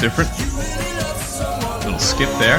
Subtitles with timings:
[0.00, 0.30] different.
[1.84, 2.58] Little skip there.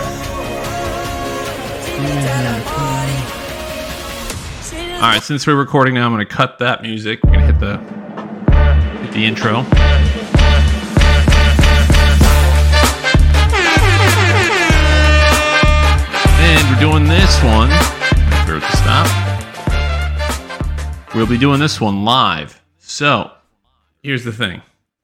[4.98, 7.24] All right, since we're recording now, I'm going to cut that music.
[7.24, 7.77] We're going to hit the
[9.00, 9.66] hit the intro.
[16.43, 17.71] And we're doing this one.
[17.71, 19.07] It to stop.
[21.15, 22.61] We'll be doing this one live.
[22.77, 23.31] So,
[24.03, 24.61] here's the thing.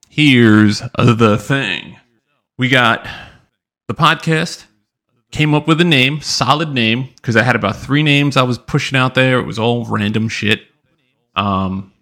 [0.08, 1.98] Here's the thing.
[2.58, 3.08] We got
[3.88, 4.66] the podcast,
[5.32, 8.58] came up with a name, solid name, because I had about three names I was
[8.58, 9.38] pushing out there.
[9.38, 10.62] It was all random shit.
[11.36, 11.94] Um,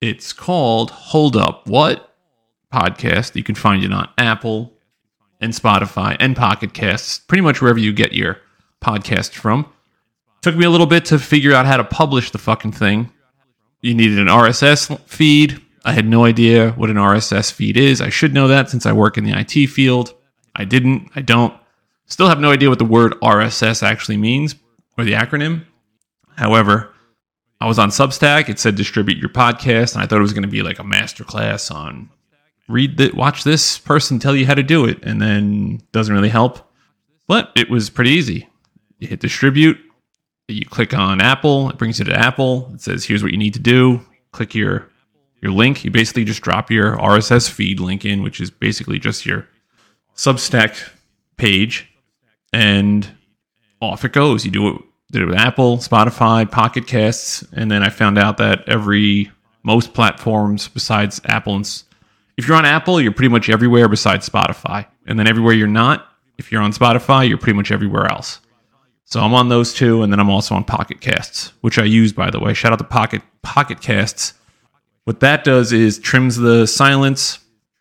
[0.00, 2.14] it's called Hold Up What
[2.72, 3.34] Podcast.
[3.34, 4.72] You can find it on Apple
[5.40, 8.38] and Spotify and Pocket Casts, pretty much wherever you get your
[8.80, 9.66] podcast from.
[10.42, 13.10] Took me a little bit to figure out how to publish the fucking thing.
[13.80, 15.60] You needed an RSS feed.
[15.88, 18.02] I had no idea what an RSS feed is.
[18.02, 20.12] I should know that since I work in the IT field.
[20.54, 21.10] I didn't.
[21.16, 21.54] I don't.
[22.04, 24.54] Still have no idea what the word RSS actually means
[24.98, 25.64] or the acronym.
[26.36, 26.92] However,
[27.58, 28.50] I was on Substack.
[28.50, 30.82] It said distribute your podcast, and I thought it was going to be like a
[30.82, 32.10] masterclass on
[32.68, 36.28] read that, watch this person tell you how to do it, and then doesn't really
[36.28, 36.70] help.
[37.26, 38.46] But it was pretty easy.
[38.98, 39.78] You hit distribute,
[40.48, 42.70] you click on Apple, it brings you to Apple.
[42.74, 44.02] It says here's what you need to do.
[44.32, 44.90] Click your
[45.40, 45.84] your link.
[45.84, 49.46] You basically just drop your RSS feed link in, which is basically just your
[50.16, 50.90] Substack
[51.36, 51.88] page,
[52.52, 53.08] and
[53.80, 54.44] off it goes.
[54.44, 58.36] You do it did it with Apple, Spotify, Pocket Casts, and then I found out
[58.38, 59.30] that every
[59.62, 61.82] most platforms besides Apple and
[62.38, 64.86] if you're on Apple, you're pretty much everywhere besides Spotify.
[65.06, 66.06] And then everywhere you're not,
[66.38, 68.40] if you're on Spotify, you're pretty much everywhere else.
[69.04, 72.12] So I'm on those two, and then I'm also on Pocket Casts, which I use
[72.12, 72.54] by the way.
[72.54, 74.34] Shout out to Pocket Pocket Casts.
[75.08, 77.38] What that does is trims the silence.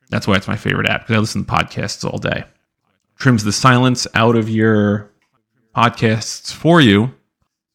[0.09, 2.45] That's why it's my favorite app because I listen to podcasts all day.
[3.17, 5.11] Trims the silence out of your
[5.75, 7.13] podcasts for you.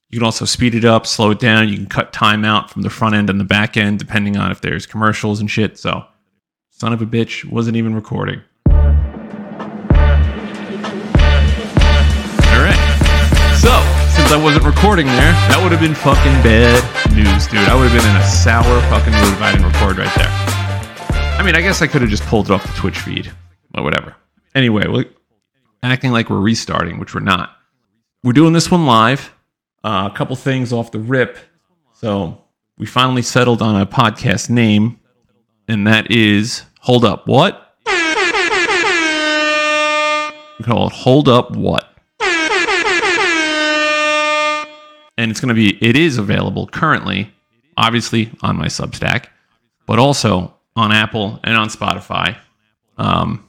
[0.08, 1.68] You can also speed it up, slow it down.
[1.68, 4.50] You can cut time out from the front end and the back end, depending on
[4.50, 5.78] if there's commercials and shit.
[5.78, 6.02] So,
[6.70, 8.40] son of a bitch, wasn't even recording.
[14.32, 16.80] I wasn't recording there, that would have been fucking bad
[17.12, 17.68] news, dude.
[17.68, 20.30] I would have been in a sour fucking mood if I didn't record right there.
[21.38, 23.30] I mean, I guess I could have just pulled it off the Twitch feed,
[23.72, 24.16] but whatever.
[24.54, 25.04] Anyway, we're
[25.82, 27.58] acting like we're restarting, which we're not.
[28.24, 29.34] We're doing this one live.
[29.84, 31.36] Uh, a couple things off the rip.
[31.92, 32.42] So
[32.78, 34.98] we finally settled on a podcast name,
[35.68, 37.76] and that is Hold Up What?
[40.58, 41.91] We call it Hold Up What?
[45.22, 47.32] And it's going to be, it is available currently,
[47.76, 49.26] obviously on my Substack,
[49.86, 52.36] but also on Apple and on Spotify.
[52.98, 53.48] Um,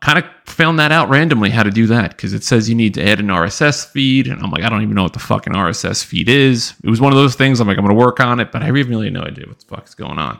[0.00, 2.94] kind of found that out randomly how to do that because it says you need
[2.94, 5.52] to add an RSS feed, and I'm like, I don't even know what the fucking
[5.52, 6.74] RSS feed is.
[6.84, 7.58] It was one of those things.
[7.58, 9.58] I'm like, I'm going to work on it, but I really have no idea what
[9.58, 10.38] the fuck's going on.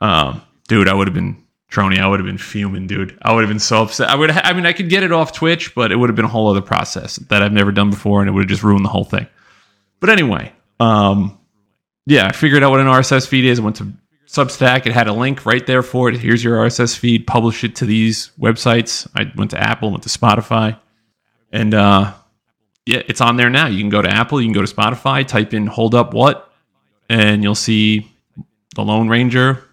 [0.00, 1.98] Um, dude, I would have been Trony.
[1.98, 3.18] I would have been fuming, dude.
[3.20, 4.08] I would have been so upset.
[4.08, 4.30] I would.
[4.30, 6.48] I mean, I could get it off Twitch, but it would have been a whole
[6.48, 9.04] other process that I've never done before, and it would have just ruined the whole
[9.04, 9.26] thing.
[10.00, 11.38] But anyway, um,
[12.06, 13.60] yeah, I figured out what an RSS feed is.
[13.60, 13.92] I went to
[14.26, 14.86] Substack.
[14.86, 16.16] It had a link right there for it.
[16.16, 17.26] Here's your RSS feed.
[17.26, 19.06] Publish it to these websites.
[19.14, 20.78] I went to Apple, went to Spotify,
[21.52, 22.12] and uh,
[22.86, 23.66] yeah, it's on there now.
[23.66, 26.52] You can go to Apple, you can go to Spotify, type in "Hold Up What,"
[27.08, 28.10] and you'll see
[28.74, 29.64] the Lone Ranger,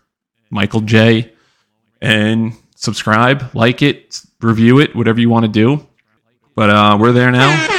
[0.50, 1.32] Michael J,
[2.02, 5.86] and subscribe, like it, review it, whatever you want to do.
[6.56, 7.77] But uh, we're there now,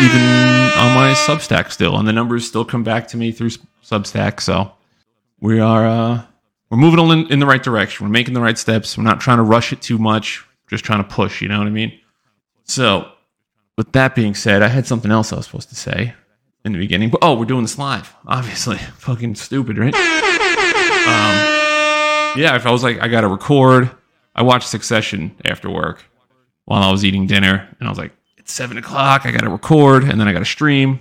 [0.00, 0.20] even
[0.78, 3.50] on my Substack still, and the numbers still come back to me through
[3.84, 4.40] Substack.
[4.40, 4.72] So
[5.40, 6.22] we are uh,
[6.70, 8.06] we're moving in, in the right direction.
[8.06, 8.96] We're making the right steps.
[8.96, 10.42] We're not trying to rush it too much.
[10.68, 11.42] Just trying to push.
[11.42, 12.00] You know what I mean?
[12.64, 13.12] So,
[13.76, 16.14] with that being said, I had something else I was supposed to say
[16.64, 17.10] in the beginning.
[17.10, 18.14] But oh, we're doing this live.
[18.26, 19.94] Obviously, fucking stupid, right?
[19.94, 20.00] Um,
[22.40, 22.56] yeah.
[22.56, 23.90] If I was like, I got to record.
[24.34, 26.02] I watched Succession after work
[26.64, 28.12] while I was eating dinner, and I was like,
[28.52, 29.24] seven o'clock.
[29.24, 31.00] I got to record, and then I got to stream.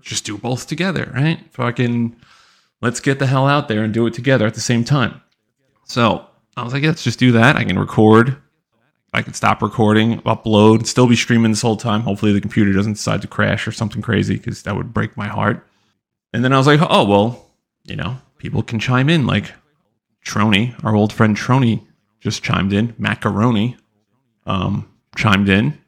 [0.00, 1.40] Just do both together, right?
[1.52, 2.16] Fucking
[2.80, 5.20] let's get the hell out there and do it together at the same time.
[5.84, 6.26] So
[6.56, 7.56] I was like, let's just do that.
[7.56, 8.36] I can record.
[9.12, 12.02] I can stop recording, upload, still be streaming this whole time.
[12.02, 15.28] Hopefully the computer doesn't decide to crash or something crazy because that would break my
[15.28, 15.66] heart.
[16.34, 17.46] And then I was like, oh, well,
[17.84, 19.26] you know, people can chime in.
[19.26, 19.52] Like
[20.26, 21.86] Trony, our old friend Trony
[22.20, 22.94] just chimed in.
[22.98, 23.76] Macaroni
[24.46, 24.86] um,
[25.16, 25.78] chimed in.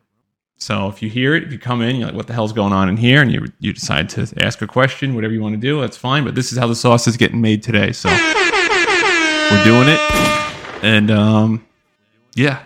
[0.60, 2.72] So if you hear it, if you come in, you're like, what the hell's going
[2.74, 3.22] on in here?
[3.22, 6.22] And you, you decide to ask a question, whatever you want to do, that's fine.
[6.22, 7.92] But this is how the sauce is getting made today.
[7.92, 10.00] So we're doing it.
[10.84, 11.66] And um,
[12.34, 12.62] yeah,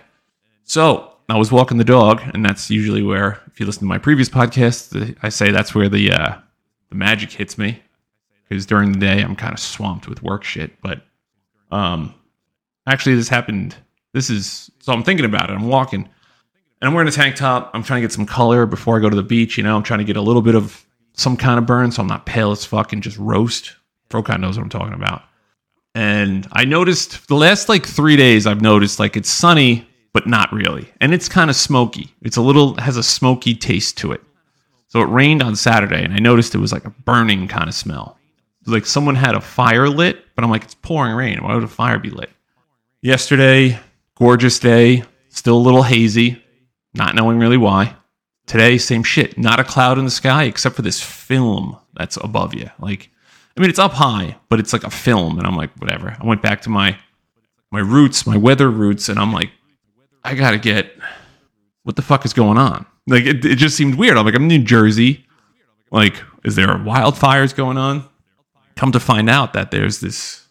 [0.65, 3.99] So I was walking the dog, and that's usually where, if you listen to my
[3.99, 6.37] previous podcast, I say that's where the uh,
[6.89, 7.83] the magic hits me
[8.49, 10.81] because during the day I'm kind of swamped with work shit.
[10.81, 11.03] But
[11.71, 12.15] um,
[12.87, 13.77] actually, this happened.
[14.13, 15.55] This is so I'm thinking about it.
[15.55, 16.09] I'm walking,
[16.85, 17.71] and I'm wearing a tank top.
[17.73, 19.57] I'm trying to get some color before I go to the beach.
[19.57, 20.85] You know, I'm trying to get a little bit of
[21.15, 23.75] some kind of burn, so I'm not pale as fuck and just roast.
[24.11, 25.23] Frocon knows what I'm talking about.
[25.95, 30.53] And I noticed the last like three days, I've noticed like it's sunny, but not
[30.53, 30.87] really.
[31.01, 32.13] And it's kind of smoky.
[32.21, 34.21] It's a little, has a smoky taste to it.
[34.89, 37.75] So it rained on Saturday, and I noticed it was like a burning kind of
[37.75, 38.19] smell.
[38.67, 41.43] Like someone had a fire lit, but I'm like, it's pouring rain.
[41.43, 42.29] Why would a fire be lit?
[43.01, 43.79] Yesterday,
[44.17, 46.44] gorgeous day, still a little hazy,
[46.95, 47.97] not knowing really why.
[48.47, 49.39] Today, same shit.
[49.39, 52.71] Not a cloud in the sky except for this film that's above you.
[52.79, 53.11] Like,
[53.57, 56.17] I mean, it's up high, but it's like a film, and I'm like, whatever.
[56.21, 56.99] I went back to my
[57.71, 59.51] my roots, my weather roots, and I'm like,
[60.23, 60.93] I gotta get
[61.85, 62.87] what the fuck is going on?
[63.07, 64.17] Like, it, it just seemed weird.
[64.17, 65.27] I'm like, I'm in New Jersey.
[65.91, 68.05] Like, is there wildfires going on?
[68.77, 70.47] Come to find out that there's this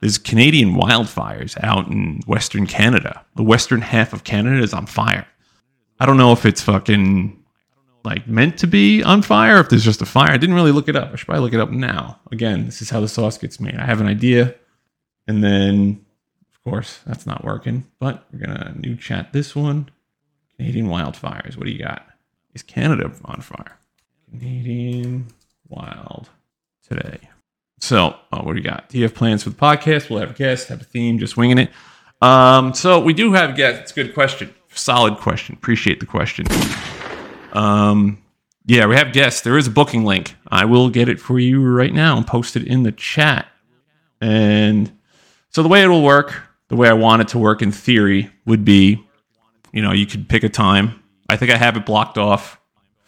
[0.00, 3.24] there's Canadian wildfires out in Western Canada.
[3.36, 5.26] The western half of Canada is on fire.
[6.00, 7.36] I don't know if it's fucking
[8.04, 10.30] like meant to be on fire, if there's just a fire.
[10.30, 11.12] I didn't really look it up.
[11.12, 12.18] I should probably look it up now.
[12.32, 13.76] Again, this is how the sauce gets made.
[13.76, 14.54] I have an idea,
[15.28, 16.04] and then
[16.50, 17.86] of course that's not working.
[17.98, 19.90] But we're gonna new chat this one.
[20.56, 21.56] Canadian wildfires.
[21.56, 22.06] What do you got?
[22.54, 23.78] Is Canada on fire?
[24.30, 25.26] Canadian
[25.68, 26.30] wild
[26.86, 27.28] today.
[27.78, 28.88] So, uh, what do you got?
[28.88, 30.10] Do you have plans for the podcast?
[30.10, 31.70] We'll have a guest, have a theme, just winging it.
[32.20, 33.92] Um, so we do have guests.
[33.92, 34.54] Good question.
[34.72, 35.54] Solid question.
[35.54, 36.46] Appreciate the question.
[37.52, 38.22] Um,
[38.66, 39.40] yeah, we have guests.
[39.40, 40.36] There is a booking link.
[40.48, 43.48] I will get it for you right now and post it in the chat.
[44.20, 44.92] And
[45.48, 48.30] so the way it will work, the way I want it to work in theory,
[48.46, 49.04] would be,
[49.72, 51.02] you know, you could pick a time.
[51.28, 52.60] I think I have it blocked off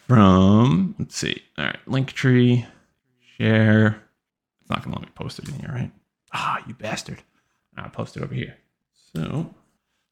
[0.07, 0.95] from.
[0.99, 1.41] Let's see.
[1.57, 2.65] All right, Linktree,
[3.37, 4.01] share.
[4.61, 5.91] It's not gonna let me post it in here, right?
[6.33, 7.21] Ah, you bastard!
[7.77, 8.57] I'll post it over here.
[9.15, 9.53] So,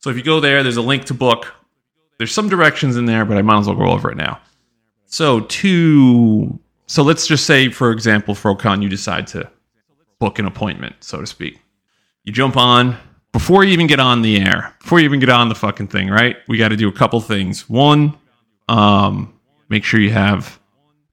[0.02, 1.54] so if you go there, there's a link to book.
[2.18, 4.40] There's some directions in there, but I might as well go over it now.
[5.06, 9.50] So to so let's just say, for example, Frocon, you decide to
[10.20, 11.62] book an appointment, so to speak.
[12.26, 12.98] You jump on
[13.32, 16.10] before you even get on the air, before you even get on the fucking thing,
[16.10, 16.38] right?
[16.48, 17.70] We got to do a couple things.
[17.70, 18.18] One,
[18.68, 19.34] um,
[19.70, 20.60] make sure you have,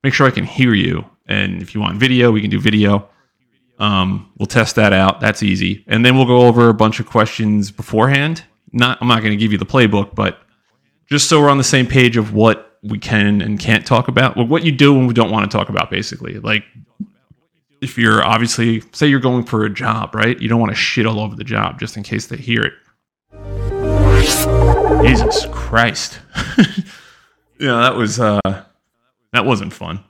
[0.02, 1.05] make sure I can hear you.
[1.26, 3.08] And if you want video, we can do video.
[3.79, 5.20] Um, we'll test that out.
[5.20, 5.85] That's easy.
[5.87, 8.43] And then we'll go over a bunch of questions beforehand.
[8.73, 10.38] Not, I'm not going to give you the playbook, but
[11.06, 14.37] just so we're on the same page of what we can and can't talk about,
[14.37, 16.38] what you do when we don't want to talk about, basically.
[16.38, 16.65] Like,
[17.81, 20.38] if you're obviously, say you're going for a job, right?
[20.41, 22.73] You don't want to shit all over the job just in case they hear it.
[25.03, 26.19] Jesus Christ.
[27.59, 28.64] yeah, that was, uh,
[29.32, 30.05] that wasn't fun.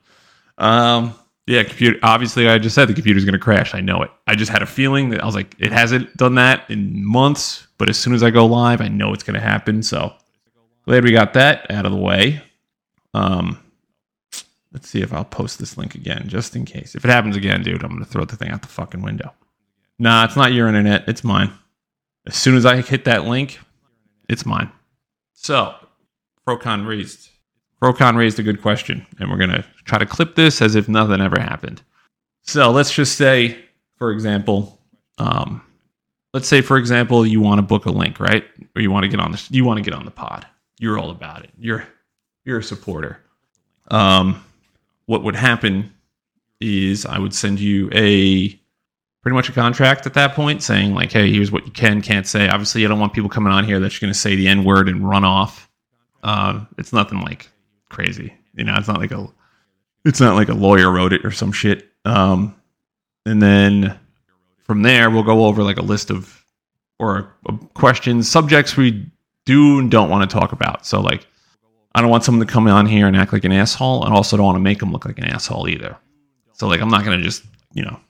[0.56, 1.14] Um,
[1.48, 1.98] yeah, computer.
[2.02, 3.74] Obviously, I just said the computer's going to crash.
[3.74, 4.10] I know it.
[4.26, 7.66] I just had a feeling that I was like, it hasn't done that in months,
[7.78, 9.82] but as soon as I go live, I know it's going to happen.
[9.82, 10.12] So
[10.84, 12.42] glad we got that out of the way.
[13.14, 13.58] Um,
[14.72, 16.94] let's see if I'll post this link again, just in case.
[16.94, 19.32] If it happens again, dude, I'm going to throw the thing out the fucking window.
[19.98, 21.08] Nah, it's not your internet.
[21.08, 21.50] It's mine.
[22.26, 23.58] As soon as I hit that link,
[24.28, 24.70] it's mine.
[25.32, 25.74] So,
[26.46, 27.30] Procon raised
[27.82, 30.88] Procon raised a good question, and we're going to try to clip this as if
[30.88, 31.82] nothing ever happened.
[32.42, 33.58] So let's just say,
[33.96, 34.78] for example,
[35.18, 35.62] um,
[36.32, 38.44] let's say, for example, you want to book a link, right?
[38.76, 40.46] Or you want to get on this, you want to get on the pod.
[40.78, 41.50] You're all about it.
[41.58, 41.86] You're
[42.44, 43.20] you're a supporter.
[43.90, 44.44] Um,
[45.06, 45.92] what would happen
[46.60, 48.48] is I would send you a
[49.22, 52.26] pretty much a contract at that point saying like, hey, here's what you can can't
[52.26, 52.48] say.
[52.48, 54.88] Obviously, I don't want people coming on here that's going to say the n word
[54.88, 55.68] and run off.
[56.22, 57.50] Uh, it's nothing like
[57.88, 58.32] crazy.
[58.54, 59.28] You know, it's not like a
[60.08, 61.86] it's not like a lawyer wrote it or some shit.
[62.06, 62.56] Um,
[63.26, 63.98] and then
[64.64, 66.34] from there, we'll go over like a list of
[66.98, 69.06] or a questions, subjects we
[69.44, 70.86] do and don't want to talk about.
[70.86, 71.26] So like,
[71.94, 74.36] I don't want someone to come on here and act like an asshole, and also
[74.36, 75.96] don't want to make them look like an asshole either.
[76.54, 78.00] So like, I'm not gonna just you know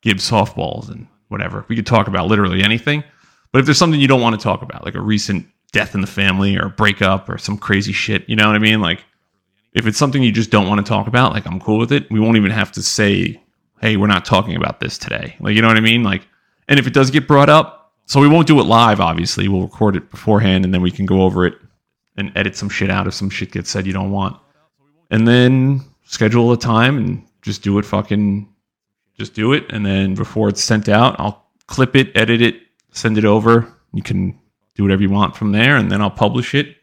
[0.00, 1.66] give softballs and whatever.
[1.68, 3.04] We could talk about literally anything,
[3.52, 6.00] but if there's something you don't want to talk about, like a recent death in
[6.00, 8.80] the family or a breakup or some crazy shit, you know what I mean?
[8.80, 9.04] Like,
[9.74, 12.10] if it's something you just don't want to talk about, like I'm cool with it.
[12.10, 13.40] We won't even have to say,
[13.80, 16.02] "Hey, we're not talking about this today." Like, you know what I mean?
[16.02, 16.26] Like,
[16.68, 19.00] and if it does get brought up, so we won't do it live.
[19.00, 21.54] Obviously, we'll record it beforehand, and then we can go over it
[22.16, 24.38] and edit some shit out if some shit gets said you don't want,
[25.10, 27.84] and then schedule a time and just do it.
[27.84, 28.48] Fucking,
[29.18, 32.56] just do it, and then before it's sent out, I'll clip it, edit it,
[32.92, 33.72] send it over.
[33.92, 34.38] You can
[34.74, 36.76] do whatever you want from there, and then I'll publish it,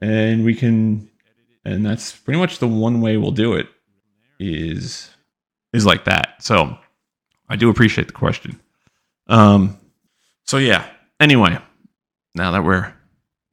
[0.00, 1.10] and we can,
[1.64, 3.68] and that's pretty much the one way we'll do it
[4.38, 5.10] is
[5.72, 6.42] is like that.
[6.42, 6.76] So
[7.48, 8.60] I do appreciate the question.
[9.28, 9.78] Um,
[10.44, 10.86] so yeah.
[11.20, 11.58] Anyway,
[12.34, 12.92] now that we're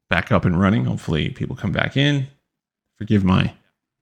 [0.10, 2.28] back up and running, hopefully people come back in.
[2.98, 3.54] Forgive my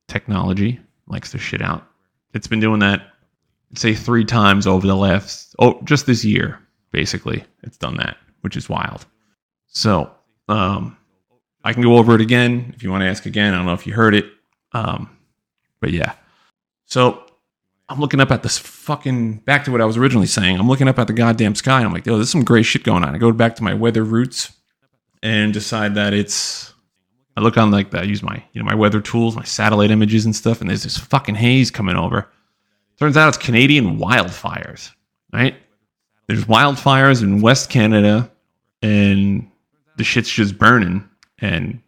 [0.08, 1.86] technology likes to shit out.
[2.34, 3.14] It's been doing that,
[3.76, 6.60] say three times over the last oh just this year.
[6.92, 9.06] Basically, it's done that, which is wild.
[9.68, 10.12] So,
[10.48, 10.98] um,
[11.64, 13.54] I can go over it again if you want to ask again.
[13.54, 14.26] I don't know if you heard it,
[14.72, 15.10] um,
[15.80, 16.14] but yeah.
[16.86, 17.24] So
[17.90, 20.60] I'm looking up at this fucking back to what I was originally saying.
[20.60, 21.78] I'm looking up at the goddamn sky.
[21.78, 23.16] And I'm like, yo, there's some gray shit going on.
[23.16, 24.54] I go back to my weather roots
[25.24, 26.74] and decide that it's.
[27.36, 28.02] I look on like that.
[28.02, 30.84] I use my you know my weather tools, my satellite images and stuff, and there's
[30.84, 32.30] this fucking haze coming over.
[33.00, 34.92] Turns out it's Canadian wildfires,
[35.32, 35.56] right?
[36.28, 38.30] There's wildfires in West Canada,
[38.82, 39.50] and
[39.98, 41.09] the shit's just burning.
[41.42, 41.82] And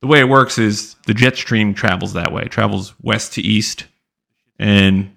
[0.00, 3.86] the way it works is the jet stream travels that way, travels west to east,
[4.58, 5.14] and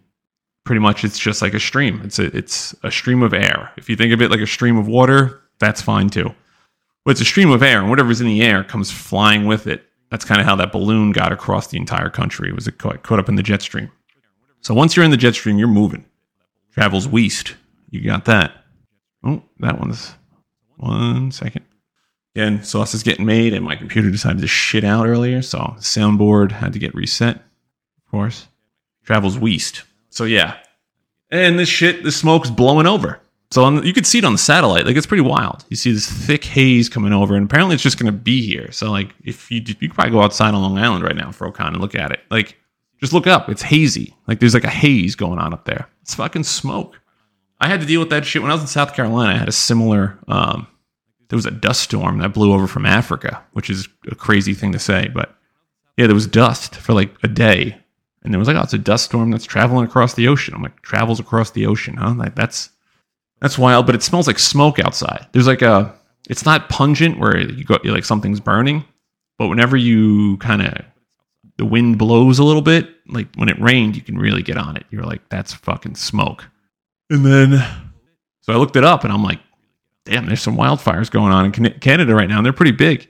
[0.64, 2.02] pretty much it's just like a stream.
[2.04, 3.72] It's a it's a stream of air.
[3.78, 6.34] If you think of it like a stream of water, that's fine too.
[7.06, 9.84] But it's a stream of air, and whatever's in the air comes flying with it.
[10.10, 12.50] That's kind of how that balloon got across the entire country.
[12.50, 13.92] It was caught, caught up in the jet stream.
[14.62, 16.06] So once you're in the jet stream, you're moving.
[16.72, 17.56] Travels west.
[17.90, 18.54] You got that.
[19.24, 20.14] Oh, that one's
[20.78, 21.66] one second.
[22.36, 26.52] Again, sauce is getting made, and my computer decided to shit out earlier, so soundboard
[26.52, 27.36] had to get reset.
[27.36, 28.48] Of course,
[29.04, 29.84] travels west.
[30.10, 30.58] So yeah,
[31.30, 33.20] and this shit, the smoke's blowing over.
[33.52, 34.88] So on, you could see it on the satellite.
[34.88, 35.64] Like it's pretty wild.
[35.70, 38.72] You see this thick haze coming over, and apparently it's just going to be here.
[38.72, 41.52] So like, if you you could probably go outside on Long Island right now, for
[41.52, 42.22] Frocon, and look at it.
[42.32, 42.58] Like,
[43.00, 43.50] just look up.
[43.50, 44.16] It's hazy.
[44.28, 45.88] Like there's like a haze going on up there.
[46.02, 47.00] It's fucking smoke.
[47.62, 49.34] I had to deal with that shit when I was in South Carolina.
[49.34, 50.18] I had a similar.
[50.28, 50.66] Um,
[51.34, 54.72] there was a dust storm that blew over from Africa, which is a crazy thing
[54.72, 55.36] to say, but
[55.98, 57.76] yeah, there was dust for like a day,
[58.22, 60.54] and there was like, oh, it's a dust storm that's traveling across the ocean.
[60.54, 62.14] I'm like, travels across the ocean, huh?
[62.16, 62.70] Like that's
[63.42, 65.26] that's wild, but it smells like smoke outside.
[65.32, 65.96] There's like a,
[66.30, 68.86] it's not pungent where you go like something's burning,
[69.40, 70.86] but whenever you kind of
[71.58, 74.78] the wind blows a little bit, like when it rained, you can really get on
[74.78, 74.86] it.
[74.92, 76.48] You're like, that's fucking smoke.
[77.10, 77.54] And then,
[78.42, 79.40] so I looked it up, and I'm like,
[80.06, 83.10] damn, there's some wildfires going on in Canada right now, and they're pretty big.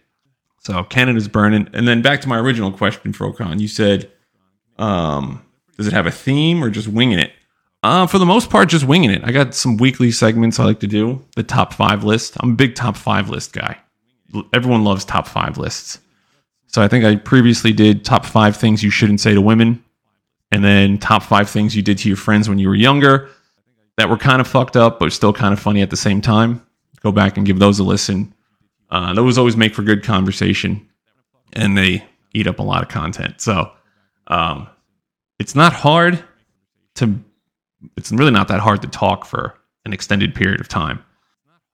[0.59, 1.69] So Canada's burning.
[1.73, 4.09] And then back to my original question, Frocon, you said,
[4.77, 5.43] um,
[5.77, 7.31] does it have a theme or just winging it?
[7.83, 9.21] Uh, for the most part, just winging it.
[9.25, 11.21] I got some weekly segments I like to do.
[11.35, 12.37] The top five list.
[12.39, 13.77] I'm a big top five list guy.
[14.53, 15.99] Everyone loves top five lists.
[16.67, 19.83] So I think I previously did top five things you shouldn't say to women,
[20.51, 23.29] and then top five things you did to your friends when you were younger
[23.97, 26.65] that were kind of fucked up, but still kind of funny at the same time.
[27.03, 28.33] Go back and give those a listen.
[28.89, 30.87] Uh, those always make for good conversation,
[31.53, 33.41] and they eat up a lot of content.
[33.41, 33.71] So
[34.27, 34.67] um,
[35.39, 36.23] it's not hard
[36.95, 37.19] to
[37.97, 41.03] it's really not that hard to talk for an extended period of time.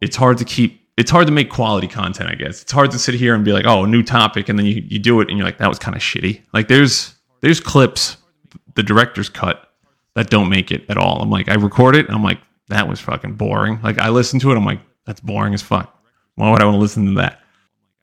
[0.01, 2.61] It's hard to keep it's hard to make quality content, I guess.
[2.61, 4.99] It's hard to sit here and be like, oh, new topic, and then you, you
[4.99, 6.41] do it and you're like, that was kind of shitty.
[6.53, 8.17] Like there's there's clips,
[8.75, 9.69] the director's cut,
[10.15, 11.21] that don't make it at all.
[11.21, 13.79] I'm like, I record it, I'm like, that was fucking boring.
[13.81, 15.99] Like I listen to it, I'm like, that's boring as fuck.
[16.35, 17.41] Why would I want to listen to that?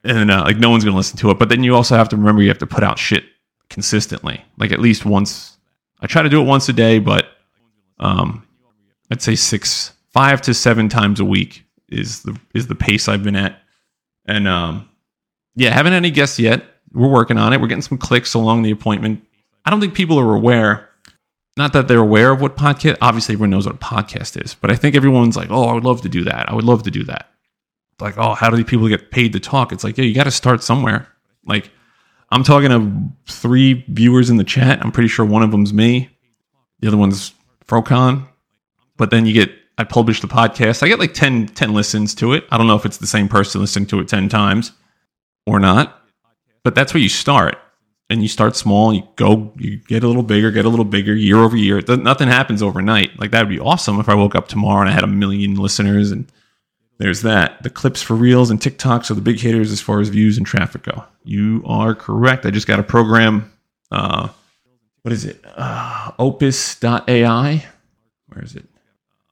[0.03, 1.39] And uh, like no one's gonna listen to it.
[1.39, 3.25] But then you also have to remember you have to put out shit
[3.71, 5.57] consistently, like at least once.
[6.01, 7.29] I try to do it once a day, but
[8.01, 8.45] um,
[9.11, 13.23] I'd say six, five to seven times a week is the is the pace I've
[13.23, 13.61] been at.
[14.25, 14.89] And um,
[15.55, 16.65] yeah, haven't any guests yet.
[16.93, 17.61] We're working on it.
[17.61, 19.25] We're getting some clicks along the appointment.
[19.65, 20.86] I don't think people are aware.
[21.57, 22.99] Not that they're aware of what podcast.
[23.01, 25.85] Obviously, everyone knows what a podcast is, but I think everyone's like, "Oh, I would
[25.85, 26.51] love to do that.
[26.51, 27.31] I would love to do that."
[27.99, 30.25] Like, "Oh, how do these people get paid to talk?" It's like, yeah, you got
[30.25, 31.09] to start somewhere.
[31.47, 31.71] Like,
[32.31, 34.85] I'm talking to three viewers in the chat.
[34.85, 36.11] I'm pretty sure one of them's me.
[36.81, 37.33] The other one's
[37.67, 38.27] Frocon.
[38.97, 40.83] But then you get, I publish the podcast.
[40.83, 42.45] I get like 10, 10 listens to it.
[42.51, 44.73] I don't know if it's the same person listening to it 10 times
[45.47, 46.03] or not.
[46.65, 47.59] But that's where you start.
[48.09, 51.13] And you start small, you go, you get a little bigger, get a little bigger
[51.13, 51.81] year over year.
[51.89, 53.19] nothing happens overnight.
[53.19, 55.57] Like that would be awesome if I woke up tomorrow and I had a million
[55.57, 56.31] listeners and
[56.99, 57.63] there's that.
[57.63, 60.47] The clips for Reels and TikToks are the big hitters as far as views and
[60.47, 61.05] traffic go.
[61.25, 62.47] You are correct.
[62.47, 63.53] I just got a program.
[63.91, 64.29] Uh,
[65.03, 65.45] what is it?
[65.45, 67.67] Uh, opus.ai.
[68.29, 68.65] Where is it?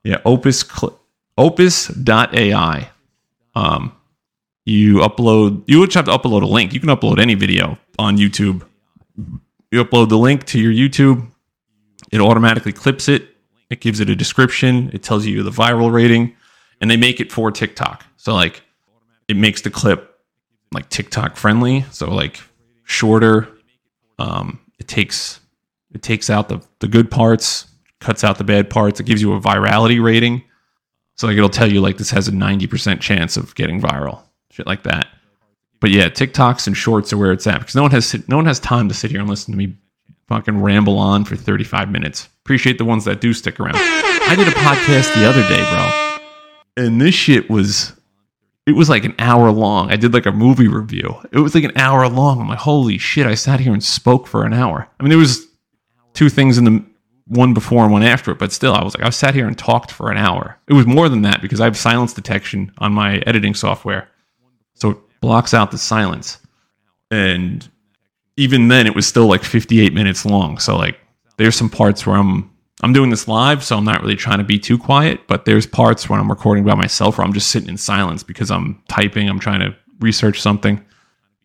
[0.03, 1.01] Yeah, opus cl-
[1.39, 2.91] opus.ai.
[3.55, 3.93] Um,
[4.65, 6.73] you upload, you would have to upload a link.
[6.73, 8.63] You can upload any video on YouTube.
[9.71, 11.27] You upload the link to your YouTube,
[12.13, 13.29] it automatically clips it,
[13.71, 16.37] it gives it a description, it tells you the viral rating,
[16.81, 18.05] and they make it for TikTok.
[18.17, 18.63] So, like,
[19.27, 20.21] it makes the clip
[20.73, 22.41] like TikTok friendly, so like
[22.85, 23.49] shorter.
[24.19, 25.41] Um, it takes
[25.93, 27.67] it takes out the the good parts,
[28.01, 29.01] cuts out the bad parts.
[29.01, 30.45] It gives you a virality rating,
[31.17, 34.23] so like it'll tell you like this has a ninety percent chance of getting viral,
[34.55, 35.09] shit like that.
[35.81, 38.47] But yeah, TikToks and Shorts are where it's at because no one has no one
[38.47, 39.77] has time to sit here and listen to me
[40.29, 42.29] fucking ramble on for thirty five minutes.
[42.45, 43.77] Appreciate the ones that do stick around.
[43.77, 45.63] I did a podcast the other day,
[46.77, 47.93] bro, and this shit was
[48.67, 49.91] it was like an hour long.
[49.91, 51.17] I did like a movie review.
[51.33, 52.41] It was like an hour long.
[52.41, 53.27] I'm like, holy shit!
[53.27, 54.89] I sat here and spoke for an hour.
[54.99, 55.47] I mean, there was
[56.15, 56.85] two things in the
[57.27, 59.57] one before and one after it, but still, I was like, I sat here and
[59.57, 60.59] talked for an hour.
[60.69, 64.09] It was more than that because I have silence detection on my editing software,
[64.75, 66.39] so it blocks out the silence.
[67.11, 67.69] And
[68.37, 70.59] even then, it was still like 58 minutes long.
[70.59, 70.99] So like,
[71.37, 72.51] there's some parts where I'm
[72.83, 75.67] I'm doing this live, so I'm not really trying to be too quiet, but there's
[75.67, 79.29] parts when I'm recording by myself where I'm just sitting in silence because I'm typing,
[79.29, 80.85] I'm trying to research something,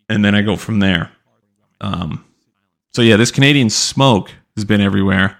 [0.09, 1.11] and then I go from there.
[1.81, 2.25] Um,
[2.93, 5.37] so yeah, this Canadian smoke has been everywhere.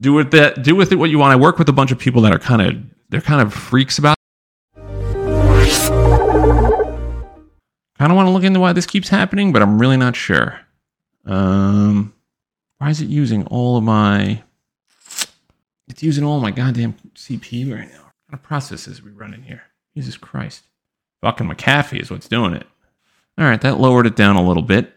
[0.00, 1.32] Do with that, do with it what you want.
[1.32, 2.76] I work with a bunch of people that are kind of
[3.08, 4.16] they're kind of freaks about.
[7.98, 10.60] Kind of want to look into why this keeps happening, but I'm really not sure.
[11.24, 12.12] Um,
[12.78, 14.42] why is it using all of my?
[15.88, 18.02] It's using all my goddamn CPU right now.
[18.04, 19.62] What kind of processes we running here?
[19.94, 20.64] Jesus Christ.
[21.20, 22.66] Fucking McAfee is what's doing it.
[23.38, 24.92] All right, that lowered it down a little bit.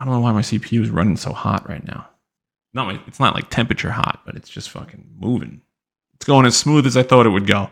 [0.00, 2.08] I don't know why my CPU is running so hot right now.
[2.74, 5.62] Not my, it's not like temperature hot, but it's just fucking moving.
[6.14, 7.70] It's going as smooth as I thought it would go.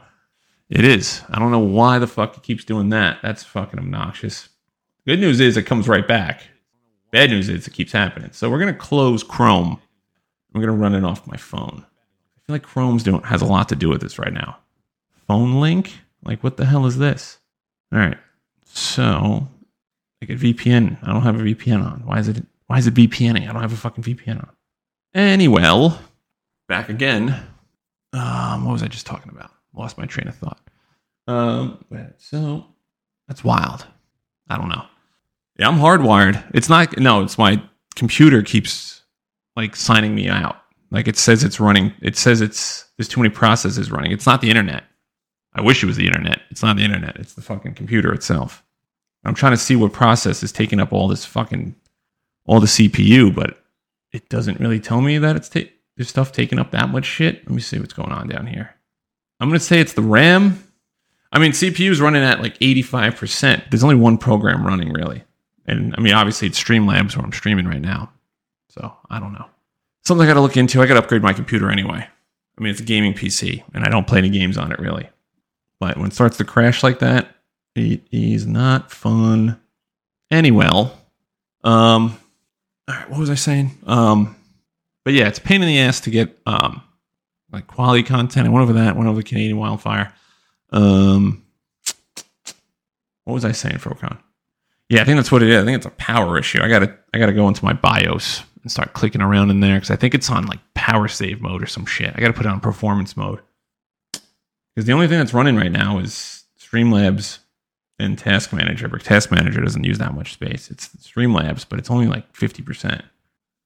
[0.69, 1.23] It is.
[1.29, 3.19] I don't know why the fuck it keeps doing that.
[3.23, 4.50] That's fucking obnoxious.
[5.07, 6.43] Good news is it comes right back.
[7.11, 8.31] Bad news is it keeps happening.
[8.33, 9.81] So we're gonna close Chrome.
[10.53, 11.85] We're gonna run it off my phone.
[12.37, 14.59] I feel like Chrome's doing has a lot to do with this right now.
[15.27, 15.93] Phone link?
[16.25, 17.39] Like what the hell is this?
[17.93, 18.19] All right.
[18.65, 19.49] So
[20.23, 20.99] I get VPN.
[21.03, 22.03] I don't have a VPN on.
[22.05, 23.49] Why is it why is it VPNing?
[23.49, 24.51] I don't have a fucking VPN on.
[25.13, 25.91] Anyway,
[26.69, 27.35] back again.
[28.13, 29.51] Um, what was I just talking about?
[29.75, 30.61] Lost my train of thought.
[31.27, 31.85] Um,
[32.19, 32.67] so
[33.27, 33.87] that's wild.
[34.51, 34.85] I don't know.
[35.59, 36.45] Yeah, I'm hardwired.
[36.53, 36.99] It's not.
[36.99, 37.63] No, it's my
[37.95, 39.03] computer keeps
[39.57, 40.57] like signing me out.
[40.91, 41.93] Like it says it's running.
[42.03, 44.13] It says it's there's too many processes running.
[44.13, 44.85] It's not the internet.
[45.55, 46.41] I wish it was the internet.
[46.51, 47.17] It's not the internet.
[47.17, 48.63] It's the fucking computer itself.
[49.25, 51.75] I'm trying to see what process is taking up all this fucking
[52.47, 53.63] all the CPU, but
[54.13, 55.61] it doesn't really tell me that it's ta-
[55.97, 57.45] there's stuff taking up that much shit.
[57.45, 58.75] Let me see what's going on down here.
[59.39, 60.63] I'm gonna say it's the RAM.
[61.33, 63.71] I mean, CPU is running at like 85%.
[63.71, 65.23] There's only one program running really.
[65.67, 68.11] And I mean, obviously it's Streamlabs where I'm streaming right now.
[68.69, 69.47] So I don't know.
[70.05, 70.81] Something I got to look into.
[70.81, 72.07] I got to upgrade my computer anyway.
[72.59, 75.09] I mean, it's a gaming PC and I don't play any games on it really.
[75.79, 77.35] But when it starts to crash like that,
[77.75, 79.61] it is not fun.
[80.31, 80.91] Anyway, um,
[81.65, 83.79] all right, what was I saying?
[83.87, 84.37] Um,
[85.05, 86.83] but yeah, it's pain in the ass to get um,
[87.53, 88.47] like quality content.
[88.47, 88.97] I went over that.
[88.97, 90.13] Went over the Canadian wildfire.
[90.73, 91.45] Um,
[93.25, 94.19] what was I saying, Focon?
[94.89, 95.63] Yeah, I think that's what it is.
[95.63, 96.61] I think it's a power issue.
[96.63, 99.91] I gotta I gotta go into my BIOS and start clicking around in there because
[99.91, 102.13] I think it's on like power save mode or some shit.
[102.15, 103.41] I gotta put it on performance mode
[104.75, 107.39] because the only thing that's running right now is Streamlabs
[108.01, 108.89] and Task Manager.
[108.89, 110.71] But Task Manager doesn't use that much space.
[110.71, 113.03] It's Streamlabs, but it's only like fifty percent.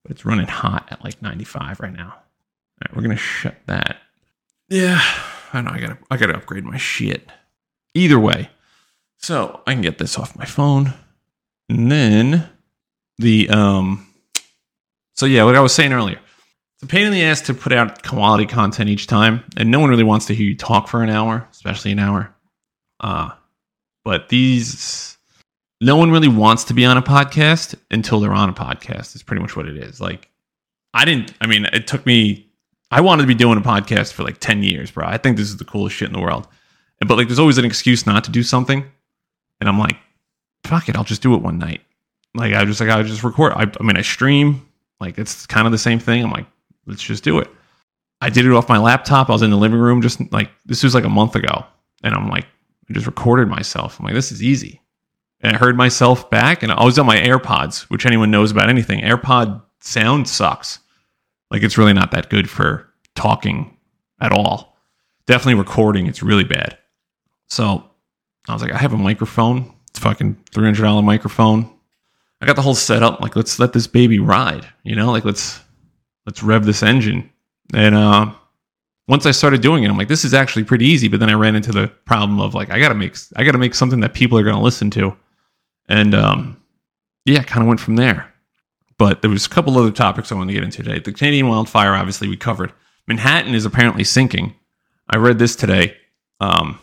[0.03, 2.13] But it's running hot at like ninety five right now.
[2.13, 3.97] All right, we're gonna shut that.
[4.69, 5.01] Yeah,
[5.55, 5.71] I know.
[5.71, 7.29] I gotta I gotta upgrade my shit.
[7.95, 8.51] Either way,
[9.19, 10.93] so I can get this off my phone.
[11.69, 12.49] And then
[13.19, 14.07] the um
[15.15, 16.19] so yeah, what I was saying earlier.
[16.75, 19.79] It's a pain in the ass to put out quality content each time, and no
[19.79, 22.35] one really wants to hear you talk for an hour, especially an hour.
[22.99, 23.31] Uh
[24.05, 25.17] but these
[25.81, 29.15] no one really wants to be on a podcast until they're on a podcast.
[29.15, 30.01] Is pretty much what it is.
[30.01, 30.29] Like
[30.93, 32.44] I didn't I mean, it took me
[32.95, 35.05] I wanted to be doing a podcast for like 10 years, bro.
[35.05, 36.47] I think this is the coolest shit in the world.
[37.01, 38.85] But like there's always an excuse not to do something.
[39.59, 39.97] And I'm like,
[40.63, 41.81] fuck it, I'll just do it one night.
[42.37, 43.53] Like I just like I just record.
[43.57, 44.65] I, I mean, I stream.
[45.01, 46.23] Like it's kind of the same thing.
[46.23, 46.47] I'm like,
[46.87, 47.49] let's just do it.
[48.21, 49.29] I did it off my laptop.
[49.29, 51.67] I was in the living room just like this was like a month ago,
[52.05, 52.47] and I'm like,
[52.89, 53.99] I just recorded myself.
[53.99, 54.81] I'm like, this is easy.
[55.41, 58.69] And I heard myself back, and I was on my AirPods, which anyone knows about
[58.69, 59.01] anything.
[59.01, 60.79] AirPod sound sucks.
[61.55, 63.77] Like it's really not that good for talking
[64.21, 64.77] at all.
[65.27, 66.77] Definitely recording, it's really bad.
[67.49, 67.89] So
[68.49, 69.73] I was like, I have a microphone.
[69.89, 71.73] It's fucking three hundred dollar microphone.
[72.41, 73.21] I got the whole setup.
[73.21, 74.67] Like, let's let this baby ride.
[74.83, 75.61] You know, like let's
[76.27, 77.31] let's rev this engine.
[77.73, 78.33] And uh,
[79.07, 81.07] once I started doing it, I'm like, this is actually pretty easy.
[81.07, 83.77] But then I ran into the problem of like, I gotta make, I gotta make
[83.77, 85.17] something that people are gonna listen to,
[85.89, 86.61] and um,
[87.25, 88.34] yeah, kind of went from there.
[89.05, 90.99] But there was a couple other topics I wanted to get into today.
[90.99, 92.73] The Canadian wildfire, obviously, we covered.
[93.07, 94.55] Manhattan is apparently sinking.
[95.11, 95.95] I read this today.
[96.41, 96.79] Um,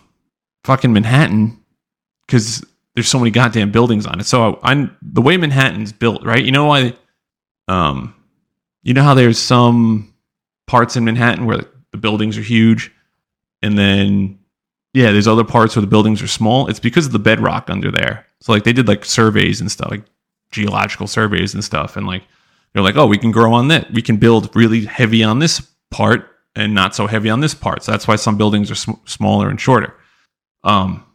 [0.63, 1.59] fucking Manhattan,
[2.27, 4.27] because there's so many goddamn buildings on it.
[4.27, 6.45] So I, am the way Manhattan's built, right?
[6.45, 6.93] You know why?
[7.67, 8.13] Um,
[8.83, 10.13] you know how there's some
[10.67, 12.91] parts in Manhattan where the buildings are huge,
[13.63, 14.37] and then
[14.93, 16.67] yeah, there's other parts where the buildings are small.
[16.67, 18.27] It's because of the bedrock under there.
[18.41, 20.03] So like they did like surveys and stuff, like
[20.51, 22.23] geological surveys and stuff, and like
[22.73, 23.91] they're like, oh, we can grow on that.
[23.91, 27.83] We can build really heavy on this part and not so heavy on this part.
[27.83, 29.93] So that's why some buildings are sm- smaller and shorter.
[30.63, 31.05] Um,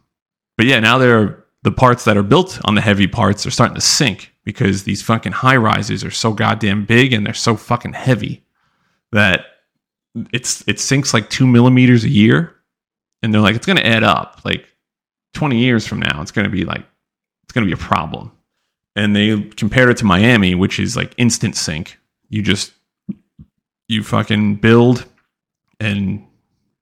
[0.57, 3.75] but yeah, now they're the parts that are built on the heavy parts are starting
[3.75, 7.93] to sink because these fucking high rises are so goddamn big and they're so fucking
[7.93, 8.43] heavy
[9.11, 9.45] that
[10.33, 12.55] it's it sinks like two millimeters a year,
[13.21, 14.41] and they're like it's going to add up.
[14.43, 14.65] Like
[15.33, 16.85] twenty years from now, it's going to be like
[17.43, 18.31] it's going to be a problem.
[18.97, 21.99] And they compared it to Miami, which is like instant sink.
[22.29, 22.73] You just
[23.87, 25.05] you fucking build,
[25.79, 26.25] and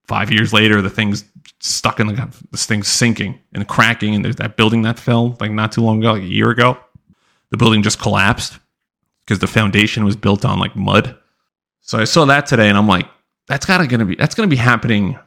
[0.07, 1.25] five years later, the thing's
[1.59, 4.15] stuck in the this thing's sinking and cracking.
[4.15, 6.77] And there's that building that fell like not too long ago, like a year ago.
[7.51, 8.59] The building just collapsed
[9.25, 11.17] because the foundation was built on like mud.
[11.81, 13.07] So I saw that today, and I'm like,
[13.49, 15.19] that's gotta gonna be that's gonna be happening.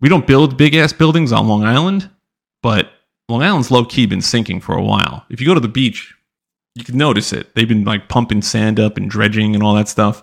[0.00, 2.10] We don't build big ass buildings on Long Island,
[2.64, 2.90] but
[3.28, 5.24] Long Island's low key been sinking for a while.
[5.30, 6.15] If you go to the beach,
[6.76, 7.54] you can notice it.
[7.54, 10.22] They've been like pumping sand up and dredging and all that stuff.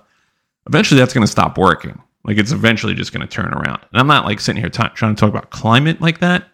[0.68, 2.02] Eventually, that's going to stop working.
[2.24, 3.82] Like it's eventually just going to turn around.
[3.92, 6.48] And I'm not like sitting here t- trying to talk about climate like that,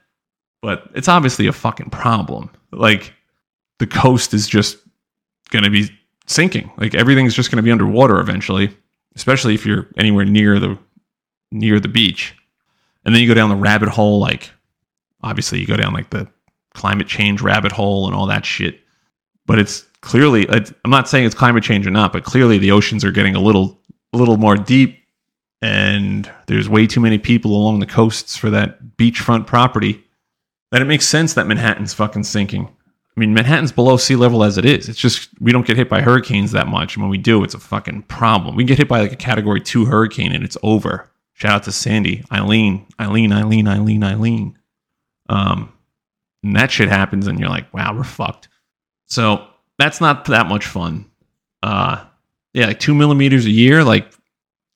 [0.62, 2.50] but it's obviously a fucking problem.
[2.72, 3.14] Like
[3.78, 4.78] the coast is just
[5.52, 5.90] going to be
[6.26, 6.72] sinking.
[6.78, 8.76] Like everything's just going to be underwater eventually
[9.16, 10.78] especially if you're anywhere near the
[11.52, 12.36] near the beach.
[13.06, 14.50] And then you go down the rabbit hole, like
[15.22, 16.28] obviously you go down like the
[16.74, 18.80] climate change rabbit hole and all that shit.
[19.50, 23.04] But it's clearly, I'm not saying it's climate change or not, but clearly the oceans
[23.04, 23.82] are getting a little,
[24.14, 25.00] a little more deep,
[25.60, 30.04] and there's way too many people along the coasts for that beachfront property.
[30.72, 32.66] That it makes sense that Manhattan's fucking sinking.
[32.68, 34.88] I mean, Manhattan's below sea level as it is.
[34.88, 36.96] It's just we don't get hit by hurricanes that much.
[36.96, 38.56] And when we do, it's a fucking problem.
[38.56, 41.10] We get hit by like a category two hurricane and it's over.
[41.34, 44.60] Shout out to Sandy, Irene, Irene, Irene, Irene, Irene.
[45.28, 45.74] Um,
[46.44, 48.48] and that shit happens, and you're like, wow, we're fucked.
[49.10, 51.06] So that's not that much fun.
[51.64, 52.04] Uh,
[52.54, 53.84] yeah, like two millimeters a year.
[53.84, 54.12] Like,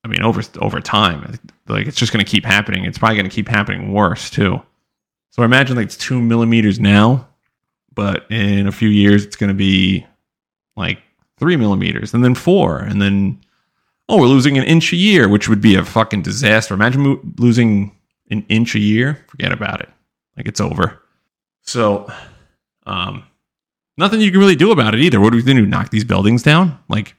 [0.04, 2.86] I mean, over over time, like it's just going to keep happening.
[2.86, 4.62] It's probably going to keep happening worse too.
[5.32, 7.28] So I imagine like it's two millimeters now
[7.96, 10.06] but in a few years it's going to be
[10.76, 11.00] like
[11.38, 13.40] three millimeters and then four and then
[14.10, 17.22] oh we're losing an inch a year which would be a fucking disaster imagine mo-
[17.38, 17.96] losing
[18.32, 19.90] an inch a year forget about it
[20.38, 21.02] like it's over
[21.62, 22.12] so
[22.86, 23.24] um
[23.98, 25.90] nothing you can really do about it either what are we going to do knock
[25.90, 27.16] these buildings down like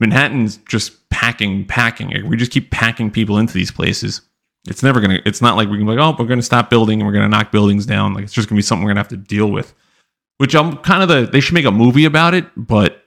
[0.00, 4.22] manhattan's just packing packing we just keep packing people into these places
[4.66, 7.00] it's never gonna it's not like we can be like oh we're gonna stop building
[7.00, 9.08] and we're gonna knock buildings down like it's just gonna be something we're gonna have
[9.08, 9.74] to deal with
[10.38, 13.04] which I'm kind of the they should make a movie about it, but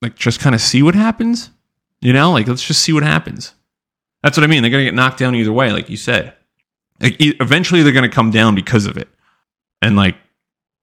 [0.00, 1.50] like just kind of see what happens.
[2.00, 3.54] You know, like let's just see what happens.
[4.22, 4.62] That's what I mean.
[4.62, 6.34] They're gonna get knocked down either way, like you said.
[7.00, 9.08] Like, eventually, they're gonna come down because of it,
[9.80, 10.16] and like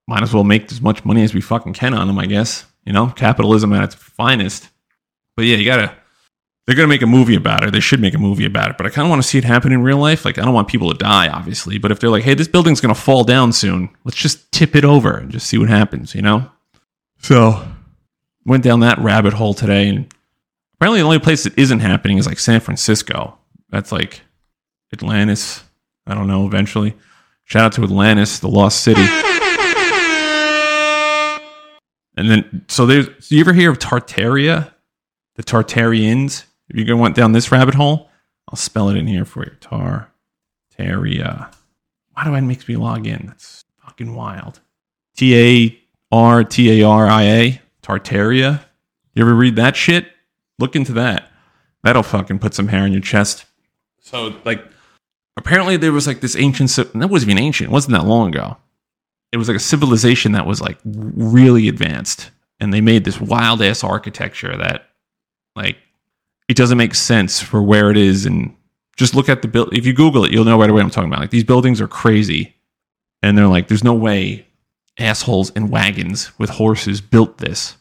[0.09, 2.19] might as well make as much money as we fucking can on them.
[2.19, 4.69] I guess you know, capitalism at its finest.
[5.35, 5.95] But yeah, you gotta
[6.65, 7.71] they're to make a movie about it.
[7.71, 9.43] They should make a movie about it, but I kind of want to see it
[9.43, 10.23] happen in real life.
[10.23, 12.79] Like, I don't want people to die, obviously, but if they're like, hey, this building's
[12.79, 16.21] to fall down soon, let's just tip it over and just see what happens, you
[16.21, 16.47] know?
[17.23, 17.67] So,
[18.45, 20.13] went down that rabbit hole today, and
[20.75, 23.39] apparently the only place that isn't happening is like San Francisco.
[23.69, 24.21] That's like
[24.93, 25.63] Atlantis.
[26.05, 26.95] I don't know, eventually.
[27.45, 29.07] Shout out to Atlantis, the lost city.
[32.19, 34.73] And then, so there's, do you ever hear of Tartaria?
[35.35, 36.43] The Tartarians?
[36.67, 38.09] If you go went down this rabbit hole,
[38.49, 39.51] I'll spell it in here for you.
[39.61, 41.53] Tartaria.
[42.11, 43.27] Why do I make me log in?
[43.27, 44.59] That's fucking wild.
[45.15, 45.79] T A
[46.11, 47.61] R T A R I A.
[47.81, 48.65] Tartaria.
[49.13, 50.07] You ever read that shit?
[50.59, 51.31] Look into that.
[51.83, 53.45] That'll fucking put some hair on your chest.
[54.01, 54.61] So, like,
[55.37, 56.75] apparently there was like this ancient.
[56.75, 57.69] That wasn't even ancient.
[57.69, 58.57] It wasn't that long ago.
[59.31, 63.61] It was like a civilization that was like really advanced, and they made this wild
[63.61, 64.89] ass architecture that,
[65.55, 65.77] like,
[66.47, 68.55] it doesn't make sense for where it is and
[68.97, 71.09] just look at the build if you google it you'll know right away i'm talking
[71.09, 71.21] about.
[71.21, 72.55] Like these buildings are crazy
[73.21, 74.45] and they're like there's no way
[74.97, 77.77] assholes and wagons with horses built this.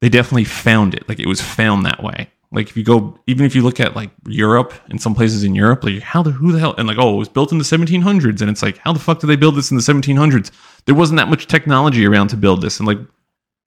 [0.00, 1.08] They definitely found it.
[1.08, 3.96] Like it was found that way Like if you go, even if you look at
[3.96, 6.98] like Europe and some places in Europe, like how the who the hell and like
[6.98, 9.36] oh it was built in the 1700s and it's like how the fuck did they
[9.36, 10.50] build this in the 1700s?
[10.84, 12.98] There wasn't that much technology around to build this and like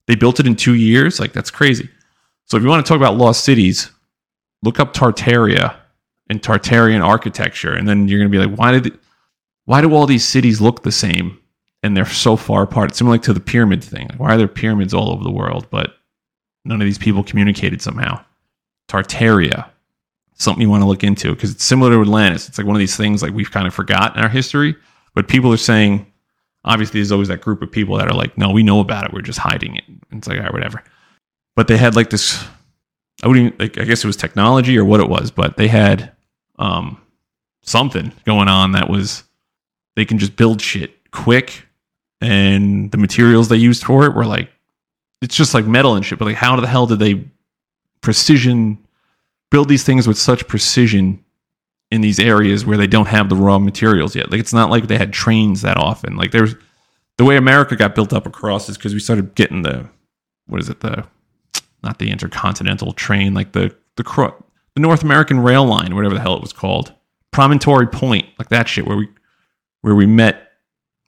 [0.07, 1.19] they built it in two years.
[1.19, 1.89] Like that's crazy.
[2.45, 3.91] So if you want to talk about lost cities,
[4.63, 5.75] look up Tartaria
[6.29, 8.97] and Tartarian architecture, and then you're gonna be like, why did
[9.65, 11.37] why do all these cities look the same
[11.83, 12.89] and they're so far apart?
[12.89, 14.07] It's similar to the pyramid thing.
[14.07, 15.95] Like, why are there pyramids all over the world, but
[16.65, 18.23] none of these people communicated somehow?
[18.89, 19.69] Tartaria,
[20.33, 22.49] something you want to look into because it's similar to Atlantis.
[22.49, 24.75] It's like one of these things like we've kind of forgotten in our history,
[25.13, 26.05] but people are saying,
[26.65, 29.13] obviously, there's always that group of people that are like, no, we know about it.
[29.13, 29.83] We're just hiding it.
[29.87, 30.83] And it's like, all right, whatever.
[31.55, 32.43] But they had like this,
[33.23, 36.11] I wouldn't, like, I guess it was technology or what it was, but they had
[36.57, 36.99] um,
[37.61, 39.23] something going on that was
[39.95, 41.65] they can just build shit quick.
[42.21, 44.49] And the materials they used for it were like,
[45.21, 46.19] it's just like metal and shit.
[46.19, 47.25] But like, how the hell did they
[48.01, 48.77] precision
[49.51, 51.23] build these things with such precision
[51.91, 54.31] in these areas where they don't have the raw materials yet.
[54.31, 56.15] Like it's not like they had trains that often.
[56.15, 56.55] Like there's
[57.17, 59.89] the way America got built up across is because we started getting the
[60.47, 61.05] what is it the
[61.83, 64.03] not the intercontinental train like the the
[64.75, 66.93] the North American rail line whatever the hell it was called
[67.31, 69.09] Promontory Point like that shit where we
[69.81, 70.51] where we met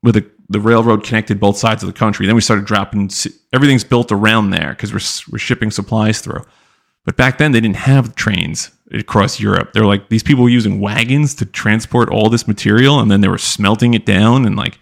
[0.03, 2.25] with the the railroad connected both sides of the country.
[2.25, 3.09] Then we started dropping
[3.53, 6.43] everything's built around there because we're we're shipping supplies through.
[7.05, 9.73] But back then, they didn't have trains across Europe.
[9.73, 13.27] They're like these people were using wagons to transport all this material, and then they
[13.27, 14.45] were smelting it down.
[14.45, 14.79] And like,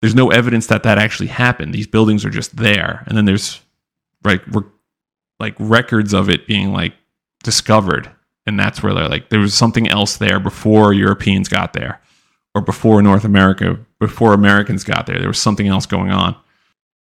[0.00, 1.74] there's no evidence that that actually happened.
[1.74, 3.60] These buildings are just there, and then there's
[4.22, 4.62] like re-
[5.40, 6.94] like records of it being like
[7.42, 8.10] discovered,
[8.46, 12.00] and that's where they're like there was something else there before Europeans got there,
[12.54, 15.18] or before North America, before Americans got there.
[15.18, 16.36] There was something else going on.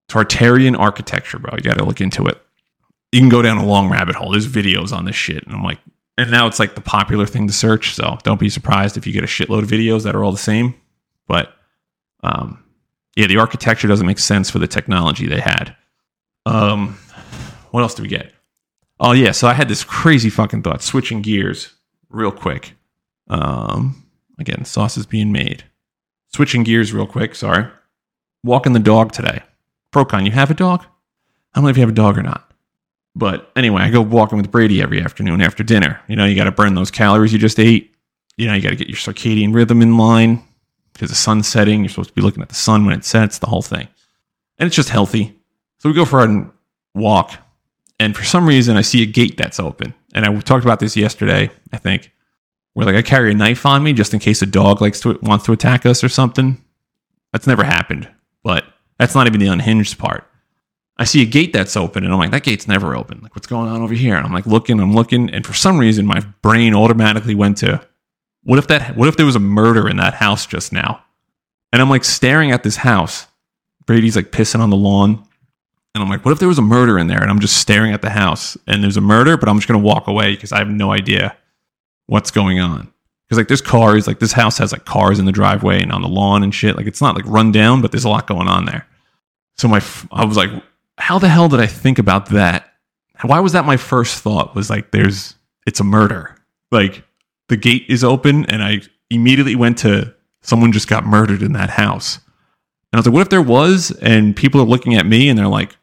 [0.08, 1.52] Tartarian architecture, bro.
[1.54, 2.42] You got to look into it
[3.12, 4.32] you can go down a long rabbit hole.
[4.32, 5.44] There's videos on this shit.
[5.44, 5.78] And I'm like,
[6.16, 7.94] and now it's like the popular thing to search.
[7.94, 10.38] So don't be surprised if you get a shitload of videos that are all the
[10.38, 10.74] same.
[11.26, 11.52] But
[12.22, 12.64] um,
[13.16, 15.76] yeah, the architecture doesn't make sense for the technology they had.
[16.44, 16.98] Um,
[17.70, 18.32] what else do we get?
[19.00, 20.82] Oh yeah, so I had this crazy fucking thought.
[20.82, 21.72] Switching gears,
[22.08, 22.74] real quick.
[23.28, 24.04] Um,
[24.38, 25.64] again, sauce is being made.
[26.34, 27.34] Switching gears, real quick.
[27.34, 27.66] Sorry.
[28.42, 29.42] Walking the dog today.
[29.92, 30.82] Procon, you have a dog?
[30.82, 32.52] I don't know if you have a dog or not.
[33.14, 36.00] But anyway, I go walking with Brady every afternoon after dinner.
[36.08, 37.94] You know, you got to burn those calories you just ate.
[38.36, 40.44] You know, you got to get your circadian rhythm in line
[40.92, 41.80] because the sun's setting.
[41.80, 43.88] You're supposed to be looking at the sun when it sets, the whole thing.
[44.58, 45.36] And it's just healthy.
[45.78, 46.50] So we go for a
[46.94, 47.32] walk.
[48.00, 49.94] And for some reason, I see a gate that's open.
[50.14, 52.12] And I talked about this yesterday, I think,
[52.74, 55.18] where like I carry a knife on me just in case a dog likes to
[55.22, 56.62] wants to attack us or something.
[57.32, 58.08] That's never happened,
[58.42, 58.64] but
[58.98, 60.27] that's not even the unhinged part.
[60.98, 63.20] I see a gate that's open and I'm like, that gate's never open.
[63.22, 64.16] Like, what's going on over here?
[64.16, 67.86] And I'm like looking, I'm looking, and for some reason my brain automatically went to
[68.42, 71.02] what if that what if there was a murder in that house just now?
[71.72, 73.26] And I'm like staring at this house.
[73.86, 75.24] Brady's like pissing on the lawn.
[75.94, 77.20] And I'm like, what if there was a murder in there?
[77.20, 79.78] And I'm just staring at the house and there's a murder, but I'm just gonna
[79.84, 81.36] walk away because I have no idea
[82.06, 82.92] what's going on.
[83.26, 86.02] Because like there's cars, like this house has like cars in the driveway and on
[86.02, 86.76] the lawn and shit.
[86.76, 88.86] Like it's not like run down, but there's a lot going on there.
[89.56, 90.50] So my I was like,
[90.98, 92.72] how the hell did I think about that?
[93.22, 94.54] Why was that my first thought?
[94.54, 95.34] Was like, there's,
[95.66, 96.36] it's a murder.
[96.70, 97.04] Like,
[97.48, 101.70] the gate is open, and I immediately went to someone just got murdered in that
[101.70, 102.16] house.
[102.92, 103.90] And I was like, what if there was?
[104.02, 105.76] And people are looking at me and they're like,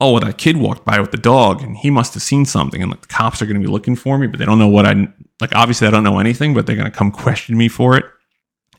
[0.00, 2.82] oh, well, that kid walked by with the dog and he must have seen something.
[2.82, 4.68] And like, the cops are going to be looking for me, but they don't know
[4.68, 5.08] what I,
[5.40, 8.04] like, obviously I don't know anything, but they're going to come question me for it.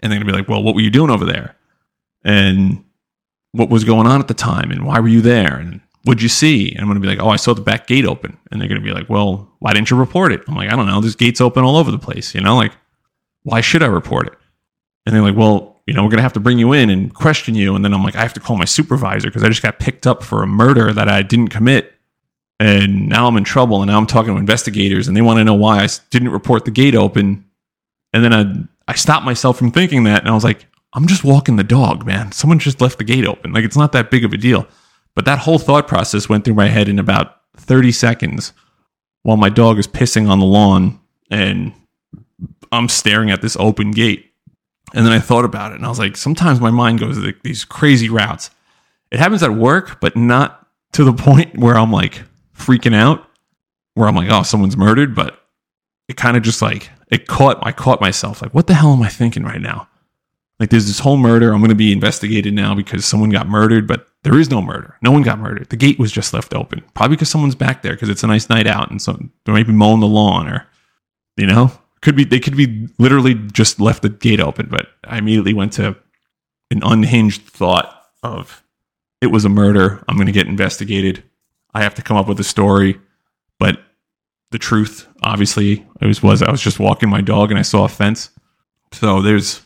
[0.02, 1.56] And they're going to be like, well, what were you doing over there?
[2.24, 2.84] And
[3.58, 6.30] what was going on at the time and why were you there and what'd you
[6.30, 6.72] see?
[6.72, 8.38] And I'm going to be like, oh, I saw the back gate open.
[8.50, 10.42] And they're going to be like, well, why didn't you report it?
[10.48, 11.02] I'm like, I don't know.
[11.02, 12.34] There's gates open all over the place.
[12.34, 12.72] You know, like,
[13.44, 14.34] why should I report it?
[15.06, 17.14] And they're like, well, you know, we're going to have to bring you in and
[17.14, 17.76] question you.
[17.76, 20.08] And then I'm like, I have to call my supervisor because I just got picked
[20.08, 21.94] up for a murder that I didn't commit.
[22.60, 23.82] And now I'm in trouble.
[23.82, 26.66] And now I'm talking to investigators and they want to know why I didn't report
[26.66, 27.46] the gate open.
[28.14, 30.22] And then I, I stopped myself from thinking that.
[30.22, 32.32] And I was like, I'm just walking the dog, man.
[32.32, 33.54] Someone just left the gate open.
[33.54, 34.68] Like it's not that big of a deal.
[35.16, 38.54] But that whole thought process went through my head in about 30 seconds
[39.24, 41.74] while my dog is pissing on the lawn and
[42.72, 44.32] I'm staring at this open gate.
[44.94, 47.66] And then I thought about it and I was like, sometimes my mind goes these
[47.66, 48.52] crazy routes.
[49.12, 52.24] It happens at work, but not to the point where I'm like
[52.56, 53.26] freaking out,
[53.96, 55.16] where I'm like, oh, someone's murdered.
[55.16, 55.42] But
[56.08, 59.02] it kind of just like, it caught, I caught myself like, what the hell am
[59.02, 59.90] I thinking right now?
[60.60, 61.54] Like there's this whole murder.
[61.54, 64.98] I'm going to be investigated now because someone got murdered, but There is no murder.
[65.02, 65.70] No one got murdered.
[65.70, 66.84] The gate was just left open.
[66.96, 69.68] Probably because someone's back there because it's a nice night out and so they might
[69.68, 70.68] be mowing the lawn or,
[71.38, 74.68] you know, could be they could be literally just left the gate open.
[74.70, 75.96] But I immediately went to
[76.72, 78.64] an unhinged thought of
[79.22, 80.04] it was a murder.
[80.08, 81.24] I'm going to get investigated.
[81.74, 83.00] I have to come up with a story.
[83.60, 83.80] But
[84.52, 87.86] the truth, obviously, it was was I was just walking my dog and I saw
[87.86, 88.30] a fence.
[88.92, 89.62] So there's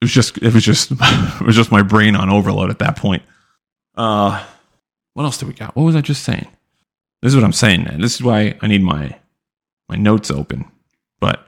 [0.00, 2.96] it was just it was just it was just my brain on overload at that
[2.96, 3.22] point.
[3.96, 4.44] Uh
[5.14, 5.74] what else do we got?
[5.74, 6.46] What was I just saying?
[7.22, 8.00] This is what I'm saying, man.
[8.00, 9.18] This is why I need my
[9.88, 10.70] my notes open.
[11.20, 11.46] But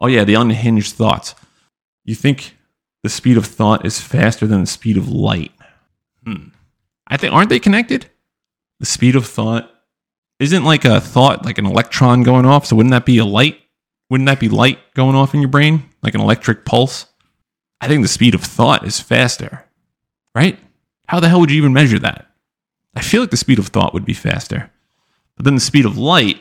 [0.00, 1.34] oh yeah, the unhinged thoughts.
[2.04, 2.56] You think
[3.02, 5.52] the speed of thought is faster than the speed of light?
[6.24, 6.48] Hmm.
[7.06, 8.06] I think aren't they connected?
[8.80, 9.70] The speed of thought
[10.40, 12.66] isn't like a thought like an electron going off.
[12.66, 13.60] So wouldn't that be a light?
[14.10, 17.06] Wouldn't that be light going off in your brain like an electric pulse?
[17.84, 19.62] I think the speed of thought is faster,
[20.34, 20.58] right?
[21.06, 22.30] How the hell would you even measure that?
[22.96, 24.70] I feel like the speed of thought would be faster.
[25.36, 26.40] But then the speed of light,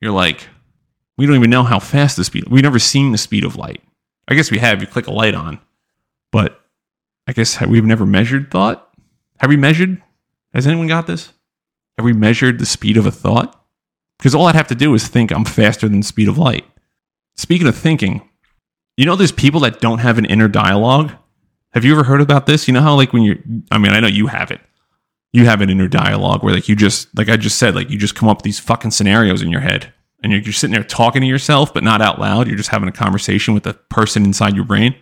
[0.00, 0.48] you're like,
[1.16, 2.48] we don't even know how fast the speed.
[2.48, 3.80] We've never seen the speed of light.
[4.26, 4.80] I guess we have.
[4.80, 5.60] You click a light on,
[6.32, 6.60] but
[7.28, 8.92] I guess we've never measured thought.
[9.38, 10.02] Have we measured?
[10.52, 11.32] Has anyone got this?
[11.98, 13.64] Have we measured the speed of a thought?
[14.18, 16.64] Because all I'd have to do is think I'm faster than the speed of light.
[17.36, 18.28] Speaking of thinking,
[19.00, 21.12] you know, there's people that don't have an inner dialogue.
[21.72, 22.68] Have you ever heard about this?
[22.68, 23.38] You know how, like, when you're,
[23.70, 24.60] I mean, I know you have it.
[25.32, 27.96] You have an inner dialogue where, like, you just, like I just said, like, you
[27.96, 29.90] just come up with these fucking scenarios in your head
[30.22, 32.46] and you're, you're sitting there talking to yourself, but not out loud.
[32.46, 34.94] You're just having a conversation with the person inside your brain.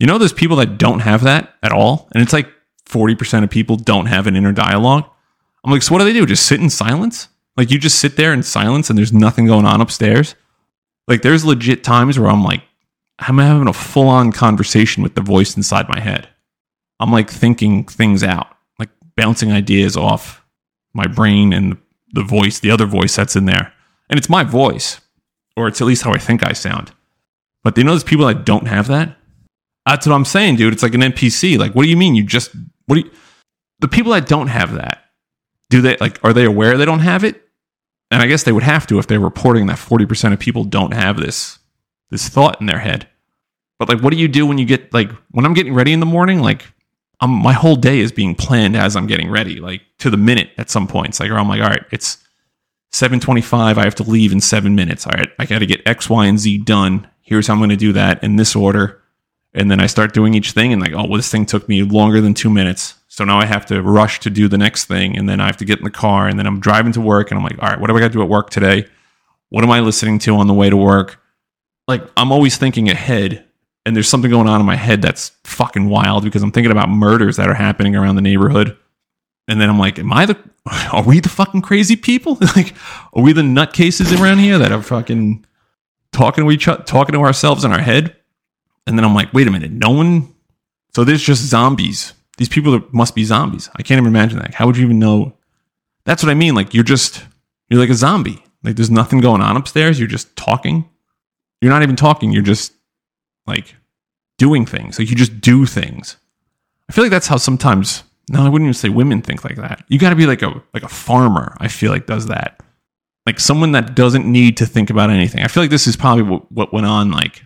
[0.00, 2.08] You know, there's people that don't have that at all.
[2.10, 2.48] And it's like
[2.88, 5.08] 40% of people don't have an inner dialogue.
[5.62, 6.26] I'm like, so what do they do?
[6.26, 7.28] Just sit in silence?
[7.56, 10.34] Like, you just sit there in silence and there's nothing going on upstairs?
[11.06, 12.62] Like, there's legit times where I'm like,
[13.20, 16.28] I'm having a full on conversation with the voice inside my head.
[16.98, 20.44] I'm like thinking things out, like bouncing ideas off
[20.94, 21.76] my brain and
[22.12, 23.72] the voice, the other voice that's in there.
[24.08, 25.00] And it's my voice,
[25.56, 26.92] or it's at least how I think I sound.
[27.62, 29.16] But you know, there's people that don't have that.
[29.86, 30.72] That's what I'm saying, dude.
[30.72, 31.58] It's like an NPC.
[31.58, 32.14] Like, what do you mean?
[32.14, 32.52] You just,
[32.86, 33.10] what do you,
[33.80, 35.04] the people that don't have that,
[35.68, 37.40] do they, like, are they aware they don't have it?
[38.10, 40.92] And I guess they would have to if they're reporting that 40% of people don't
[40.92, 41.59] have this
[42.10, 43.08] this thought in their head.
[43.78, 46.00] But like, what do you do when you get like when I'm getting ready in
[46.00, 46.40] the morning?
[46.40, 46.66] Like,
[47.20, 50.50] I'm my whole day is being planned as I'm getting ready, like to the minute
[50.58, 51.20] at some points.
[51.20, 52.18] Like, or I'm like, all right, it's
[52.92, 53.78] 7:25.
[53.78, 55.06] I have to leave in seven minutes.
[55.06, 57.08] All right, I got to get X, Y, and Z done.
[57.22, 59.00] Here's how I'm going to do that in this order.
[59.52, 61.82] And then I start doing each thing, and like, oh, well, this thing took me
[61.82, 62.94] longer than two minutes.
[63.08, 65.56] So now I have to rush to do the next thing, and then I have
[65.58, 67.68] to get in the car, and then I'm driving to work, and I'm like, all
[67.68, 68.86] right, what do I got to do at work today?
[69.48, 71.19] What am I listening to on the way to work?
[71.90, 73.44] Like I'm always thinking ahead
[73.84, 76.88] and there's something going on in my head that's fucking wild because I'm thinking about
[76.88, 78.76] murders that are happening around the neighborhood.
[79.48, 80.38] And then I'm like, am I the
[80.92, 82.38] are we the fucking crazy people?
[82.56, 82.74] like
[83.12, 85.44] are we the nutcases around here that are fucking
[86.12, 88.16] talking to each other, talking to ourselves in our head?
[88.86, 90.34] And then I'm like, wait a minute, no one
[90.94, 92.14] so there's just zombies.
[92.36, 93.68] These people must be zombies.
[93.76, 94.54] I can't even imagine that.
[94.54, 95.36] How would you even know?
[96.04, 96.54] That's what I mean.
[96.54, 97.24] Like you're just
[97.68, 98.44] you're like a zombie.
[98.62, 99.98] Like there's nothing going on upstairs.
[99.98, 100.89] You're just talking
[101.60, 102.32] you're not even talking.
[102.32, 102.72] You're just
[103.46, 103.74] like
[104.38, 104.98] doing things.
[104.98, 106.16] Like you just do things.
[106.88, 108.04] I feel like that's how sometimes.
[108.30, 109.84] No, I wouldn't even say women think like that.
[109.88, 111.56] You got to be like a like a farmer.
[111.58, 112.62] I feel like does that.
[113.26, 115.42] Like someone that doesn't need to think about anything.
[115.42, 117.44] I feel like this is probably what, what went on like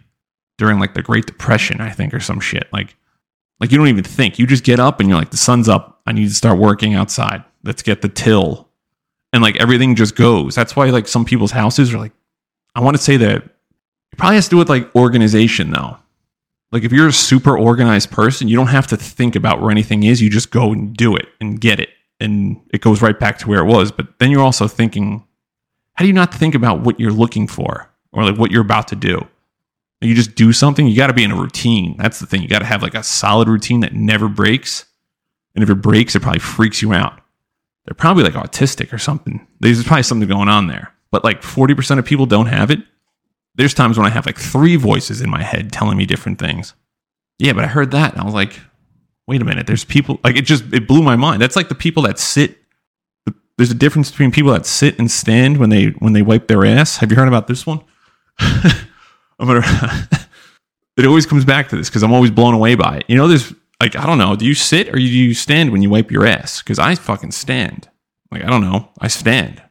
[0.59, 1.81] during like the Great Depression.
[1.81, 2.68] I think or some shit.
[2.72, 2.96] Like
[3.61, 4.38] like you don't even think.
[4.38, 6.00] You just get up and you're like, the sun's up.
[6.07, 7.44] I need to start working outside.
[7.62, 8.68] Let's get the till.
[9.33, 10.55] And like everything just goes.
[10.55, 12.12] That's why like some people's houses are like,
[12.74, 13.53] I want to say that
[14.14, 15.96] it probably has to do with like organization though.
[16.70, 20.05] Like if you're a super organized person, you don't have to think about where anything
[20.05, 20.22] is.
[20.22, 21.88] You just go and do it and get it.
[22.20, 23.90] And it goes right back to where it was.
[23.90, 25.27] But then you're also thinking,
[25.94, 28.87] how do you not think about what you're looking for or like what you're about
[28.88, 29.27] to do?
[30.00, 31.96] You just do something, you got to be in a routine.
[31.98, 32.40] That's the thing.
[32.40, 34.85] You got to have like a solid routine that never breaks.
[35.57, 37.20] And if it breaks, it probably freaks you out.
[37.85, 39.44] They're probably like autistic or something.
[39.59, 40.92] There's probably something going on there.
[41.11, 42.79] But like 40% of people don't have it
[43.54, 46.74] there's times when I have like three voices in my head telling me different things.
[47.38, 48.59] Yeah, but I heard that and I was like,
[49.26, 51.40] wait a minute, there's people like it just it blew my mind.
[51.40, 52.59] That's like the people that sit
[53.57, 56.64] there's a difference between people that sit and stand when they when they wipe their
[56.64, 56.96] ass.
[56.98, 57.80] Have you heard about this one?
[58.38, 59.62] I'm gonna
[60.96, 63.05] it always comes back to this because I'm always blown away by it.
[63.09, 65.82] You know, there's like I don't know, do you sit or do you stand when
[65.82, 66.62] you wipe your ass?
[66.62, 67.88] Because I fucking stand.
[68.30, 69.62] Like I don't know, I stand.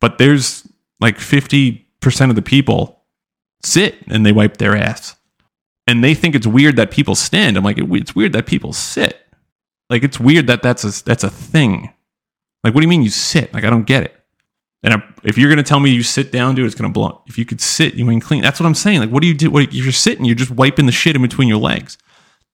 [0.00, 0.66] But there's
[1.00, 1.84] like 50%
[2.30, 2.97] of the people
[3.62, 5.16] sit and they wipe their ass.
[5.86, 7.56] And they think it's weird that people stand.
[7.56, 9.26] I'm like, it's weird that people sit.
[9.90, 11.92] Like it's weird that that's a that's a thing.
[12.62, 13.52] Like what do you mean you sit?
[13.54, 14.14] Like I don't get it.
[14.82, 17.22] And if you're gonna tell me you sit down, dude, it's gonna blow.
[17.26, 18.42] If you could sit, you mean clean.
[18.42, 19.00] That's what I'm saying.
[19.00, 19.50] Like what do you do?
[19.50, 21.96] What, if you're sitting, you're just wiping the shit in between your legs.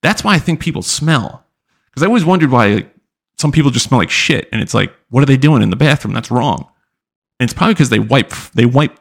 [0.03, 1.45] That's why I think people smell.
[1.91, 2.95] Because I always wondered why like,
[3.37, 5.77] some people just smell like shit, and it's like, what are they doing in the
[5.77, 6.15] bathroom?
[6.15, 6.69] That's wrong.
[7.41, 8.99] And it's probably because they wipe they wipe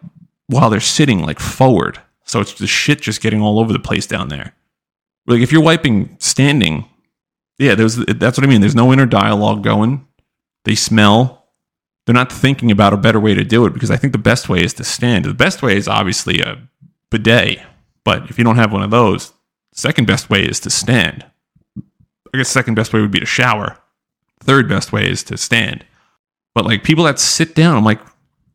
[0.47, 4.05] while they're sitting like forward, so it's the shit just getting all over the place
[4.05, 4.53] down there.
[5.27, 6.85] Like if you're wiping standing,
[7.57, 8.61] yeah, there's that's what I mean.
[8.61, 10.07] There's no inner dialogue going.
[10.65, 11.47] They smell.
[12.05, 14.49] They're not thinking about a better way to do it because I think the best
[14.49, 15.23] way is to stand.
[15.25, 16.61] The best way is obviously a
[17.09, 17.59] bidet,
[18.03, 19.31] but if you don't have one of those,
[19.71, 21.25] second best way is to stand.
[22.33, 23.77] I guess second best way would be to shower.
[24.41, 25.85] Third best way is to stand.
[26.53, 28.01] But like people that sit down, I'm like,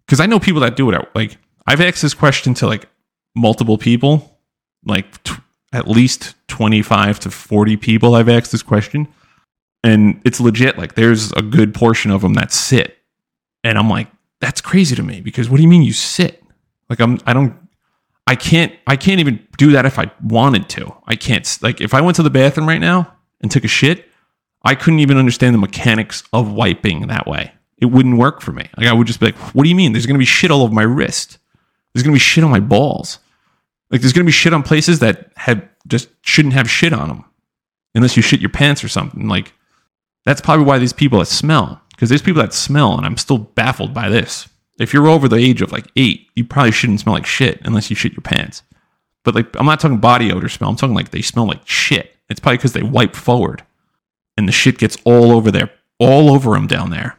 [0.07, 1.09] because I know people that do it.
[1.15, 1.39] Like
[1.69, 2.89] I've asked this question to like
[3.37, 4.39] multiple people,
[4.87, 5.35] like t-
[5.71, 9.07] at least 25 to 40 people I've asked this question.
[9.85, 10.79] And it's legit.
[10.79, 12.97] Like there's a good portion of them that sit.
[13.63, 14.09] And I'm like,
[14.41, 16.43] that's crazy to me because what do you mean you sit?
[16.89, 17.55] Like I'm, I don't,
[18.27, 20.97] I can't, I can't even do that if I wanted to.
[21.07, 24.09] I can't, like if I went to the bathroom right now and took a shit,
[24.65, 27.53] I couldn't even understand the mechanics of wiping that way.
[27.77, 28.71] It wouldn't work for me.
[28.79, 29.93] Like I would just be like, what do you mean?
[29.93, 31.37] There's going to be shit all over my wrist.
[31.93, 33.19] There's going to be shit on my balls.
[33.91, 37.09] Like there's going to be shit on places that have just shouldn't have shit on
[37.09, 37.25] them
[37.95, 39.29] unless you shit your pants or something.
[39.29, 39.53] Like
[40.25, 43.39] that's probably why these people that smell because there's people that smell and I'm still
[43.39, 44.49] baffled by this.
[44.79, 47.91] If you're over the age of like 8, you probably shouldn't smell like shit unless
[47.91, 48.63] you shit your pants.
[49.25, 50.71] But like I'm not talking body odor smell.
[50.71, 52.15] I'm talking like they smell like shit.
[52.29, 53.65] It's probably because they wipe forward
[54.37, 57.18] and the shit gets all over there, all over them down there.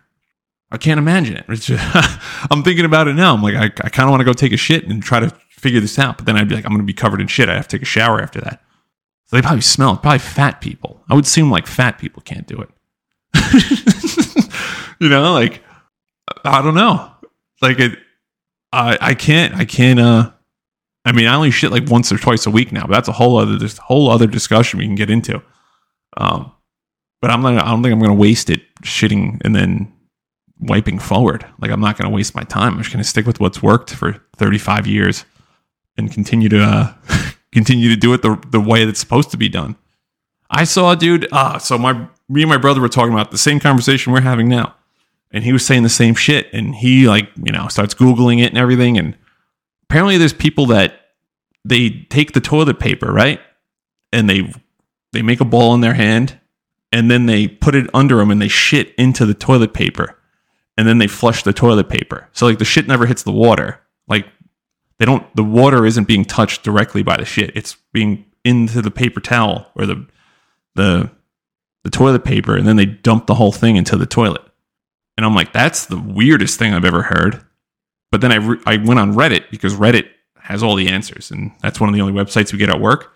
[0.71, 1.45] I can't imagine it.
[1.49, 1.69] Just,
[2.51, 3.33] I'm thinking about it now.
[3.33, 5.29] I'm like, I, I kind of want to go take a shit and try to
[5.49, 6.17] figure this out.
[6.17, 7.49] But then I'd be like, I'm going to be covered in shit.
[7.49, 8.61] I have to take a shower after that.
[9.25, 10.01] So they probably smell it.
[10.01, 11.03] Probably fat people.
[11.09, 12.69] I would assume like fat people can't do it.
[14.99, 15.61] you know, like
[16.43, 17.11] I don't know.
[17.61, 17.99] Like it,
[18.71, 19.99] I I can't I can't.
[19.99, 20.31] uh
[21.05, 23.13] I mean, I only shit like once or twice a week now, but that's a
[23.13, 25.41] whole other this whole other discussion we can get into.
[26.17, 26.51] Um,
[27.21, 27.63] but I'm not.
[27.63, 29.93] I don't think I'm going to waste it shitting and then
[30.59, 31.45] wiping forward.
[31.59, 32.73] Like I'm not going to waste my time.
[32.73, 35.25] I'm just going to stick with what's worked for 35 years
[35.97, 36.93] and continue to uh,
[37.51, 39.75] continue to do it the the way that's supposed to be done.
[40.49, 41.27] I saw a dude.
[41.31, 44.47] Ah, so my me and my brother were talking about the same conversation we're having
[44.47, 44.75] now,
[45.31, 46.51] and he was saying the same shit.
[46.53, 48.97] And he like you know starts googling it and everything.
[48.97, 49.17] And
[49.83, 50.99] apparently, there's people that
[51.65, 53.39] they take the toilet paper right,
[54.11, 54.51] and they
[55.11, 56.39] they make a ball in their hand,
[56.91, 60.17] and then they put it under them and they shit into the toilet paper,
[60.79, 62.29] and then they flush the toilet paper.
[62.31, 63.81] So like the shit never hits the water.
[64.07, 64.25] Like
[64.97, 67.51] they don't the water isn't being touched directly by the shit.
[67.53, 70.07] It's being into the paper towel or the
[70.75, 71.11] the
[71.83, 74.41] the toilet paper and then they dump the whole thing into the toilet.
[75.17, 77.45] And I'm like, that's the weirdest thing I've ever heard.
[78.09, 80.07] But then I, re- I went on Reddit because Reddit
[80.39, 81.29] has all the answers.
[81.29, 83.11] And that's one of the only websites we get at work.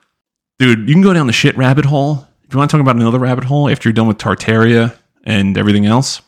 [0.60, 2.28] Dude, you can go down the shit rabbit hole.
[2.44, 4.94] If you want to talk about another rabbit hole after you're done with Tartaria
[5.24, 6.22] and everything else,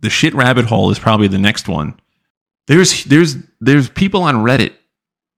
[0.00, 1.98] the shit rabbit hole is probably the next one.
[2.66, 4.74] There's there's there's people on Reddit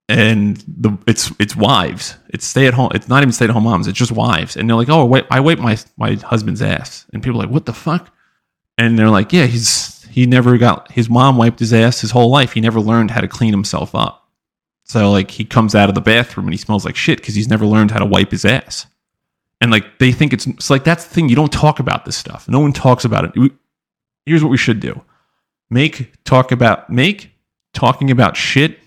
[0.08, 2.16] and the it's it's wives.
[2.28, 2.90] It's stay at home.
[2.94, 3.86] It's not even stay at home moms.
[3.86, 7.22] It's just wives, and they're like, "Oh, wait, I wipe my my husband's ass," and
[7.22, 8.10] people are like, "What the fuck?"
[8.76, 12.30] And they're like, "Yeah, he's he never got his mom wiped his ass his whole
[12.30, 12.52] life.
[12.52, 14.28] He never learned how to clean himself up.
[14.84, 17.48] So like he comes out of the bathroom and he smells like shit because he's
[17.48, 18.86] never learned how to wipe his ass."
[19.60, 21.28] And like they think it's, it's like that's the thing.
[21.28, 22.48] You don't talk about this stuff.
[22.48, 23.52] No one talks about it.
[24.26, 25.02] Here's what we should do:
[25.70, 27.32] make talk about make
[27.72, 28.78] talking about shit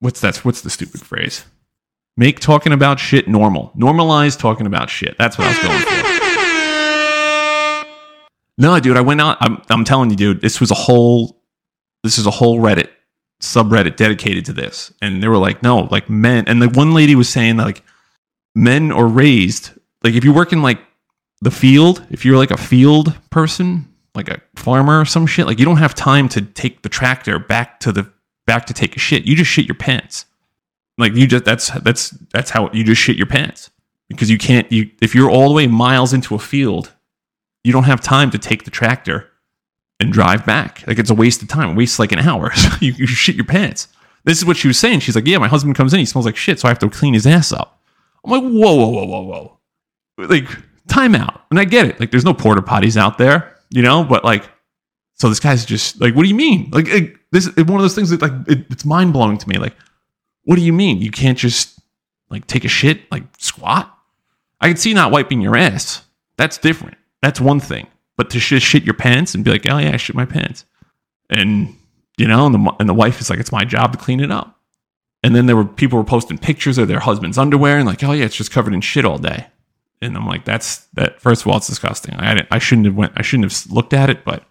[0.00, 0.36] what's that?
[0.44, 1.44] What's the stupid phrase?
[2.16, 3.72] Make talking about shit normal.
[3.76, 5.16] Normalize talking about shit.
[5.18, 5.96] That's what I was going for.
[8.58, 9.36] No, dude, I went out.
[9.40, 11.42] I'm, I'm telling you, dude, this was a whole,
[12.02, 12.88] this is a whole Reddit
[13.42, 14.94] subreddit dedicated to this.
[15.02, 16.44] And they were like, no, like men.
[16.46, 17.82] And the one lady was saying like
[18.54, 19.72] men are raised,
[20.02, 20.80] like if you work in like
[21.42, 25.58] the field, if you're like a field person, like a farmer or some shit, like
[25.58, 28.10] you don't have time to take the tractor back to the
[28.46, 29.24] back to take a shit.
[29.24, 30.26] You just shit your pants.
[30.98, 33.70] Like you just that's that's that's how you just shit your pants
[34.08, 36.92] because you can't you if you're all the way miles into a field,
[37.64, 39.30] you don't have time to take the tractor
[40.00, 40.86] and drive back.
[40.86, 41.70] Like it's a waste of time.
[41.70, 42.52] It wastes like an hour.
[42.80, 43.88] you, you shit your pants.
[44.26, 45.00] This is what she was saying.
[45.00, 46.90] She's like, yeah, my husband comes in, he smells like shit, so I have to
[46.90, 47.80] clean his ass up.
[48.24, 49.58] I'm like, whoa, whoa, whoa, whoa, whoa.
[50.26, 50.48] Like,
[50.88, 51.42] time out.
[51.50, 52.00] And I get it.
[52.00, 54.48] Like, there's no porta potties out there, you know, but like,
[55.14, 56.70] so this guy's just like, what do you mean?
[56.72, 59.48] Like, like this is one of those things that like it, it's mind blowing to
[59.48, 59.56] me.
[59.56, 59.74] Like,
[60.44, 61.78] what do you mean you can't just
[62.30, 63.92] like take a shit like squat?
[64.60, 66.04] I can see not wiping your ass.
[66.36, 66.96] That's different.
[67.22, 67.86] that's one thing.
[68.16, 70.64] But to just shit your pants and be like, oh yeah, I shit my pants,
[71.28, 71.76] and
[72.16, 74.30] you know, and the and the wife is like, it's my job to clean it
[74.30, 74.58] up.
[75.22, 78.12] And then there were people were posting pictures of their husband's underwear and like, oh
[78.12, 79.48] yeah, it's just covered in shit all day.
[80.02, 81.20] And I'm like, that's that.
[81.20, 82.14] First of all, it's disgusting.
[82.14, 83.12] I I shouldn't have went.
[83.16, 84.44] I shouldn't have looked at it, but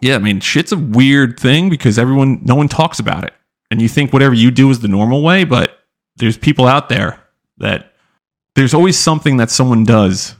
[0.00, 3.34] yeah, I mean, shit's a weird thing because everyone, no one talks about it,
[3.70, 5.78] and you think whatever you do is the normal way, but
[6.16, 7.20] there's people out there
[7.58, 7.92] that
[8.54, 10.34] there's always something that someone does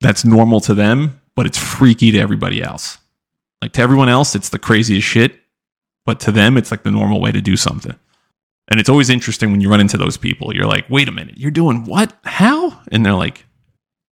[0.00, 2.98] that's normal to them, but it's freaky to everybody else.
[3.60, 5.40] Like to everyone else, it's the craziest shit,
[6.06, 7.94] but to them, it's like the normal way to do something.
[8.68, 10.54] And it's always interesting when you run into those people.
[10.54, 12.16] You're like, wait a minute, you're doing what?
[12.24, 12.80] How?
[12.90, 13.44] And they're like,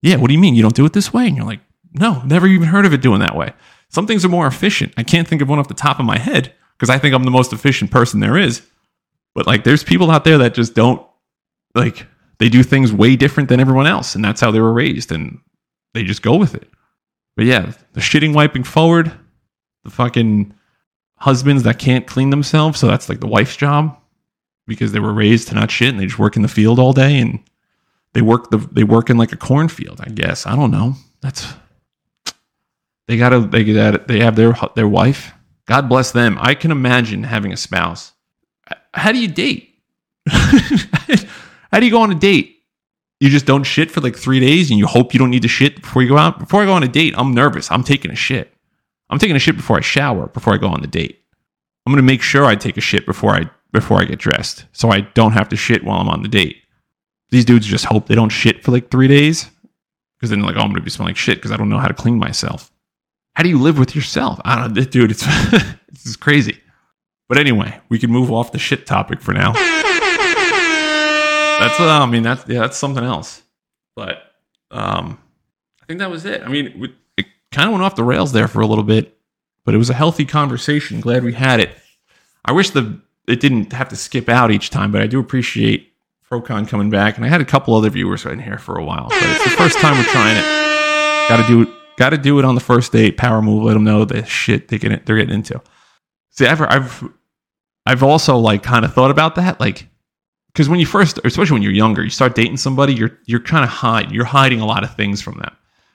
[0.02, 0.54] yeah, what do you mean?
[0.54, 1.26] You don't do it this way?
[1.26, 1.60] And you're like,
[1.94, 3.52] no, never even heard of it doing that way.
[3.88, 4.92] Some things are more efficient.
[4.96, 7.24] I can't think of one off the top of my head because I think I'm
[7.24, 8.62] the most efficient person there is.
[9.34, 11.06] But like, there's people out there that just don't
[11.74, 12.06] like,
[12.38, 14.14] they do things way different than everyone else.
[14.14, 15.12] And that's how they were raised.
[15.12, 15.38] And
[15.94, 16.68] they just go with it.
[17.36, 19.12] But yeah, the shitting wiping forward,
[19.84, 20.54] the fucking
[21.18, 22.80] husbands that can't clean themselves.
[22.80, 23.96] So that's like the wife's job
[24.66, 26.92] because they were raised to not shit and they just work in the field all
[26.92, 27.38] day and
[28.14, 30.46] they work the they work in like a cornfield, I guess.
[30.46, 30.94] I don't know.
[31.20, 31.46] That's
[33.08, 35.32] they gotta they got they have their their wife.
[35.66, 36.38] God bless them.
[36.40, 38.12] I can imagine having a spouse.
[38.94, 39.74] How do you date?
[40.28, 42.56] How do you go on a date?
[43.20, 45.48] You just don't shit for like three days and you hope you don't need to
[45.48, 46.38] shit before you go out.
[46.38, 47.70] Before I go on a date, I'm nervous.
[47.70, 48.52] I'm taking a shit.
[49.08, 51.20] I'm taking a shit before I shower, before I go on the date.
[51.86, 54.90] I'm gonna make sure I take a shit before I before I get dressed, so
[54.90, 56.61] I don't have to shit while I'm on the date.
[57.32, 59.50] These dudes just hope they don't shit for like three days,
[60.16, 61.88] because then like, oh, I'm gonna be smelling like shit because I don't know how
[61.88, 62.70] to clean myself.
[63.34, 64.38] How do you live with yourself?
[64.44, 65.10] I don't know, dude.
[65.10, 65.24] It's
[65.90, 66.60] this is crazy.
[67.30, 69.54] But anyway, we can move off the shit topic for now.
[71.58, 73.42] That's uh, I mean that's yeah that's something else.
[73.96, 74.18] But
[74.70, 75.18] um,
[75.82, 76.42] I think that was it.
[76.42, 79.16] I mean, we, it kind of went off the rails there for a little bit,
[79.64, 81.00] but it was a healthy conversation.
[81.00, 81.70] Glad we had it.
[82.44, 85.91] I wish the it didn't have to skip out each time, but I do appreciate
[86.32, 89.08] Frocon coming back, and I had a couple other viewers in here for a while.
[89.10, 91.28] But it's the first time we're trying it.
[91.28, 91.68] Got to do it.
[91.98, 93.18] Got to do it on the first date.
[93.18, 93.64] Power move.
[93.64, 95.60] Let them know the shit they get they're getting into.
[96.30, 97.04] See, I've I've
[97.84, 99.88] I've also like kind of thought about that, like
[100.52, 103.62] because when you first, especially when you're younger, you start dating somebody, you're you're kind
[103.62, 105.54] of hide, you're hiding a lot of things from them,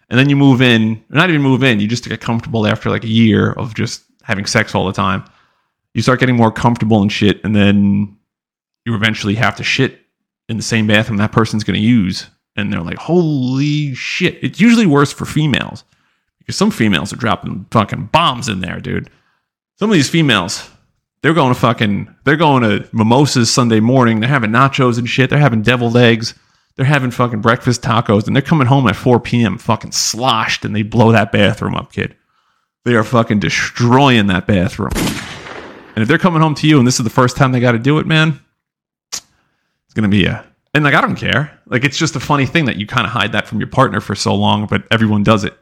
[0.10, 3.04] and then you move in, not even move in, you just get comfortable after like
[3.04, 5.24] a year of just having sex all the time.
[5.96, 8.16] You start getting more comfortable and shit, and then
[8.86, 10.02] you eventually have to shit
[10.50, 12.28] in the same bathroom that person's going to use.
[12.56, 14.40] And they're like, holy shit.
[14.42, 15.84] It's usually worse for females
[16.40, 19.10] because some females are dropping fucking bombs in there, dude.
[19.76, 20.68] Some of these females,
[21.22, 24.20] they're going to fucking, they're going to mimosas Sunday morning.
[24.20, 25.30] They're having nachos and shit.
[25.30, 26.34] They're having deviled eggs.
[26.76, 29.58] They're having fucking breakfast tacos and they're coming home at 4 p.m.
[29.58, 32.16] fucking sloshed and they blow that bathroom up, kid.
[32.86, 34.92] They are fucking destroying that bathroom.
[35.96, 37.72] And if they're coming home to you and this is the first time they got
[37.72, 38.40] to do it, man,
[40.04, 41.60] to be a and like I don't care.
[41.68, 44.00] Like it's just a funny thing that you kind of hide that from your partner
[44.00, 45.58] for so long, but everyone does it.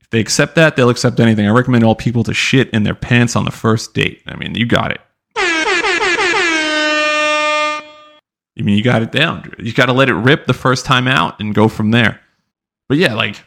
[0.00, 1.46] If they accept that, they'll accept anything.
[1.46, 4.22] I recommend all people to shit in their pants on the first date.
[4.26, 5.00] I mean, you got it.
[8.58, 9.52] I mean, you got it down.
[9.58, 12.20] You got to let it rip the first time out and go from there.
[12.88, 13.42] But yeah, like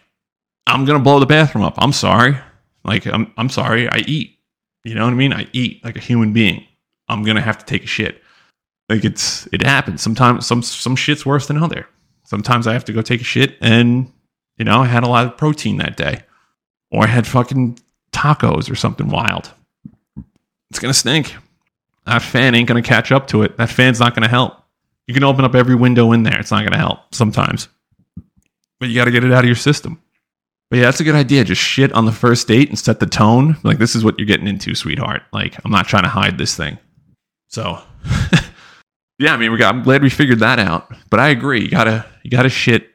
[0.68, 1.76] I'm gonna blow the bathroom up.
[1.78, 2.38] I'm sorry.
[2.84, 3.88] Like I'm I'm sorry.
[3.88, 4.40] I eat.
[4.84, 5.34] You know what I mean?
[5.34, 6.66] I eat like a human being.
[7.08, 8.22] I'm gonna have to take a shit.
[8.90, 10.02] Like it's it happens.
[10.02, 11.88] Sometimes some some shit's worse than other.
[12.24, 14.12] Sometimes I have to go take a shit and
[14.58, 16.22] you know, I had a lot of protein that day.
[16.92, 17.80] Or I had fucking
[18.12, 19.52] tacos or something wild.
[20.70, 21.36] It's gonna stink.
[22.06, 23.58] That fan ain't gonna catch up to it.
[23.58, 24.62] That fan's not gonna help.
[25.08, 26.40] You can open up every window in there.
[26.40, 27.68] It's not gonna help sometimes.
[28.80, 30.02] But you gotta get it out of your system.
[30.70, 31.44] But yeah, that's a good idea.
[31.44, 33.58] Just shit on the first date and set the tone.
[33.64, 35.24] Like this is what you're getting into, sweetheart.
[35.32, 36.78] Like I'm not trying to hide this thing.
[37.50, 37.82] So
[39.18, 39.74] Yeah, I mean, we got.
[39.74, 40.92] I'm glad we figured that out.
[41.10, 41.62] But I agree.
[41.62, 42.90] You gotta, you gotta shit.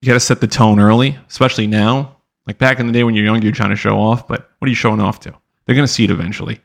[0.00, 2.16] You gotta set the tone early, especially now.
[2.46, 4.26] Like back in the day when you're young, you're trying to show off.
[4.26, 5.34] But what are you showing off to?
[5.66, 6.60] They're gonna see it eventually.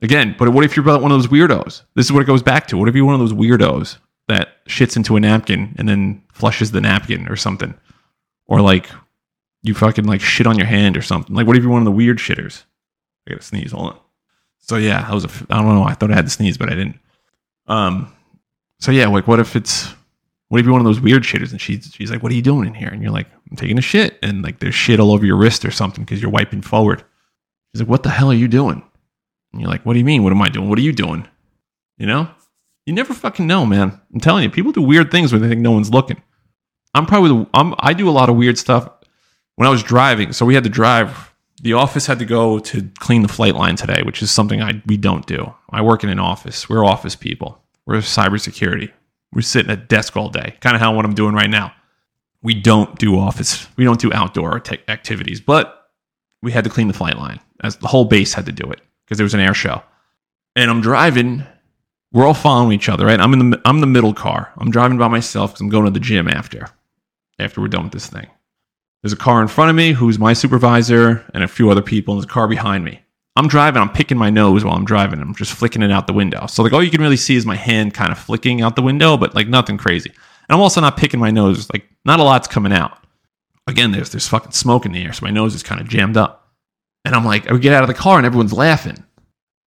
[0.00, 1.82] Again, but what if you're one of those weirdos?
[1.94, 2.76] This is what it goes back to.
[2.76, 3.98] What if you're one of those weirdos
[4.28, 7.74] that shits into a napkin and then flushes the napkin or something,
[8.46, 8.88] or like
[9.62, 11.34] you fucking like shit on your hand or something?
[11.34, 12.64] Like, what if you're one of the weird shitters?
[13.26, 13.72] I gotta sneeze.
[13.72, 13.98] Hold on.
[14.58, 15.24] So yeah, I was.
[15.24, 15.84] A, I don't know.
[15.84, 17.00] I thought I had to sneeze, but I didn't.
[17.66, 18.12] Um,
[18.80, 19.94] so yeah, like what if it's
[20.48, 22.42] what if you're one of those weird shitters and she's she's like, What are you
[22.42, 22.88] doing in here?
[22.88, 25.64] And you're like, I'm taking a shit and like there's shit all over your wrist
[25.64, 27.04] or something because you're wiping forward.
[27.72, 28.82] She's like, What the hell are you doing?
[29.52, 30.22] And you're like, What do you mean?
[30.22, 30.68] What am I doing?
[30.68, 31.26] What are you doing?
[31.98, 32.30] You know?
[32.86, 34.00] You never fucking know, man.
[34.14, 36.22] I'm telling you, people do weird things when they think no one's looking.
[36.94, 38.88] I'm probably the I'm I do a lot of weird stuff
[39.56, 41.34] when I was driving, so we had to drive.
[41.60, 44.80] The office had to go to clean the flight line today, which is something I
[44.86, 45.52] we don't do.
[45.70, 46.68] I work in an office.
[46.68, 47.60] We're office people.
[47.88, 48.92] We're cybersecurity.
[49.32, 51.72] We're sitting at a desk all day, kind of how what I'm doing right now.
[52.42, 53.66] We don't do office.
[53.78, 55.88] We don't do outdoor activities, but
[56.42, 57.40] we had to clean the flight line.
[57.64, 59.82] As the whole base had to do it because there was an air show.
[60.54, 61.44] And I'm driving.
[62.12, 63.18] We're all following each other, right?
[63.18, 64.52] I'm in the I'm the middle car.
[64.58, 66.68] I'm driving by myself because I'm going to the gym after
[67.38, 68.26] after we're done with this thing.
[69.02, 72.12] There's a car in front of me who's my supervisor and a few other people,
[72.12, 73.00] and there's a car behind me.
[73.38, 75.20] I'm driving, I'm picking my nose while I'm driving.
[75.20, 76.46] I'm just flicking it out the window.
[76.48, 78.82] So, like, all you can really see is my hand kind of flicking out the
[78.82, 80.10] window, but like nothing crazy.
[80.10, 82.98] And I'm also not picking my nose, like, not a lot's coming out.
[83.68, 86.16] Again, there's, there's fucking smoke in the air, so my nose is kind of jammed
[86.16, 86.48] up.
[87.04, 89.04] And I'm like, I would get out of the car and everyone's laughing.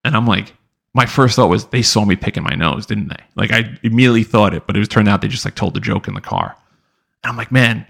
[0.03, 0.53] And I'm like,
[0.93, 3.23] my first thought was they saw me picking my nose, didn't they?
[3.35, 5.79] Like, I immediately thought it, but it was turned out they just like told the
[5.79, 6.57] joke in the car.
[7.23, 7.87] And I'm like, man,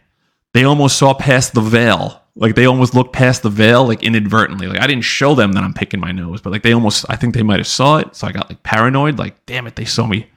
[0.53, 2.20] they almost saw past the veil.
[2.35, 4.67] Like they almost looked past the veil, like inadvertently.
[4.67, 7.15] Like I didn't show them that I'm picking my nose, but like they almost, I
[7.15, 8.15] think they might have saw it.
[8.15, 9.19] So I got like paranoid.
[9.19, 10.27] Like, damn it, they saw me.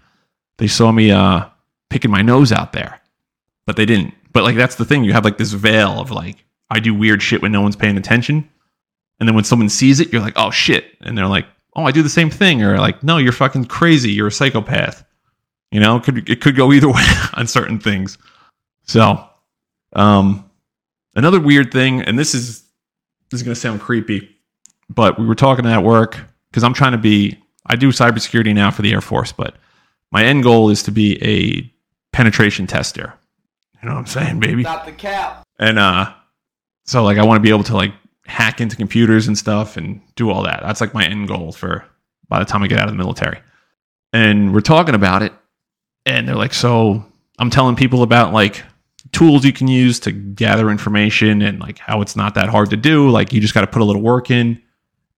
[0.58, 1.48] They saw me uh
[1.90, 3.00] picking my nose out there,
[3.66, 4.14] but they didn't.
[4.32, 5.04] But like that's the thing.
[5.04, 7.96] You have like this veil of like I do weird shit when no one's paying
[7.96, 8.48] attention,
[9.20, 11.92] and then when someone sees it, you're like, oh shit, and they're like, oh, I
[11.92, 14.10] do the same thing, or like, no, you're fucking crazy.
[14.10, 15.04] You're a psychopath.
[15.70, 18.18] You know, it could it could go either way on certain things.
[18.84, 19.24] So
[19.92, 20.43] um,
[21.16, 22.62] another weird thing, and this is
[23.30, 24.36] this is going to sound creepy,
[24.88, 26.18] but we were talking at work
[26.50, 27.38] because I'm trying to be.
[27.66, 29.56] I do cybersecurity now for the Air Force, but
[30.12, 31.72] my end goal is to be a
[32.14, 33.14] penetration tester.
[33.82, 34.62] You know what I'm saying, baby?
[34.62, 35.42] Stop the cap.
[35.58, 36.12] And uh,
[36.84, 37.92] so like I want to be able to like
[38.26, 40.60] hack into computers and stuff and do all that.
[40.62, 41.84] That's like my end goal for
[42.28, 43.40] by the time I get out of the military.
[44.12, 45.32] And we're talking about it,
[46.06, 47.04] and they're like, so
[47.38, 48.62] I'm telling people about like
[49.12, 52.76] tools you can use to gather information and like how it's not that hard to
[52.76, 53.10] do.
[53.10, 54.60] Like you just got to put a little work in.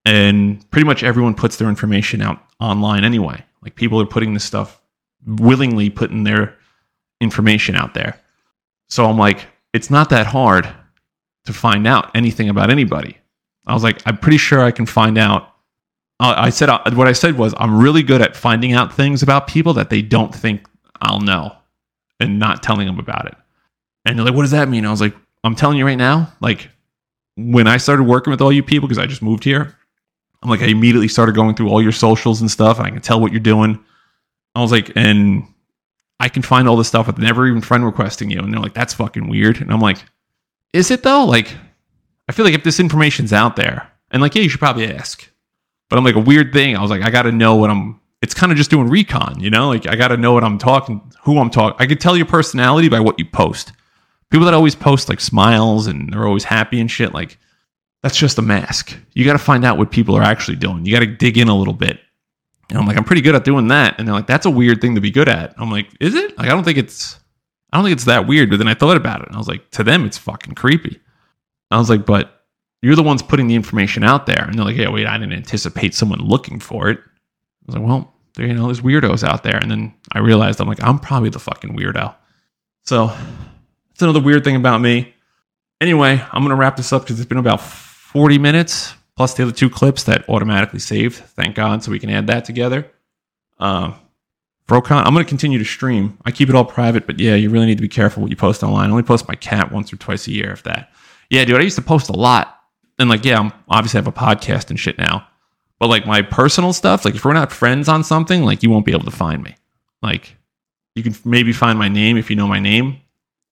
[0.05, 3.43] And pretty much everyone puts their information out online anyway.
[3.62, 4.80] Like people are putting this stuff
[5.26, 6.57] willingly putting their
[7.20, 8.20] information out there.
[8.89, 10.68] So I'm like, it's not that hard
[11.45, 13.18] to find out anything about anybody.
[13.66, 15.53] I was like, I'm pretty sure I can find out.
[16.18, 19.49] I said, uh, what I said was, I'm really good at finding out things about
[19.49, 20.66] people that they don't think
[21.03, 21.55] I'll know
[22.20, 23.34] and not telling them about it.
[24.07, 24.87] And they're like, what does that mean?
[24.87, 26.71] I was like, I'm telling you right now, like
[27.35, 29.77] when I started working with all you people, because I just moved here,
[30.43, 32.79] I'm like, I immediately started going through all your socials and stuff.
[32.79, 33.85] And I can tell what you're doing.
[34.55, 35.43] I was like, and
[36.21, 38.39] I can find all this stuff with never even friend requesting you.
[38.39, 39.61] And they're like, that's fucking weird.
[39.61, 39.99] And I'm like,
[40.73, 41.25] is it though?
[41.25, 41.55] Like,
[42.29, 45.29] I feel like if this information's out there, and like, yeah, you should probably ask.
[45.91, 46.77] But I'm like, a weird thing.
[46.77, 49.41] I was like, I got to know what I'm, it's kind of just doing recon,
[49.41, 49.69] you know?
[49.69, 51.77] Like, I got to know what I'm talking, who I'm talking.
[51.79, 53.73] I could tell your personality by what you post
[54.31, 57.39] people that always post like smiles and they're always happy and shit, like
[58.03, 58.97] that's just a mask.
[59.14, 60.85] You got to find out what people are actually doing.
[60.85, 62.01] You got to dig in a little bit.
[62.68, 63.95] And I'm like, I'm pretty good at doing that.
[63.99, 65.55] And they're like, that's a weird thing to be good at.
[65.57, 66.37] I'm like, is it?
[66.37, 67.18] Like, I don't think it's,
[67.72, 68.51] I don't think it's that weird.
[68.51, 71.01] But then I thought about it and I was like, to them, it's fucking creepy.
[71.70, 72.45] I was like, but
[72.83, 74.45] you're the ones putting the information out there.
[74.45, 76.99] And they're like, yeah, wait, I didn't anticipate someone looking for it.
[76.99, 79.57] I was like, well, there, you know, there's weirdos out there.
[79.57, 82.14] And then I realized I'm like, I'm probably the fucking weirdo.
[82.85, 83.16] So
[83.97, 85.15] it's another weird thing about me.
[85.81, 89.43] Anyway, I'm going to wrap this up because it's been about 40 minutes plus the
[89.43, 91.17] other two clips that automatically saved.
[91.17, 91.83] Thank God.
[91.83, 92.91] So we can add that together.
[93.59, 93.95] Uh,
[94.69, 96.19] Frocon, I'm going to continue to stream.
[96.27, 98.37] I keep it all private, but yeah, you really need to be careful what you
[98.37, 98.91] post online.
[98.91, 100.93] I only post my cat once or twice a year, if that.
[101.31, 102.55] Yeah, dude, I used to post a lot.
[102.99, 105.27] And like, yeah, I'm obviously have a podcast and shit now.
[105.79, 108.85] But like my personal stuff, like if we're not friends on something, like you won't
[108.85, 109.57] be able to find me.
[110.03, 110.37] Like
[110.95, 113.01] you can maybe find my name if you know my name,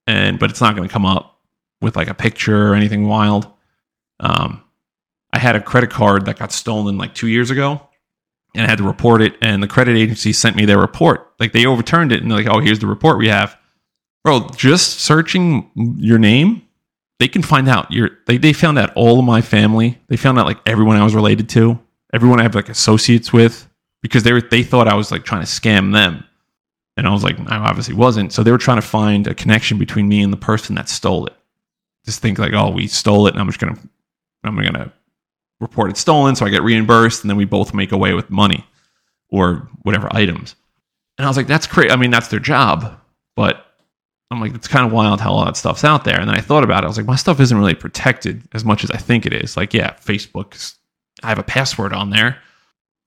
[0.07, 1.41] and but it's not going to come up
[1.81, 3.47] with like a picture or anything wild.
[4.21, 4.63] Um,
[5.33, 7.81] I had a credit card that got stolen like two years ago,
[8.55, 9.37] and I had to report it.
[9.43, 11.33] And the credit agency sent me their report.
[11.39, 13.57] Like they overturned it, and they're like, "Oh, here's the report we have."
[14.23, 16.63] Bro, just searching your name,
[17.19, 18.11] they can find out your.
[18.27, 19.99] They they found out all of my family.
[20.09, 21.79] They found out like everyone I was related to,
[22.13, 23.69] everyone I have like associates with,
[24.03, 26.25] because they were they thought I was like trying to scam them.
[26.97, 28.33] And I was like, I obviously wasn't.
[28.33, 31.27] So they were trying to find a connection between me and the person that stole
[31.27, 31.35] it.
[32.05, 33.79] Just think like, oh, we stole it, and I'm just gonna,
[34.45, 34.93] I'm gonna
[35.61, 38.65] report it stolen, so I get reimbursed, and then we both make away with money
[39.31, 40.55] or whatever items.
[41.19, 41.91] And I was like, that's great.
[41.91, 43.01] I mean, that's their job,
[43.37, 43.67] but
[44.31, 46.19] I'm like, it's kind of wild how all that stuff's out there.
[46.19, 46.87] And then I thought about it.
[46.87, 49.57] I was like, my stuff isn't really protected as much as I think it is.
[49.57, 50.75] Like, yeah, Facebook,
[51.23, 52.39] I have a password on there.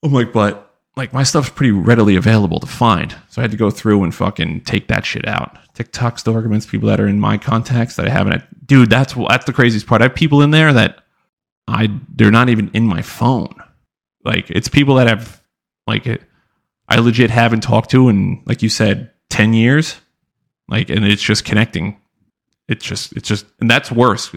[0.04, 0.67] I'm like, but
[0.98, 3.16] like my stuff's pretty readily available to find.
[3.30, 5.58] So I had to go through and fucking take that shit out.
[5.76, 8.44] TikTok still recommends people that are in my contacts that I haven't.
[8.66, 10.02] Dude, that's that's the craziest part.
[10.02, 11.04] I have people in there that
[11.68, 13.54] I they're not even in my phone.
[14.26, 15.42] Like it's people that have
[15.86, 16.08] like
[16.90, 19.98] I legit haven't talked to in like you said 10 years.
[20.68, 22.02] Like and it's just connecting.
[22.68, 24.36] It's just it's just and that's worse.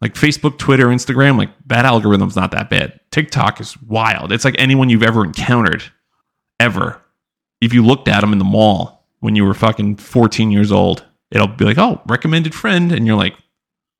[0.00, 3.00] Like Facebook, Twitter, Instagram, like that algorithm's not that bad.
[3.10, 4.32] TikTok is wild.
[4.32, 5.84] It's like anyone you've ever encountered
[6.60, 7.00] ever.
[7.60, 11.04] If you looked at them in the mall when you were fucking 14 years old,
[11.30, 13.36] it'll be like, "Oh, recommended friend." And you're like,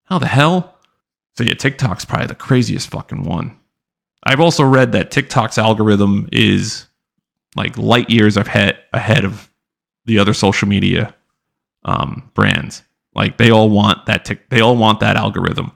[0.05, 0.79] "How the hell?"
[1.37, 3.59] So yeah, TikTok's probably the craziest fucking one.
[4.25, 6.87] I've also read that TikTok's algorithm is
[7.57, 9.51] like light years ahead ahead of
[10.07, 11.15] the other social media
[11.85, 12.83] um, brands.
[13.15, 14.25] Like they all want that.
[14.25, 15.73] Tic- they all want that algorithm.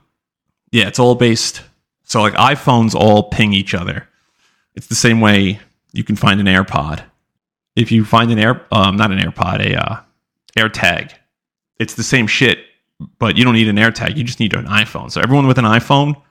[0.71, 1.61] Yeah, it's all based.
[2.03, 4.07] So like iPhones all ping each other.
[4.75, 5.59] It's the same way
[5.91, 7.03] you can find an AirPod.
[7.75, 10.01] If you find an Air, um, not an AirPod, a uh,
[10.57, 11.13] AirTag,
[11.79, 12.59] it's the same shit,
[13.17, 14.17] but you don't need an AirTag.
[14.17, 15.11] You just need an iPhone.
[15.11, 16.21] So everyone with an iPhone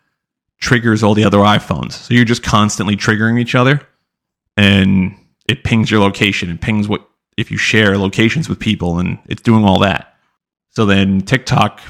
[0.61, 1.93] triggers all the other iPhones.
[1.93, 3.81] So you're just constantly triggering each other,
[4.57, 5.17] and
[5.49, 6.51] it pings your location.
[6.51, 10.17] It pings what if you share locations with people, and it's doing all that.
[10.71, 11.81] So then TikTok,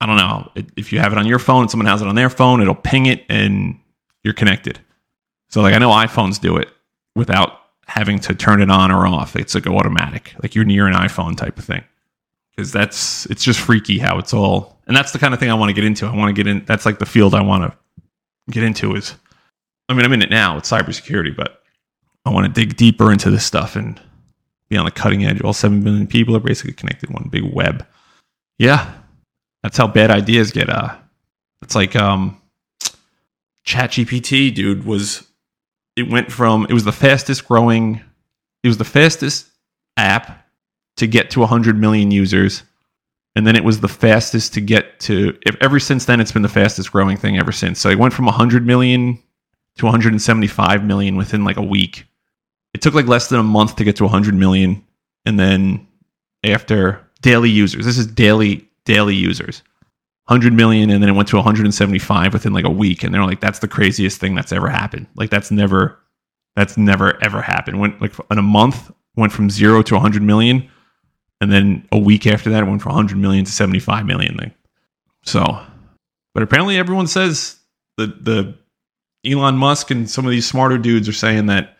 [0.00, 2.14] I don't know if you have it on your phone and someone has it on
[2.14, 3.78] their phone, it'll ping it, and
[4.24, 4.78] you're connected.
[5.50, 6.68] So like I know iPhones do it
[7.14, 9.36] without having to turn it on or off.
[9.36, 11.84] It's like automatic, like you're near an iPhone type of thing.
[12.50, 15.54] Because that's it's just freaky how it's all, and that's the kind of thing I
[15.54, 16.06] want to get into.
[16.06, 16.64] I want to get in.
[16.64, 18.02] That's like the field I want to
[18.50, 18.94] get into.
[18.94, 19.14] Is
[19.88, 20.56] I mean I'm in it now.
[20.56, 21.62] It's cybersecurity, but
[22.24, 24.00] I want to dig deeper into this stuff and
[24.68, 25.40] be on the cutting edge.
[25.42, 27.86] All seven billion people are basically connected one big web.
[28.58, 28.92] Yeah,
[29.62, 30.70] that's how bad ideas get.
[30.70, 30.96] Uh,
[31.62, 32.40] it's like um,
[33.66, 35.26] ChatGPT, dude, was
[35.96, 38.00] it went from it was the fastest growing
[38.62, 39.48] it was the fastest
[39.96, 40.46] app
[40.96, 42.62] to get to 100 million users
[43.36, 46.48] and then it was the fastest to get to ever since then it's been the
[46.48, 49.18] fastest growing thing ever since so it went from 100 million
[49.76, 52.06] to 175 million within like a week
[52.74, 54.84] it took like less than a month to get to 100 million
[55.26, 55.86] and then
[56.44, 59.62] after daily users this is daily daily users.
[60.26, 63.40] 100 million and then it went to 175 within like a week and they're like
[63.40, 65.06] that's the craziest thing that's ever happened.
[65.16, 65.98] Like that's never
[66.56, 67.80] that's never ever happened.
[67.80, 70.70] Went like in a month went from 0 to 100 million
[71.40, 74.52] and then a week after that it went from 100 million to 75 million thing
[75.24, 75.60] so.
[76.34, 77.58] But apparently everyone says
[77.96, 78.58] the the
[79.28, 81.76] Elon Musk and some of these smarter dudes are saying that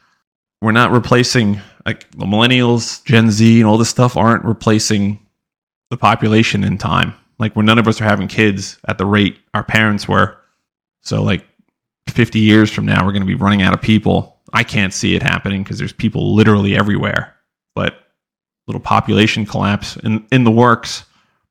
[0.60, 5.24] we're not replacing like the millennials Gen Z and all this stuff aren't replacing
[5.90, 9.38] the population in time like when none of us are having kids at the rate
[9.54, 10.36] our parents were.
[11.00, 11.44] So like
[12.08, 14.38] 50 years from now, we're going to be running out of people.
[14.52, 17.34] I can't see it happening because there's people literally everywhere.
[17.74, 17.94] But
[18.66, 21.04] little population collapse in, in the works.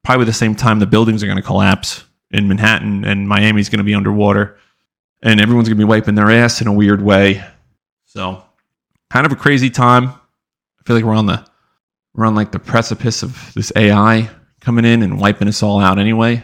[0.03, 3.79] Probably the same time the buildings are going to collapse in Manhattan and Miami's going
[3.79, 4.57] to be underwater.
[5.23, 7.43] And everyone's going to be wiping their ass in a weird way.
[8.05, 8.43] So
[9.09, 10.09] kind of a crazy time.
[10.09, 11.48] I feel like we're on the
[12.19, 15.97] we're on like the precipice of this AI coming in and wiping us all out
[15.97, 16.43] anyway.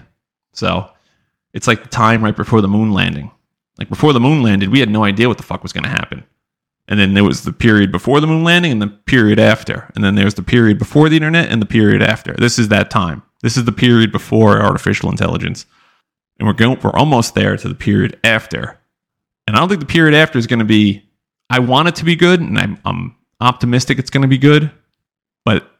[0.53, 0.89] So
[1.53, 3.29] it's like the time right before the moon landing.
[3.77, 5.89] Like before the moon landed, we had no idea what the fuck was going to
[5.89, 6.23] happen.
[6.87, 9.91] And then there was the period before the moon landing and the period after.
[9.95, 12.33] And then there's the period before the internet and the period after.
[12.35, 13.23] This is that time.
[13.41, 15.65] This is the period before artificial intelligence.
[16.39, 18.79] And we're going we're almost there to the period after.
[19.45, 21.03] And I don't think the period after is going to be
[21.49, 24.71] I want it to be good and I'm, I'm optimistic it's going to be good,
[25.45, 25.71] but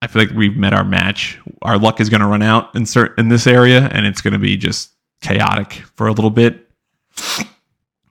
[0.00, 1.38] I feel like we've met our match.
[1.62, 2.86] Our luck is going to run out in
[3.16, 6.68] in this area, and it's going to be just chaotic for a little bit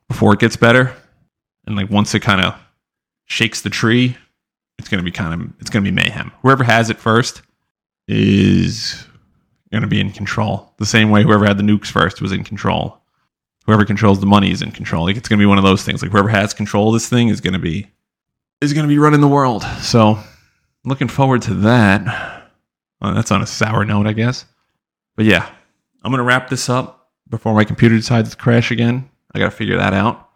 [0.09, 0.93] before it gets better.
[1.65, 2.55] And like once it kind of
[3.25, 4.17] shakes the tree,
[4.79, 6.31] it's going to be kind of it's going to be mayhem.
[6.41, 7.41] Whoever has it first
[8.07, 9.05] is
[9.71, 10.73] going to be in control.
[10.77, 13.01] The same way whoever had the nukes first was in control.
[13.65, 15.05] Whoever controls the money is in control.
[15.05, 16.01] Like it's going to be one of those things.
[16.01, 17.87] Like whoever has control of this thing is going to be
[18.61, 19.63] is going to be running the world.
[19.81, 20.19] So
[20.87, 22.51] looking forward to that.
[23.01, 24.45] That's on a sour note, I guess.
[25.15, 25.49] But yeah,
[26.03, 29.09] I'm going to wrap this up before my computer decides to crash again.
[29.33, 30.29] I got to figure that out.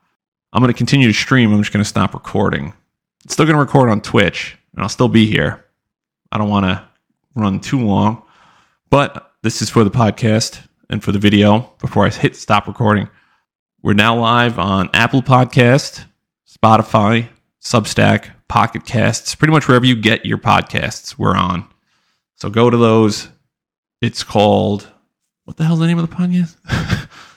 [0.54, 1.54] I'm going to continue to stream.
[1.54, 2.74] I'm just going to stop recording.
[3.24, 5.66] It's still going to record on Twitch, and I'll still be here.
[6.32, 6.84] I don't want to
[7.36, 8.24] run too long,
[8.90, 13.08] but this is for the podcast and for the video before I hit stop recording.
[13.82, 16.06] We're now live on Apple Podcast,
[16.48, 17.30] Spotify,
[17.64, 21.66] Substack, Pocket Casts, pretty much wherever you get your podcasts, we're on.
[22.36, 23.30] So go to those.
[24.02, 24.92] It's called
[25.46, 26.58] what the hell's the name of the podcast?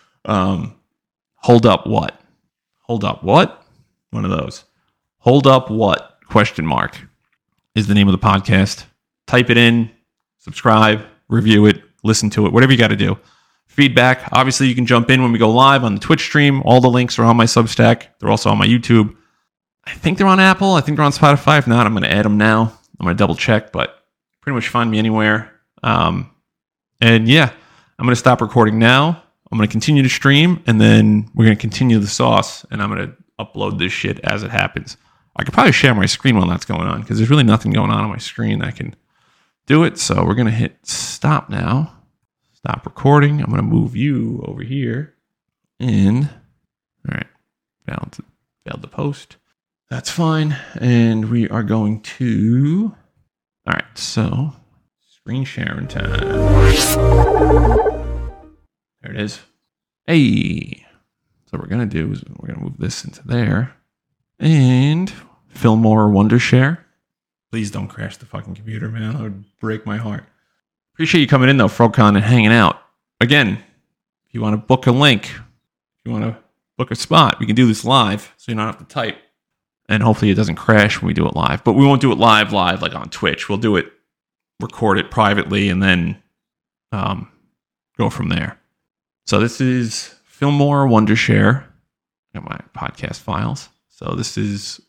[0.25, 0.75] um,
[1.37, 2.21] hold up, what?
[2.81, 3.65] Hold up, what?
[4.11, 4.65] One of those.
[5.19, 6.19] Hold up what?
[6.27, 7.01] Question mark
[7.77, 8.85] is the name of the podcast.
[9.29, 9.93] Type it in,
[10.39, 13.17] subscribe, review it, listen to it, whatever you got to do.
[13.67, 14.29] Feedback.
[14.33, 16.61] Obviously, you can jump in when we go live on the Twitch stream.
[16.65, 18.07] All the links are on my Substack.
[18.19, 19.17] They're also on my YouTube.
[19.87, 20.73] I think they're on Apple.
[20.73, 21.59] I think they're on Spotify.
[21.59, 22.79] If not, I'm going to add them now.
[22.99, 24.03] I'm going to double check, but
[24.41, 25.53] pretty much find me anywhere.
[25.83, 26.31] Um,
[27.01, 27.53] and yeah,
[27.99, 29.23] I'm going to stop recording now.
[29.51, 32.83] I'm going to continue to stream, and then we're going to continue the sauce, and
[32.83, 34.97] I'm going to upload this shit as it happens.
[35.37, 37.91] I could probably share my screen while that's going on because there's really nothing going
[37.91, 38.95] on on my screen that can
[39.67, 39.99] do it.
[39.99, 41.93] So we're going to hit stop now.
[42.55, 43.41] Stop recording.
[43.41, 45.15] I'm going to move you over here.
[45.81, 46.31] And
[47.09, 47.27] all right,
[47.87, 49.37] failed to post.
[49.95, 50.57] That's fine.
[50.81, 52.97] And we are going to.
[53.65, 54.53] All right, so
[55.09, 56.19] screen sharing time.
[59.01, 59.39] There it is.
[60.05, 60.85] Hey.
[61.47, 63.73] So we're gonna do is we're gonna move this into there.
[64.41, 65.13] And
[65.55, 66.79] Filmora Wondershare.
[67.53, 69.13] Please don't crash the fucking computer, man.
[69.13, 70.25] That would break my heart.
[70.95, 72.83] Appreciate you coming in though, Frogcon, and hanging out.
[73.21, 73.63] Again,
[74.27, 76.37] if you want to book a link, if you want to
[76.77, 79.19] book a spot, we can do this live, so you don't have to type.
[79.89, 81.63] And hopefully it doesn't crash when we do it live.
[81.63, 83.49] But we won't do it live, live like on Twitch.
[83.49, 83.93] We'll do it,
[84.61, 86.23] record it privately, and then
[86.91, 87.31] um,
[87.99, 88.59] go from there.
[89.27, 91.65] So this is Filmora Wondershare.
[92.35, 93.69] Got my podcast files.
[93.89, 94.81] So this is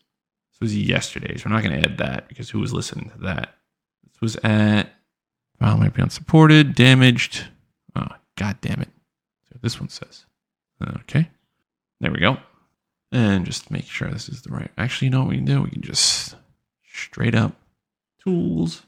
[0.52, 1.46] this was yesterday's.
[1.46, 3.56] We're not going to add that because who was listening to that?
[4.04, 4.90] This was at
[5.60, 7.46] file might be unsupported, damaged.
[7.96, 8.90] Oh, god damn it!
[9.50, 10.26] So this one says.
[11.02, 11.30] Okay,
[12.02, 12.38] there we go.
[13.12, 14.72] And just make sure this is the right.
[14.78, 15.62] Actually, you know what we can do?
[15.62, 16.36] We can just
[16.92, 17.54] straight up
[18.22, 18.84] tools.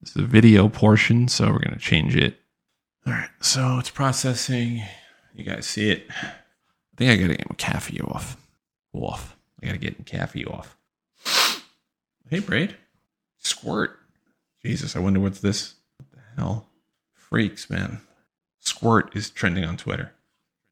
[0.00, 2.40] This is the video portion, so we're going to change it.
[3.06, 4.82] All right, so it's processing.
[5.34, 6.06] You guys see it?
[6.10, 6.32] I
[6.96, 8.36] think I got to get my cafe off.
[8.92, 9.36] Off.
[9.62, 10.76] I got to get cafe off.
[12.30, 12.76] Hey, Braid.
[13.38, 13.98] Squirt.
[14.62, 15.74] Jesus, I wonder what's this.
[15.96, 16.66] What the hell?
[17.12, 18.00] Freaks, man.
[18.60, 20.12] Squirt is trending on Twitter.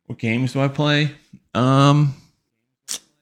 [0.07, 1.13] What games do I play?
[1.57, 2.15] Um,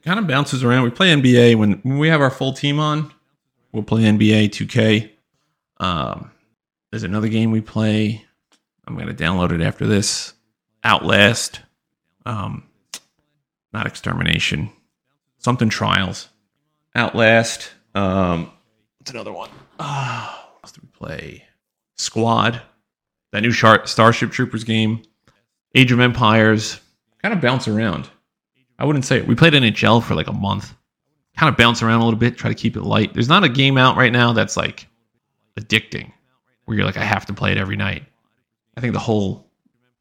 [0.02, 0.82] kind of bounces around.
[0.82, 3.12] We play NBA when, when we have our full team on.
[3.72, 5.10] We'll play NBA 2K.
[5.78, 6.30] Um,
[6.90, 8.24] there's another game we play.
[8.86, 10.34] I'm gonna download it after this.
[10.82, 11.60] Outlast.
[12.26, 12.64] Um,
[13.72, 14.70] not extermination.
[15.38, 16.28] Something trials.
[16.94, 17.70] Outlast.
[17.94, 18.50] Um,
[18.98, 19.50] what's another one?
[19.78, 21.44] Ah, what else did we play?
[21.96, 22.60] Squad.
[23.32, 25.02] That new Starship Troopers game.
[25.74, 26.80] Age of Empires.
[27.22, 28.08] Kind of bounce around.
[28.78, 29.26] I wouldn't say it.
[29.26, 30.74] We played NHL for like a month.
[31.36, 33.12] Kind of bounce around a little bit, try to keep it light.
[33.12, 34.86] There's not a game out right now that's like
[35.58, 36.12] addicting,
[36.64, 38.04] where you're like, I have to play it every night.
[38.76, 39.50] I think the whole,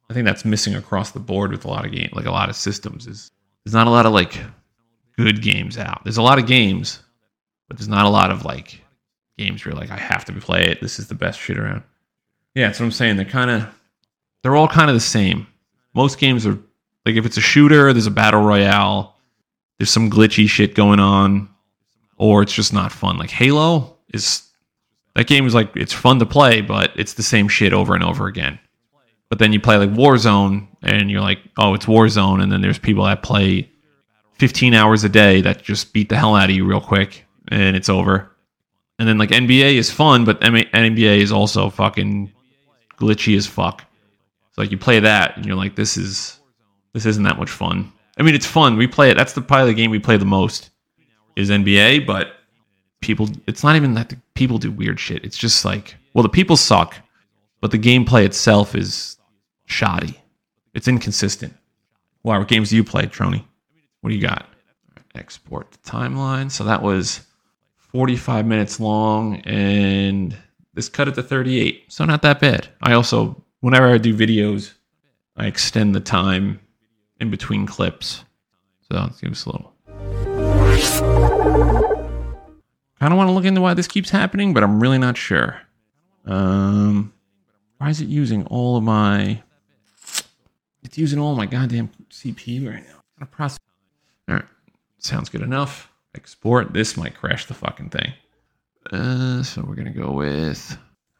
[0.09, 2.49] I think that's missing across the board with a lot of game, like a lot
[2.49, 3.07] of systems.
[3.07, 3.31] Is
[3.63, 4.39] there's not a lot of like
[5.17, 6.03] good games out.
[6.03, 7.01] There's a lot of games,
[7.67, 8.81] but there's not a lot of like
[9.37, 10.81] games where you're like, I have to play it.
[10.81, 11.83] This is the best shit around.
[12.53, 13.15] Yeah, that's what I'm saying.
[13.17, 13.67] They're kind of,
[14.43, 15.47] they're all kind of the same.
[15.95, 16.59] Most games are
[17.05, 19.17] like if it's a shooter, there's a battle royale,
[19.77, 21.49] there's some glitchy shit going on,
[22.17, 23.17] or it's just not fun.
[23.17, 24.43] Like Halo is
[25.15, 28.03] that game is like it's fun to play, but it's the same shit over and
[28.03, 28.59] over again.
[29.29, 32.79] But then you play like Warzone, and you're like, oh, it's Warzone, and then there's
[32.79, 33.69] people that play
[34.33, 37.75] 15 hours a day that just beat the hell out of you real quick, and
[37.75, 38.29] it's over.
[38.99, 42.31] And then like NBA is fun, but NBA is also fucking
[42.97, 43.83] glitchy as fuck.
[44.51, 46.39] So like you play that, and you're like, this is
[46.93, 47.91] this isn't that much fun.
[48.17, 48.77] I mean, it's fun.
[48.77, 49.17] We play it.
[49.17, 50.69] That's the probably the game we play the most
[51.35, 52.33] is NBA, but
[53.01, 55.25] people it's not even that people do weird shit.
[55.25, 56.95] It's just like, well, the people suck,
[57.59, 59.17] but the gameplay itself is
[59.65, 60.19] shoddy.
[60.73, 61.53] It's inconsistent.
[62.23, 63.43] Wow, what games do you play, Trony?
[64.01, 64.47] What do you got?
[65.15, 66.49] Export the timeline.
[66.49, 67.21] So that was
[67.77, 70.35] 45 minutes long, and
[70.73, 71.85] this cut it to 38.
[71.89, 72.69] So not that bad.
[72.81, 74.73] I also, whenever I do videos,
[75.35, 76.59] I extend the time
[77.23, 78.23] in between clips.
[78.81, 79.73] So let's give us a little.
[83.01, 85.59] I don't want to look into why this keeps happening, but I'm really not sure.
[86.25, 87.13] Um,
[87.77, 89.41] why is it using all of my?
[90.83, 92.99] It's using all my goddamn CPU right now.
[93.19, 93.59] I'm process.
[94.29, 94.45] All right,
[94.99, 95.89] sounds good enough.
[96.15, 96.73] Export.
[96.73, 98.13] This might crash the fucking thing.
[98.91, 100.77] Uh, so we're gonna go with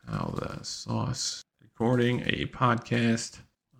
[0.08, 3.40] how the sauce recording a podcast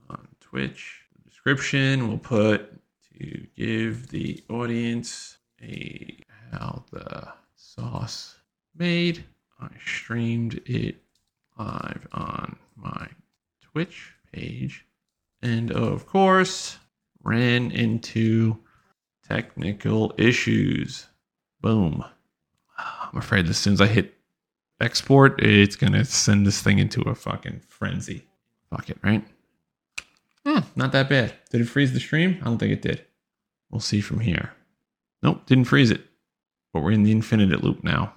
[0.10, 1.03] on Twitch.
[1.46, 2.72] Description we'll put
[3.20, 6.18] to give the audience a
[6.52, 8.36] how the sauce
[8.78, 9.26] made.
[9.60, 10.96] I streamed it
[11.60, 13.08] live on my
[13.62, 14.86] Twitch page.
[15.42, 16.78] And of course,
[17.24, 18.58] ran into
[19.28, 21.08] Technical issues.
[21.62, 22.04] Boom.
[22.78, 24.14] I'm afraid as soon as I hit
[24.82, 28.28] export, it's gonna send this thing into a fucking frenzy.
[28.70, 29.26] Fuck it, right?
[30.46, 31.34] Hmm, not that bad.
[31.50, 32.38] Did it freeze the stream?
[32.42, 33.06] I don't think it did.
[33.70, 34.54] We'll see from here.
[35.22, 36.02] Nope, didn't freeze it.
[36.74, 38.14] But we're in the infinite loop now,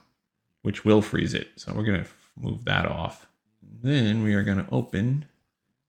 [0.62, 1.48] which will freeze it.
[1.56, 2.06] So we're gonna
[2.36, 3.28] move that off.
[3.62, 5.26] Then we are gonna open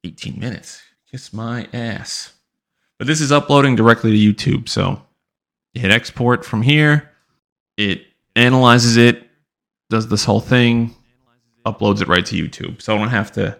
[0.03, 0.81] 18 minutes.
[1.09, 2.33] Kiss my ass.
[2.97, 5.01] But this is uploading directly to YouTube, so
[5.73, 7.11] you hit export from here.
[7.77, 9.27] It analyzes it,
[9.89, 10.95] does this whole thing,
[11.65, 12.81] uploads it right to YouTube.
[12.81, 13.59] So I don't have to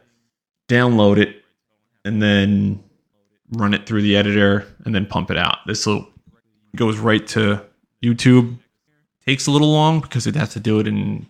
[0.68, 1.44] download it
[2.08, 2.84] and then
[3.52, 5.60] run it through the editor and then pump it out.
[5.66, 6.08] This will
[6.76, 7.64] goes right to
[8.04, 8.58] YouTube.
[9.26, 11.28] Takes a little long because it has to do it in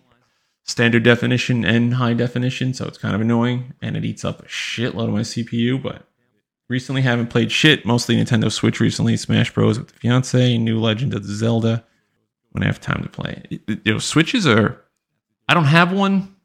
[0.64, 4.44] standard definition and high definition, so it's kind of annoying and it eats up a
[4.44, 6.06] shitload of my CPU, but
[6.68, 11.14] recently haven't played shit, mostly Nintendo Switch recently, Smash Bros with the fiance, new Legend
[11.14, 11.84] of Zelda
[12.50, 13.42] when I have time to play.
[13.66, 14.84] You know, Switches are
[15.48, 16.36] I don't have one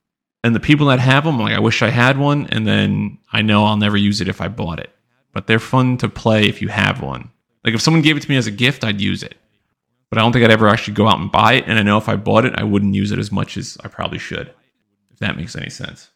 [0.43, 3.41] and the people that have them, like I wish I had one, and then I
[3.41, 4.89] know I'll never use it if I bought it.
[5.31, 7.31] But they're fun to play if you have one.
[7.63, 9.35] Like if someone gave it to me as a gift, I'd use it.
[10.09, 11.63] But I don't think I'd ever actually go out and buy it.
[11.65, 13.87] And I know if I bought it, I wouldn't use it as much as I
[13.87, 14.53] probably should.
[15.11, 16.11] If that makes any sense.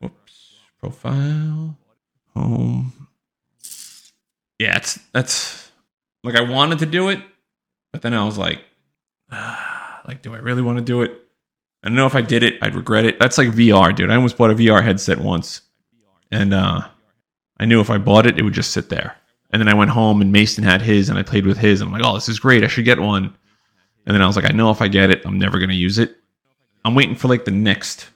[0.00, 0.54] Whoops.
[0.78, 1.76] Profile.
[2.36, 3.08] Home.
[4.58, 5.72] Yeah, it's that's
[6.22, 7.20] like I wanted to do it,
[7.92, 8.60] but then I was like,
[9.32, 11.12] ah, like, do I really want to do it?
[11.82, 13.18] I don't know if I did it, I'd regret it.
[13.18, 14.10] That's like VR, dude.
[14.10, 15.62] I almost bought a VR headset once.
[16.30, 16.82] And uh
[17.58, 19.16] I knew if I bought it, it would just sit there.
[19.50, 21.80] And then I went home and Mason had his and I played with his.
[21.80, 22.64] And I'm like, oh, this is great.
[22.64, 23.36] I should get one.
[24.06, 25.76] And then I was like, I know if I get it, I'm never going to
[25.76, 26.16] use it.
[26.84, 28.08] I'm waiting for like the next,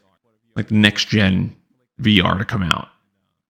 [0.57, 1.55] like the next gen
[2.01, 2.89] VR to come out.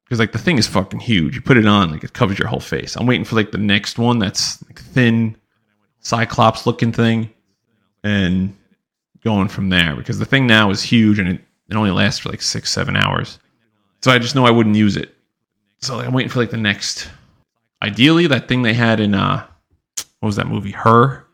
[0.05, 1.37] Because like the thing is fucking huge.
[1.37, 2.97] You put it on, like it covers your whole face.
[2.97, 5.37] I'm waiting for like the next one that's like thin,
[6.01, 7.31] Cyclops looking thing.
[8.03, 8.57] And
[9.25, 9.97] going from there.
[9.97, 12.97] Because the thing now is huge and it, it only lasts for like six, seven
[12.97, 13.39] hours.
[14.03, 15.15] So I just know I wouldn't use it.
[15.81, 17.09] So like, I'm waiting for like the next
[17.85, 19.47] ideally that thing they had in uh
[20.21, 21.27] what was that movie her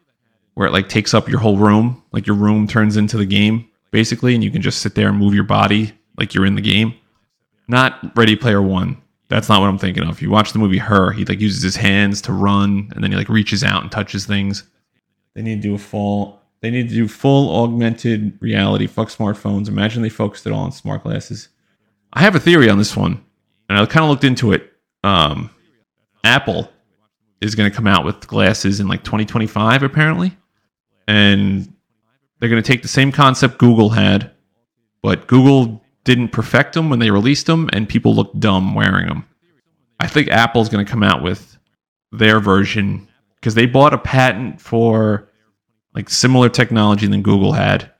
[0.55, 3.69] where it like takes up your whole room like your room turns into the game
[3.93, 6.61] basically and you can just sit there and move your body like you're in the
[6.61, 6.93] game
[7.69, 11.13] not ready player one that's not what i'm thinking of you watch the movie her
[11.13, 14.27] he like uses his hands to run and then he like reaches out and touches
[14.27, 14.65] things
[15.35, 19.69] they need to do a full they need to do full augmented reality fuck smartphones
[19.69, 21.49] imagine they focused it all on smart glasses
[22.13, 23.25] i have a theory on this one
[23.69, 24.73] and i kind of looked into it
[25.05, 25.51] um
[26.25, 26.71] Apple
[27.41, 30.37] is going to come out with glasses in like 2025, apparently.
[31.09, 31.73] And
[32.39, 34.31] they're going to take the same concept Google had,
[35.03, 39.27] but Google didn't perfect them when they released them, and people looked dumb wearing them.
[39.99, 41.59] I think Apple's going to come out with
[42.13, 45.29] their version because they bought a patent for
[45.95, 47.91] like similar technology than Google had.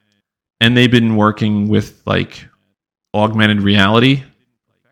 [0.61, 2.47] And they've been working with like
[3.15, 4.23] augmented reality,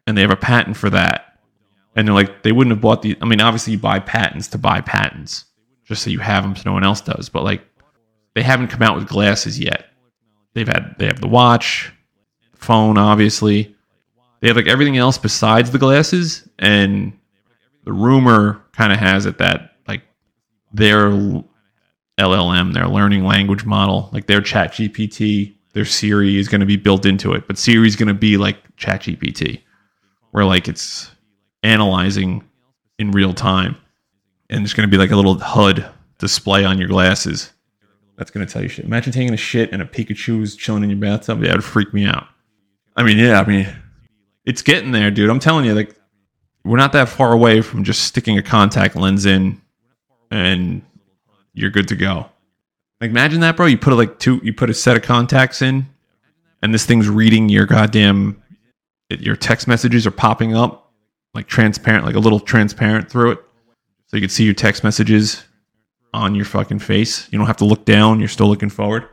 [0.06, 1.38] and they have a patent for that.
[1.94, 4.58] And they're like they wouldn't have bought the i mean obviously you buy patents to
[4.58, 5.46] buy patents
[5.84, 7.62] just so you have them so no one else does but like
[8.38, 9.86] they haven't come out with glasses yet.
[10.54, 11.92] They've had they have the watch
[12.54, 13.74] phone obviously.
[14.40, 17.18] They have like everything else besides the glasses and
[17.84, 20.02] the rumor kind of has it that like
[20.72, 21.10] their
[22.18, 26.76] llm their learning language model like their chat gpt their siri is going to be
[26.76, 29.60] built into it but siri is going to be like chat gpt
[30.30, 31.10] where like it's
[31.62, 32.44] analyzing
[32.98, 33.76] in real time.
[34.50, 35.88] And it's going to be like a little HUD
[36.18, 37.52] display on your glasses.
[38.16, 38.84] That's going to tell you shit.
[38.84, 41.40] Imagine taking a shit and a Pikachu is chilling in your bathtub.
[41.40, 42.26] That would freak me out.
[42.96, 43.68] I mean, yeah, I mean,
[44.44, 45.30] it's getting there, dude.
[45.30, 45.94] I'm telling you, like,
[46.64, 49.60] we're not that far away from just sticking a contact lens in
[50.30, 50.82] and
[51.58, 52.26] you're good to go.
[53.00, 53.66] Like, imagine that, bro.
[53.66, 55.86] You put a, like two, you put a set of contacts in,
[56.62, 58.42] and this thing's reading your goddamn,
[59.10, 60.92] your text messages are popping up
[61.34, 63.38] like transparent, like a little transparent through it.
[64.06, 65.44] So you can see your text messages
[66.14, 67.30] on your fucking face.
[67.30, 69.06] You don't have to look down, you're still looking forward.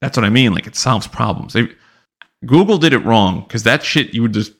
[0.00, 0.52] That's what I mean.
[0.52, 1.52] Like it solves problems.
[1.52, 1.68] They,
[2.44, 4.52] Google did it wrong because that shit you would just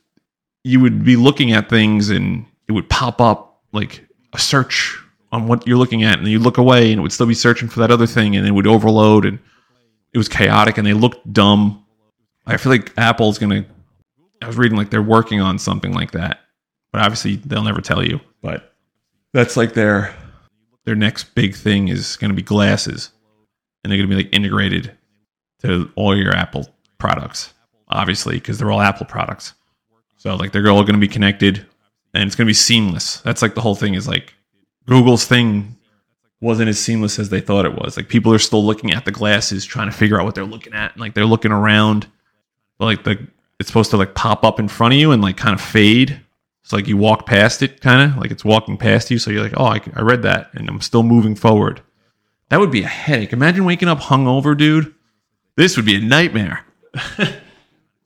[0.65, 5.02] you would be looking at things and it would pop up like a search
[5.33, 7.69] on what you're looking at, and you look away and it would still be searching
[7.69, 9.39] for that other thing, and it would overload and
[10.13, 11.85] it was chaotic and they looked dumb.
[12.47, 13.65] I feel like Apple's gonna.
[14.43, 16.41] I was reading like they're working on something like that,
[16.93, 18.21] but obviously they'll never tell you.
[18.43, 18.75] But
[19.33, 20.15] that's like their
[20.85, 23.11] their next big thing is to be glasses,
[23.83, 24.97] and they're to be like integrated
[25.63, 26.69] to all your Apple
[26.99, 27.55] products,
[27.89, 29.55] obviously because they're all Apple products.
[30.19, 31.65] So like they're all to be connected,
[32.13, 33.21] and it's to be seamless.
[33.21, 34.35] That's like the whole thing is like
[34.87, 35.77] Google's thing
[36.41, 37.97] wasn't as seamless as they thought it was.
[37.97, 40.75] Like people are still looking at the glasses, trying to figure out what they're looking
[40.75, 42.07] at, and like they're looking around.
[42.79, 43.27] But like the
[43.61, 46.21] it's supposed to like pop up in front of you and like kind of fade.
[46.65, 49.19] It's like you walk past it, kind of like it's walking past you.
[49.19, 51.81] So you're like, oh, I, I read that, and I'm still moving forward.
[52.51, 53.33] That would be a headache.
[53.33, 54.95] Imagine waking up hungover, dude.
[55.57, 56.65] This would be a nightmare.
[57.17, 57.27] so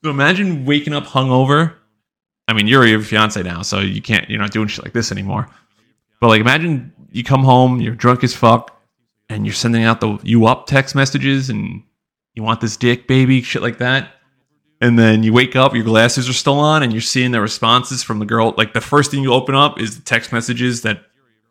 [0.05, 1.75] imagine waking up hungover.
[2.49, 4.29] I mean, you're your fiance now, so you can't.
[4.31, 5.49] You're not doing shit like this anymore.
[6.27, 8.83] But like, imagine you come home, you're drunk as fuck,
[9.29, 11.85] and you're sending out the you up text messages, and
[12.35, 14.11] you want this dick, baby, shit like that.
[14.81, 18.03] And then you wake up, your glasses are still on, and you're seeing the responses
[18.03, 18.55] from the girl.
[18.57, 21.05] Like the first thing you open up is the text messages that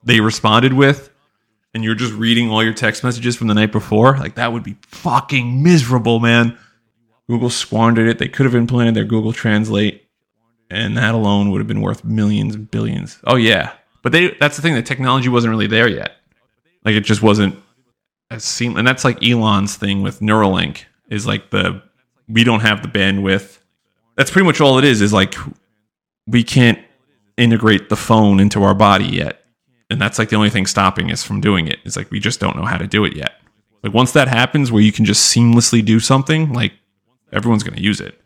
[0.04, 1.10] they responded with,
[1.74, 4.18] and you're just reading all your text messages from the night before.
[4.18, 6.58] Like that would be fucking miserable, man.
[7.30, 8.20] Google squandered it.
[8.20, 10.06] They could have implemented their Google Translate,
[10.70, 13.20] and that alone would have been worth millions and billions.
[13.24, 13.72] Oh yeah,
[14.06, 14.76] but they that's the thing.
[14.76, 16.18] The technology wasn't really there yet.
[16.84, 17.56] Like it just wasn't
[18.30, 18.78] as seamless.
[18.78, 21.82] And that's like Elon's thing with Neuralink is like the
[22.30, 23.58] we don't have the bandwidth.
[24.16, 25.02] That's pretty much all it is.
[25.02, 25.34] Is like
[26.28, 26.78] we can't
[27.36, 29.44] integrate the phone into our body yet,
[29.90, 31.80] and that's like the only thing stopping us from doing it.
[31.84, 33.42] It's like we just don't know how to do it yet.
[33.82, 36.74] Like once that happens, where you can just seamlessly do something, like
[37.34, 38.22] everyone's to use it.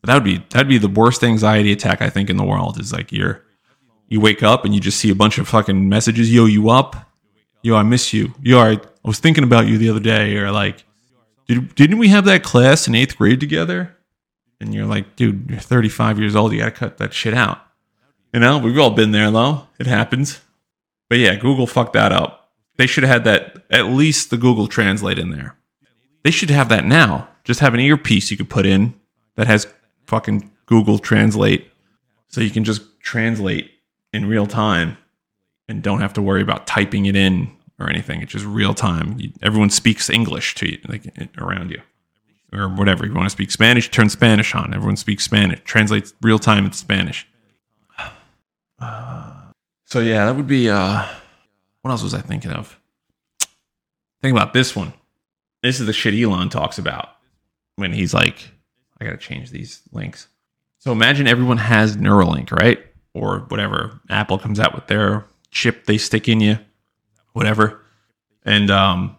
[0.00, 2.80] But that would be that'd be the worst anxiety attack I think in the world.
[2.80, 3.44] Is like you're
[4.10, 7.08] you wake up and you just see a bunch of fucking messages, yo, you up?
[7.62, 8.34] Yo, I miss you.
[8.42, 10.36] Yo, I, I was thinking about you the other day.
[10.36, 10.84] Or like,
[11.46, 13.96] Did, didn't we have that class in eighth grade together?
[14.60, 16.52] And you're like, dude, you're 35 years old.
[16.52, 17.60] You got to cut that shit out.
[18.34, 19.68] You know, we've all been there though.
[19.78, 20.40] It happens.
[21.08, 22.50] But yeah, Google fucked that up.
[22.76, 25.56] They should have had that, at least the Google Translate in there.
[26.22, 27.28] They should have that now.
[27.44, 28.94] Just have an earpiece you could put in
[29.36, 29.66] that has
[30.06, 31.70] fucking Google Translate
[32.28, 33.70] so you can just translate
[34.12, 34.96] in real time
[35.68, 38.20] and don't have to worry about typing it in or anything.
[38.20, 39.18] It's just real time.
[39.18, 41.80] You, everyone speaks English to you, like around you,
[42.52, 43.06] or whatever.
[43.06, 44.74] You want to speak Spanish, turn Spanish on.
[44.74, 45.60] Everyone speaks Spanish.
[45.64, 47.26] Translates real time into Spanish.
[48.78, 49.32] Uh,
[49.84, 50.68] so yeah, that would be.
[50.68, 51.06] Uh,
[51.82, 52.78] what else was I thinking of?
[54.22, 54.92] Think about this one.
[55.62, 57.08] This is the shit Elon talks about
[57.76, 58.50] when he's like,
[59.00, 60.28] I got to change these links.
[60.78, 62.84] So imagine everyone has Neuralink, right?
[63.14, 66.58] Or whatever Apple comes out with their chip they stick in you,
[67.32, 67.80] whatever.
[68.44, 69.16] And um,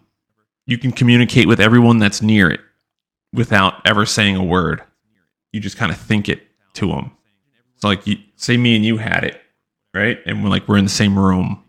[0.66, 2.60] you can communicate with everyone that's near it
[3.32, 4.82] without ever saying a word.
[5.52, 6.42] You just kind of think it
[6.74, 7.12] to them.
[7.76, 9.40] So, like, you, say me and you had it,
[9.94, 10.18] right?
[10.24, 11.62] And we're like, we're in the same room.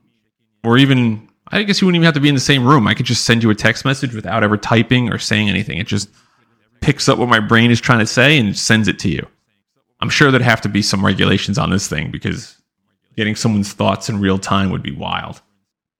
[0.64, 2.88] Or even, I guess you wouldn't even have to be in the same room.
[2.88, 5.78] I could just send you a text message without ever typing or saying anything.
[5.78, 6.10] It just
[6.82, 9.28] picks up what my brain is trying to say and sends it to you.
[10.04, 12.58] I'm sure there'd have to be some regulations on this thing because
[13.16, 15.42] getting someone's thoughts in real time would be wild.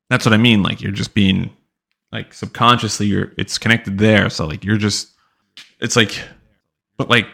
[0.10, 0.62] That's what I mean.
[0.62, 1.50] Like you're just being
[2.12, 4.30] like subconsciously you're it's connected there.
[4.30, 5.14] So like you're just
[5.80, 6.22] it's like
[6.98, 7.28] but like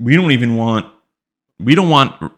[0.00, 0.92] we don't even want
[1.60, 2.32] we don't want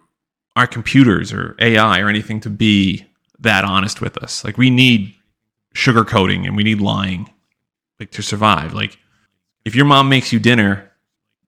[0.57, 3.07] our computers or AI or anything to be
[3.39, 4.45] that honest with us.
[4.45, 5.15] Like we need
[5.75, 7.31] sugarcoating and we need lying
[7.99, 8.75] like to survive.
[8.75, 8.99] Like
[9.65, 10.91] if your mom makes you dinner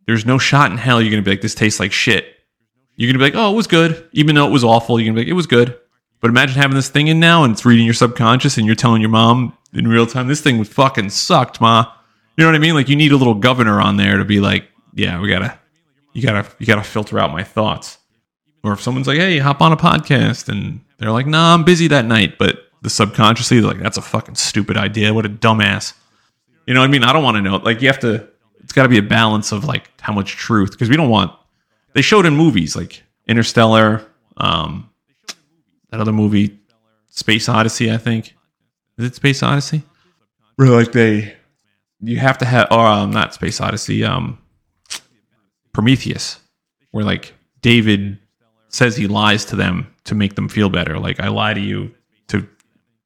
[0.06, 2.26] there's no shot in hell you're going to be like, this tastes like shit.
[2.96, 4.08] You're going to be like, oh, it was good.
[4.12, 5.78] Even though it was awful, you're going to be like, it was good.
[6.20, 9.02] But imagine having this thing in now and it's reading your subconscious and you're telling
[9.02, 11.92] your mom in real time, this thing fucking sucked, ma.
[12.36, 12.74] You know what I mean?
[12.74, 15.58] Like you need a little governor on there to be like, yeah, we gotta,
[16.14, 17.98] you gotta, you gotta filter out my thoughts.
[18.62, 21.88] Or if someone's like, hey, hop on a podcast and they're like, nah, I'm busy
[21.88, 22.38] that night.
[22.38, 25.12] But the subconsciously, they're like, that's a fucking stupid idea.
[25.12, 25.92] What a dumbass.
[26.66, 27.04] You know what I mean?
[27.04, 27.56] I don't want to know.
[27.56, 28.28] Like you have to,
[28.66, 31.30] it's got to be a balance of like how much truth because we don't want
[31.92, 34.04] they showed in movies like Interstellar,
[34.38, 34.90] um,
[35.90, 36.58] that other movie,
[37.10, 37.92] Space Odyssey.
[37.92, 38.34] I think
[38.98, 39.82] is it Space Odyssey?
[40.56, 41.34] Where like they,
[42.00, 44.38] you have to have, or um, not Space Odyssey, um,
[45.72, 46.40] Prometheus,
[46.90, 48.18] where like David
[48.68, 50.98] says he lies to them to make them feel better.
[50.98, 51.94] Like I lie to you
[52.28, 52.44] to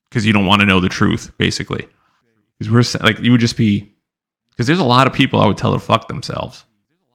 [0.09, 1.87] because you don't want to know the truth, basically.
[2.59, 3.95] Because we're like you would just be
[4.61, 6.67] because there's a lot of people I would tell to fuck themselves.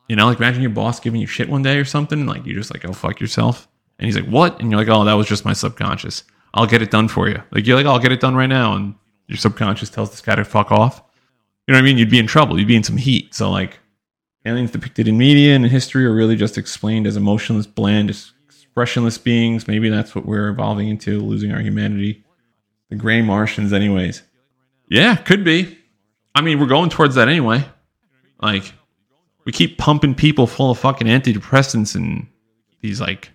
[0.09, 2.43] You know, like imagine your boss giving you shit one day or something, and like
[2.43, 3.67] you're just like, oh fuck yourself.
[3.99, 4.59] And he's like, what?
[4.59, 6.23] And you're like, oh, that was just my subconscious.
[6.55, 7.39] I'll get it done for you.
[7.51, 8.95] Like you're like, oh, I'll get it done right now, and
[9.27, 11.03] your subconscious tells this guy to fuck off.
[11.67, 11.99] You know what I mean?
[11.99, 12.57] You'd be in trouble.
[12.57, 13.35] You'd be in some heat.
[13.35, 13.77] So like,
[14.43, 19.19] aliens depicted in media and in history are really just explained as emotionless, bland, expressionless
[19.19, 19.67] beings.
[19.67, 22.25] Maybe that's what we're evolving into, losing our humanity.
[22.89, 24.23] The gray Martians, anyways.
[24.89, 25.77] Yeah, could be.
[26.35, 27.65] I mean, we're going towards that anyway.
[28.41, 28.73] Like,
[29.45, 32.27] we keep pumping people full of fucking antidepressants and
[32.81, 33.31] these like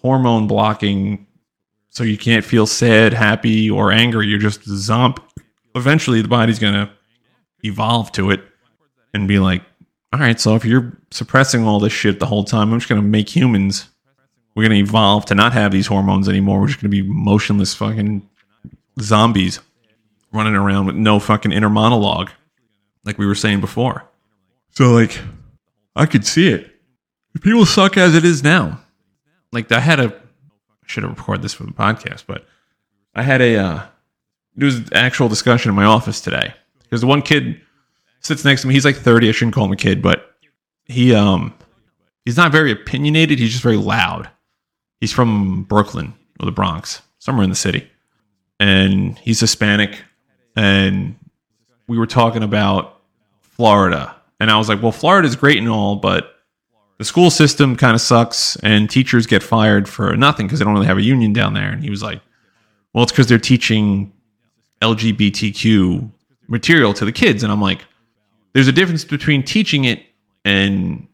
[0.00, 1.26] hormone blocking
[1.90, 4.28] So you can't feel sad, happy, or angry.
[4.28, 5.18] You're just zomp.
[5.74, 6.90] Eventually, the body's to
[7.64, 8.40] evolve to it
[9.12, 9.62] and be like,
[10.12, 13.06] all right, so if you're suppressing all this shit the whole time, I'm just to
[13.06, 13.88] make humans.
[14.54, 16.60] We're to evolve to not have these hormones anymore.
[16.60, 18.28] We're just to be motionless fucking
[19.00, 19.60] zombies
[20.32, 22.30] running around with no fucking inner monologue,
[23.04, 24.04] like we were saying before.
[24.70, 25.20] So, like,
[25.96, 26.70] I could see it.
[27.40, 28.80] People suck as it is now.
[29.52, 32.46] Like, I had a, I should have recorded this for the podcast, but
[33.14, 33.86] I had a, uh,
[34.56, 37.60] it was an actual discussion in my office today because the one kid
[38.20, 38.74] sits next to me.
[38.74, 39.28] He's like 30.
[39.28, 40.36] I shouldn't call him a kid, but
[40.84, 41.54] he, um,
[42.24, 43.38] he's not very opinionated.
[43.38, 44.28] He's just very loud.
[45.00, 47.88] He's from Brooklyn or the Bronx, somewhere in the city.
[48.58, 50.02] And he's Hispanic.
[50.56, 51.16] And
[51.86, 53.00] we were talking about
[53.40, 54.14] Florida.
[54.38, 56.36] And I was like, well, Florida's great and all, but
[56.98, 60.74] the school system kind of sucks and teachers get fired for nothing because they don't
[60.74, 61.70] really have a union down there.
[61.70, 62.20] And he was like,
[62.92, 64.12] well, it's because they're teaching
[64.82, 66.10] LGBTQ
[66.48, 67.42] material to the kids.
[67.42, 67.84] And I'm like,
[68.52, 70.02] there's a difference between teaching it
[70.44, 71.06] and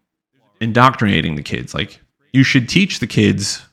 [0.61, 1.75] indoctrinating the kids.
[1.75, 2.01] Like,
[2.33, 3.65] you should teach the kids,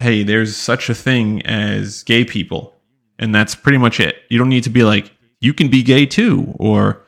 [0.00, 2.74] hey, there's such a thing as gay people.
[3.18, 4.16] And that's pretty much it.
[4.28, 6.54] You don't need to be like, you can be gay too.
[6.58, 7.04] Or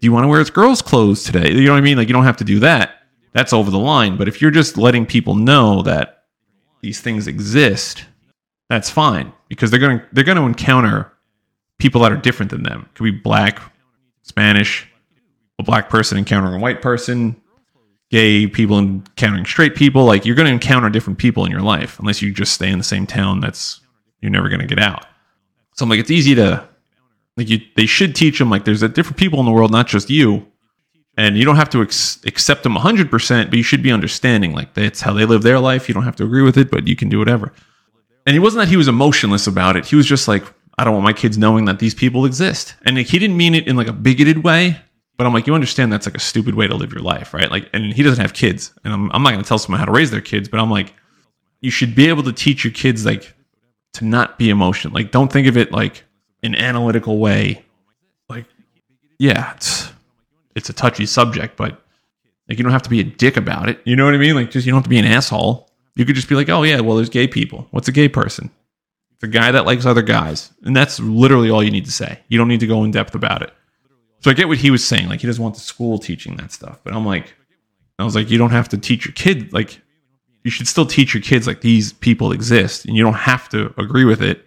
[0.00, 1.52] do you want to wear girls' clothes today?
[1.52, 1.96] You know what I mean?
[1.96, 3.02] Like, you don't have to do that.
[3.32, 4.16] That's over the line.
[4.16, 6.24] But if you're just letting people know that
[6.80, 8.04] these things exist,
[8.68, 11.12] that's fine because they're going to they're going to encounter
[11.78, 12.82] people that are different than them.
[12.88, 13.60] It could be black,
[14.22, 14.88] Spanish,
[15.58, 17.40] a black person encountering a white person,
[18.10, 20.04] gay people encountering straight people.
[20.04, 22.78] Like you're going to encounter different people in your life unless you just stay in
[22.78, 23.40] the same town.
[23.40, 23.80] That's
[24.20, 25.06] you're never going to get out.
[25.74, 26.66] So I'm like, it's easy to
[27.36, 27.60] like you.
[27.76, 30.46] They should teach them like there's a different people in the world, not just you.
[31.16, 34.52] And you don't have to ex- accept them 100%, but you should be understanding.
[34.52, 35.88] Like, that's how they live their life.
[35.88, 37.52] You don't have to agree with it, but you can do whatever.
[38.26, 39.86] And it wasn't that he was emotionless about it.
[39.86, 40.44] He was just like,
[40.76, 42.74] I don't want my kids knowing that these people exist.
[42.84, 44.76] And like, he didn't mean it in like a bigoted way,
[45.16, 47.50] but I'm like, you understand that's like a stupid way to live your life, right?
[47.50, 48.72] Like, and he doesn't have kids.
[48.82, 50.70] And I'm, I'm not going to tell someone how to raise their kids, but I'm
[50.70, 50.94] like,
[51.60, 53.32] you should be able to teach your kids like
[53.94, 54.92] to not be emotional.
[54.92, 56.04] Like, don't think of it like
[56.42, 57.64] an analytical way.
[58.28, 58.46] Like,
[59.18, 59.92] yeah, it's
[60.54, 61.80] it's a touchy subject, but
[62.48, 63.80] like you don't have to be a dick about it.
[63.84, 64.34] You know what I mean?
[64.34, 65.70] Like, just you don't have to be an asshole.
[65.96, 67.66] You could just be like, oh yeah, well, there's gay people.
[67.70, 68.50] What's a gay person?
[69.14, 72.18] It's a guy that likes other guys, and that's literally all you need to say.
[72.28, 73.52] You don't need to go in depth about it.
[74.20, 75.08] So I get what he was saying.
[75.08, 77.34] Like, he doesn't want the school teaching that stuff, but I'm like,
[77.98, 79.80] I was like, you don't have to teach your kid like
[80.44, 83.74] you should still teach your kids like these people exist and you don't have to
[83.78, 84.44] agree with it,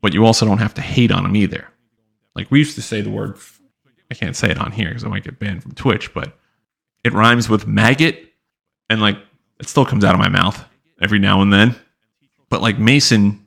[0.00, 1.68] but you also don't have to hate on them either.
[2.34, 3.36] Like we used to say the word,
[4.10, 6.36] I can't say it on here because I might get banned from Twitch, but
[7.02, 8.32] it rhymes with maggot
[8.88, 9.18] and like
[9.58, 10.64] it still comes out of my mouth
[11.02, 11.74] every now and then.
[12.48, 13.44] But like Mason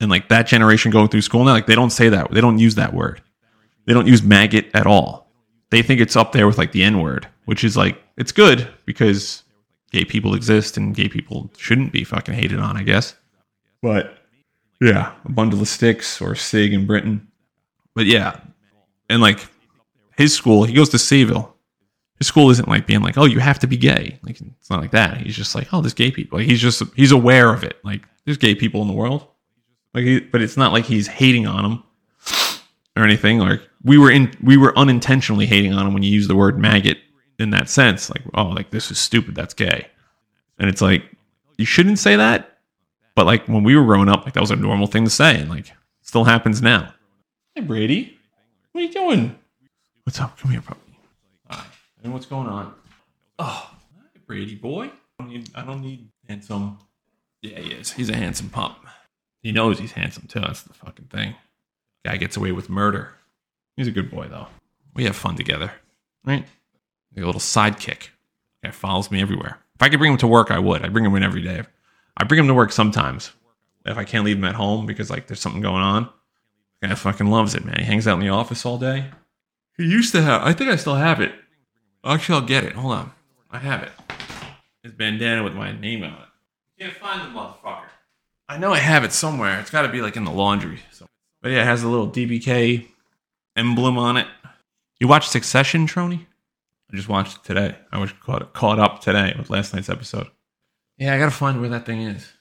[0.00, 2.30] and like that generation going through school now, like they don't say that.
[2.30, 3.22] They don't use that word.
[3.86, 5.30] They don't use maggot at all.
[5.70, 8.68] They think it's up there with like the N word, which is like, it's good
[8.84, 9.43] because
[9.94, 13.14] gay people exist and gay people shouldn't be fucking hated on, I guess.
[13.80, 14.18] But
[14.80, 17.28] yeah, a bundle of sticks or SIG in Britain.
[17.94, 18.40] But yeah,
[19.08, 19.46] and like
[20.16, 21.52] his school, he goes to Sayville.
[22.18, 24.18] His school isn't like being like, oh, you have to be gay.
[24.22, 25.18] Like it's not like that.
[25.18, 26.38] He's just like, oh, there's gay people.
[26.38, 27.76] Like he's just he's aware of it.
[27.84, 29.26] Like there's gay people in the world.
[29.94, 31.84] Like, he, but it's not like he's hating on them
[32.96, 33.38] or anything.
[33.38, 36.58] Like we were in, we were unintentionally hating on him when you use the word
[36.58, 36.98] maggot
[37.38, 38.10] in that sense.
[38.10, 39.34] Like, oh, like this is stupid.
[39.34, 39.88] That's gay.
[40.58, 41.04] And it's like
[41.58, 42.58] you shouldn't say that.
[43.14, 45.38] But like when we were growing up, like that was a normal thing to say,
[45.38, 46.92] and like still happens now.
[47.54, 48.18] Hey Brady,
[48.72, 49.38] what are you doing?
[50.02, 50.36] What's up?
[50.38, 50.80] Come here, puppy.
[51.48, 51.64] Hi.
[52.02, 52.74] And what's going on?
[53.38, 54.86] Oh, hi, Brady boy.
[54.86, 56.78] I don't need, I don't need handsome.
[57.40, 57.92] Yeah, he is.
[57.92, 58.84] He's a handsome pup.
[59.42, 60.40] He knows he's handsome too.
[60.40, 61.36] That's the fucking thing.
[62.04, 63.12] Guy gets away with murder.
[63.76, 64.48] He's a good boy though.
[64.94, 65.72] We have fun together,
[66.24, 66.46] right?
[67.16, 68.08] A little sidekick.
[68.62, 69.58] Guy follows me everywhere.
[69.76, 70.82] If I could bring him to work, I would.
[70.82, 71.62] I'd bring him in every day.
[72.16, 73.32] I bring him to work sometimes
[73.84, 76.08] if I can't leave him at home because like there's something going on.
[76.82, 77.78] Guy fucking loves it, man.
[77.78, 79.06] He hangs out in the office all day.
[79.76, 80.42] He used to have.
[80.42, 81.32] I think I still have it.
[82.04, 82.74] Actually, I'll get it.
[82.74, 83.12] Hold on.
[83.50, 83.92] I have it.
[84.82, 86.28] His bandana with my name on it.
[86.78, 87.84] Can't find the motherfucker.
[88.48, 89.58] I know I have it somewhere.
[89.60, 90.80] It's got to be like in the laundry.
[90.90, 91.06] So.
[91.40, 92.86] But yeah, it has a little DBK
[93.56, 94.26] emblem on it.
[95.00, 96.26] You watch Succession, Trony?
[96.94, 97.74] I just watched it today.
[97.90, 100.28] I was caught caught up today with last night's episode.
[100.96, 102.32] Yeah, I gotta find where that thing is.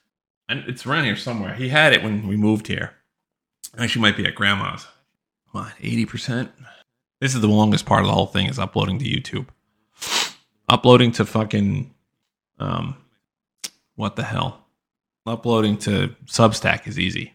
[0.47, 1.55] And it's around here somewhere.
[1.55, 2.91] He had it when we moved here.
[3.79, 4.85] Actually, might be at grandma's.
[5.53, 6.51] What, eighty percent?
[7.19, 9.47] This is the longest part of the whole thing is uploading to YouTube.
[10.69, 11.91] Uploading to fucking
[12.59, 12.95] um
[13.95, 14.59] what the hell?
[15.25, 17.33] uploading to Substack is easy.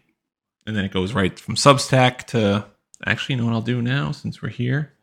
[0.65, 2.65] And then it goes right from Substack to
[3.05, 4.93] actually, you know what I'll do now since we're here?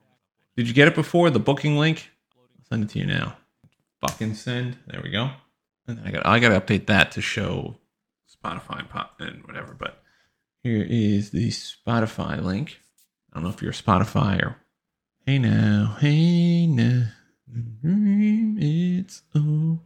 [0.57, 1.31] Did you get it before?
[1.31, 2.11] The booking link?
[2.37, 3.37] I'll send it to you now.
[4.01, 4.77] Fucking send.
[4.87, 5.31] There we go.
[5.87, 7.77] And I got I gotta update that to show
[8.29, 10.03] Spotify and pop and whatever, but
[10.63, 12.81] here is the Spotify link.
[13.33, 14.57] I don't know if you're Spotify or
[15.27, 17.09] Hey now, hey now.
[17.83, 19.81] It's oh.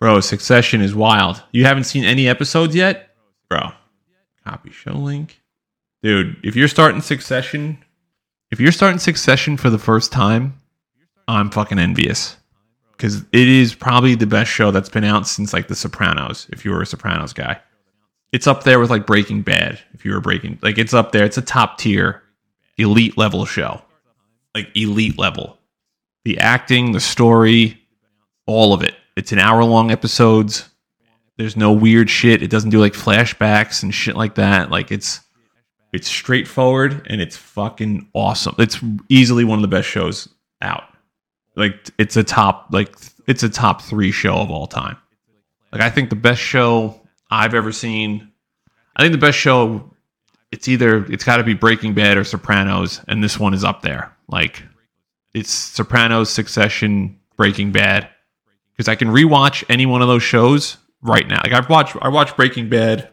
[0.00, 1.42] Bro, Succession is wild.
[1.52, 3.14] You haven't seen any episodes yet?
[3.48, 3.70] Bro.
[4.44, 5.40] Copy show link.
[6.02, 7.83] Dude, if you're starting Succession,
[8.50, 10.60] if you're starting Succession for the first time,
[11.28, 12.36] I'm fucking envious.
[12.92, 16.64] Because it is probably the best show that's been out since like The Sopranos, if
[16.64, 17.60] you were a Sopranos guy.
[18.32, 21.24] It's up there with like Breaking Bad, if you were breaking like it's up there.
[21.24, 22.22] It's a top tier,
[22.78, 23.82] elite level show.
[24.54, 25.58] Like elite level.
[26.24, 27.80] The acting, the story,
[28.46, 28.94] all of it.
[29.16, 30.68] It's an hour long episodes.
[31.36, 32.42] There's no weird shit.
[32.42, 34.70] It doesn't do like flashbacks and shit like that.
[34.70, 35.20] Like it's
[35.94, 38.56] it's straightforward and it's fucking awesome.
[38.58, 40.28] It's easily one of the best shows
[40.60, 40.82] out.
[41.54, 42.96] Like it's a top like
[43.28, 44.96] it's a top 3 show of all time.
[45.72, 47.00] Like I think the best show
[47.30, 48.32] I've ever seen
[48.96, 49.88] I think the best show
[50.50, 53.82] it's either it's got to be Breaking Bad or Sopranos and this one is up
[53.82, 54.12] there.
[54.28, 54.64] Like
[55.32, 58.08] it's Sopranos, Succession, Breaking Bad
[58.72, 61.40] because I can rewatch any one of those shows right now.
[61.44, 63.10] Like I've watched I watched Breaking Bad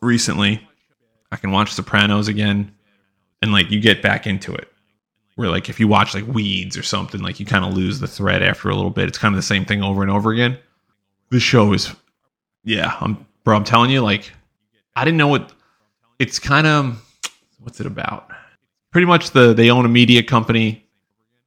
[0.00, 0.65] recently.
[1.36, 2.74] I can watch Sopranos again
[3.42, 4.72] and like you get back into it.
[5.34, 8.08] Where like if you watch like Weeds or something, like you kind of lose the
[8.08, 9.06] thread after a little bit.
[9.06, 10.58] It's kind of the same thing over and over again.
[11.28, 11.94] This show is
[12.64, 14.32] yeah, I'm bro, I'm telling you like
[14.96, 15.52] I didn't know what
[16.18, 17.04] it's kind of
[17.60, 18.30] what's it about?
[18.92, 20.86] Pretty much the they own a media company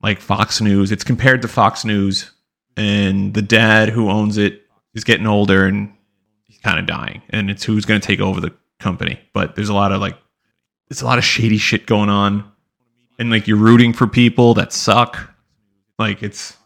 [0.03, 0.91] like Fox News.
[0.91, 2.29] It's compared to Fox News
[2.77, 5.91] and the dad who owns it is getting older and
[6.43, 9.69] he's kind of dying and it's who's going to take over the company but there's
[9.69, 10.17] a lot of like
[10.89, 12.51] there's a lot of shady shit going on.
[13.17, 15.33] And like you're rooting for people that suck.
[15.97, 16.57] Like it's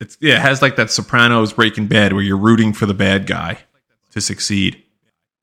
[0.00, 3.26] it's yeah it has like that sopranos breaking bad where you're rooting for the bad
[3.26, 3.58] guy
[4.12, 4.82] to succeed.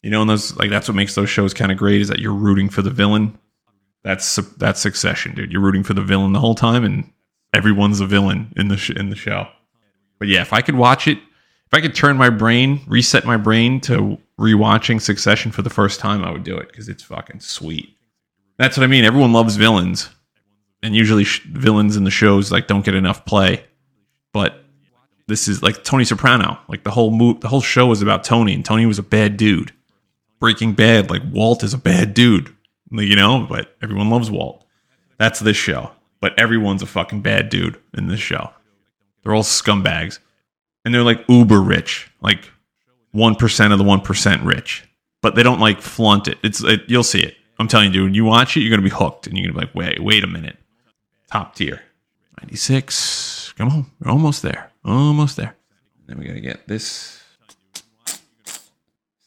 [0.01, 2.19] You know and those like that's what makes those shows kind of great is that
[2.19, 3.37] you're rooting for the villain.
[4.03, 5.51] That's that's succession dude.
[5.51, 7.11] You're rooting for the villain the whole time and
[7.53, 9.47] everyone's a villain in the sh- in the show.
[10.19, 13.37] But yeah, if I could watch it, if I could turn my brain, reset my
[13.37, 17.39] brain to rewatching Succession for the first time, I would do it because it's fucking
[17.39, 17.95] sweet.
[18.57, 19.05] That's what I mean.
[19.05, 20.09] Everyone loves villains,
[20.81, 23.63] and usually sh- villains in the shows like don't get enough play.
[24.31, 24.63] But
[25.27, 26.59] this is like Tony Soprano.
[26.67, 29.37] Like the whole mo- the whole show was about Tony, and Tony was a bad
[29.37, 29.71] dude.
[30.39, 32.53] Breaking Bad, like Walt is a bad dude,
[32.91, 33.45] you know.
[33.49, 34.65] But everyone loves Walt.
[35.17, 35.91] That's this show.
[36.19, 38.51] But everyone's a fucking bad dude in this show.
[39.23, 40.19] They're all scumbags.
[40.85, 42.49] And they're like uber rich, like
[43.15, 44.83] 1% of the 1% rich.
[45.21, 46.37] But they don't like flaunt it.
[46.43, 47.37] It's it, You'll see it.
[47.59, 49.27] I'm telling you, dude, when you watch it, you're going to be hooked.
[49.27, 50.57] And you're going to be like, wait, wait a minute.
[51.31, 51.81] Top tier.
[52.41, 53.53] 96.
[53.57, 53.85] Come on.
[53.99, 54.71] We're almost there.
[54.83, 55.55] Almost there.
[56.07, 57.23] Then we got to get this.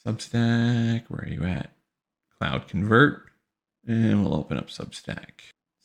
[0.04, 1.04] Substack.
[1.08, 1.70] Where are you at?
[2.38, 3.22] Cloud Convert.
[3.86, 5.30] And we'll open up Substack.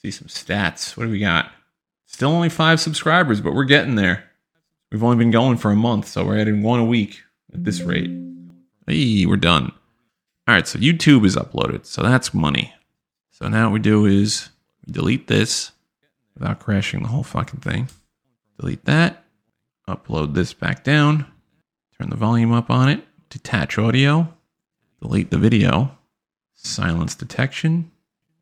[0.02, 0.98] See some stats.
[0.98, 1.52] What do we got?
[2.06, 4.26] Still only five subscribers, but we're getting there.
[4.92, 7.22] We've only been going for a month, so we're adding one a week
[7.54, 8.10] at this rate.
[8.88, 9.72] Hey, we're done.
[10.48, 12.74] All right, so YouTube is uploaded, so that's money.
[13.32, 14.50] So now what we do is
[14.86, 15.72] we delete this
[16.34, 17.90] without crashing the whole fucking thing.
[18.60, 19.26] Delete that.
[19.88, 21.26] Upload this back down.
[21.98, 23.04] Turn the volume up on it.
[23.30, 24.34] Detach audio.
[25.02, 25.98] Delete the video.
[26.54, 27.92] Silence detection.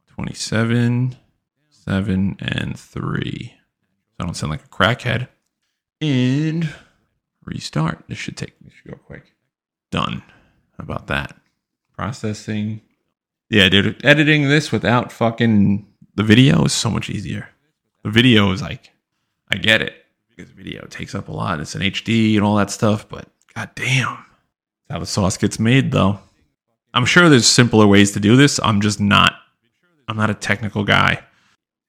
[0.07, 1.15] 27,
[1.69, 3.53] 7, and 3.
[4.09, 5.29] So I don't sound like a crackhead.
[6.01, 6.69] And
[7.49, 8.03] restart.
[8.07, 9.33] This should take, this should go quick.
[9.91, 10.23] Done.
[10.77, 11.35] How about that?
[11.97, 12.81] Processing.
[13.49, 17.49] Yeah, dude, editing this without fucking the video is so much easier.
[18.03, 18.91] The video is like,
[19.51, 21.59] I get it because video takes up a lot.
[21.59, 24.25] It's an HD and all that stuff, but god damn.
[24.87, 26.19] That's how the sauce gets made though.
[26.93, 28.59] I'm sure there's simpler ways to do this.
[28.63, 29.33] I'm just not
[30.07, 31.23] I'm not a technical guy.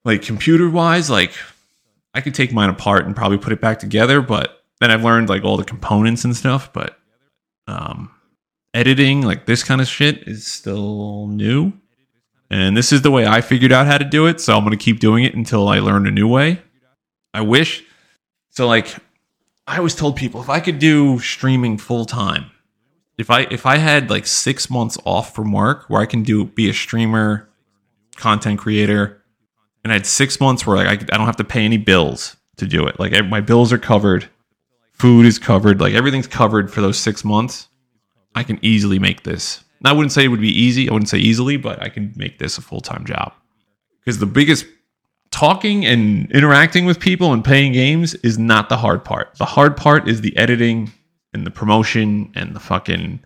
[0.04, 1.32] Like computer wise, like
[2.14, 5.28] I could take mine apart and probably put it back together, but then I've learned
[5.28, 6.98] like all the components and stuff, but
[7.66, 8.10] um
[8.74, 11.72] editing like this kind of shit is still new.
[12.50, 14.76] And this is the way I figured out how to do it, so I'm going
[14.76, 16.60] to keep doing it until I learn a new way.
[17.32, 17.84] I wish
[18.50, 18.96] so like
[19.66, 22.50] I always told people if I could do streaming full time,
[23.18, 26.44] if I if I had like 6 months off from work where I can do
[26.44, 27.48] be a streamer,
[28.16, 29.22] content creator,
[29.82, 32.36] and I had six months where like I, I don't have to pay any bills
[32.56, 33.00] to do it.
[33.00, 34.28] Like my bills are covered,
[35.00, 37.68] food is covered, like everything's covered for those six months.
[38.34, 39.64] I can easily make this.
[39.82, 40.88] I wouldn't say it would be easy.
[40.88, 43.32] I wouldn't say easily, but I can make this a full time job.
[44.00, 44.66] Because the biggest
[45.30, 49.34] talking and interacting with people and playing games is not the hard part.
[49.38, 50.92] The hard part is the editing
[51.32, 53.20] and the promotion and the fucking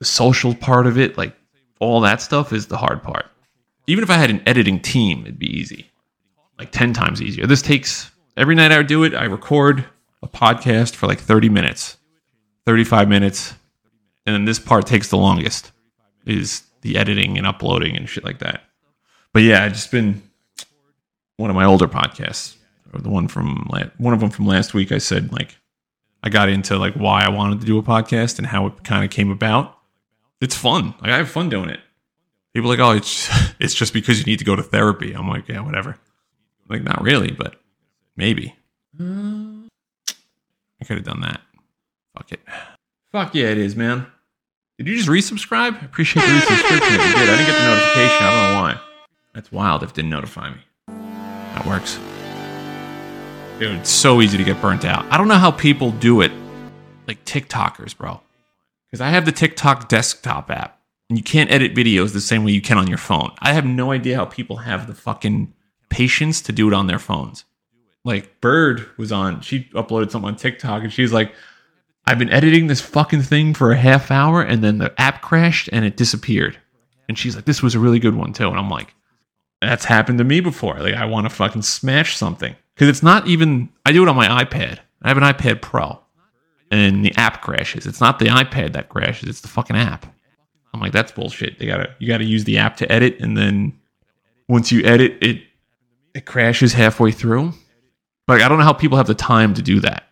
[0.00, 1.16] the social part of it.
[1.16, 1.34] Like
[1.80, 3.26] all that stuff is the hard part.
[3.86, 5.90] Even if I had an editing team, it'd be easy.
[6.58, 7.46] Like 10 times easier.
[7.46, 9.86] This takes every night I do it, I record
[10.22, 11.96] a podcast for like 30 minutes,
[12.66, 13.54] 35 minutes,
[14.26, 15.72] and then this part takes the longest
[16.26, 18.62] is the editing and uploading and shit like that.
[19.32, 20.22] But yeah, I just been
[21.36, 22.56] one of my older podcasts,
[22.92, 23.68] or the one from
[23.98, 24.92] one of them from last week.
[24.92, 25.56] I said like
[26.22, 29.04] I got into like why I wanted to do a podcast and how it kind
[29.04, 29.78] of came about.
[30.40, 30.94] It's fun.
[31.00, 31.80] Like I have fun doing it.
[32.54, 33.28] People like, oh, it's
[33.60, 35.12] it's just because you need to go to therapy.
[35.12, 35.96] I'm like, yeah, whatever.
[36.68, 37.56] Like, not really, but
[38.16, 38.54] maybe.
[39.00, 39.02] I
[40.88, 41.42] could have done that.
[42.16, 42.40] Fuck it.
[43.12, 44.06] Fuck yeah, it is, man.
[44.78, 45.80] Did you just resubscribe?
[45.82, 47.28] I appreciate the resubscription if you did.
[47.28, 48.22] I didn't get the notification.
[48.22, 48.80] I don't know why.
[49.34, 50.60] That's wild if it didn't notify me.
[50.86, 51.98] That works.
[53.58, 55.04] Dude, it's so easy to get burnt out.
[55.12, 56.32] I don't know how people do it,
[57.06, 58.20] like TikTokers, bro.
[58.86, 62.52] Because I have the TikTok desktop app, and you can't edit videos the same way
[62.52, 63.32] you can on your phone.
[63.40, 65.52] I have no idea how people have the fucking
[65.90, 67.44] patience to do it on their phones.
[68.08, 71.30] Like Bird was on, she uploaded something on TikTok, and she's like,
[72.06, 75.68] I've been editing this fucking thing for a half hour, and then the app crashed
[75.72, 76.58] and it disappeared.
[77.06, 78.48] And she's like, this was a really good one too.
[78.48, 78.94] And I'm like,
[79.60, 80.78] that's happened to me before.
[80.78, 83.68] Like, I want to fucking smash something because it's not even.
[83.84, 84.78] I do it on my iPad.
[85.02, 86.00] I have an iPad Pro,
[86.70, 87.86] and the app crashes.
[87.86, 89.28] It's not the iPad that crashes.
[89.28, 90.06] It's the fucking app.
[90.72, 91.58] I'm like, that's bullshit.
[91.58, 93.78] They gotta you gotta use the app to edit, and then
[94.48, 95.42] once you edit, it
[96.14, 97.52] it crashes halfway through.
[98.28, 100.06] But I don't know how people have the time to do that.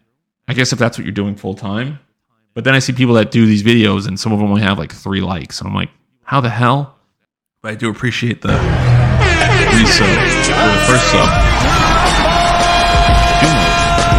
[0.48, 1.98] I guess if that's what you're doing full time.
[2.55, 4.78] But then I see people that do these videos, and some of them only have
[4.78, 5.90] like three likes, and I'm like,
[6.22, 6.97] how the hell?
[7.60, 8.55] But I do appreciate the the
[10.86, 11.28] first sub.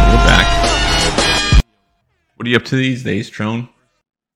[0.06, 1.64] We're back.
[2.36, 3.68] What are you up to these days, Trone?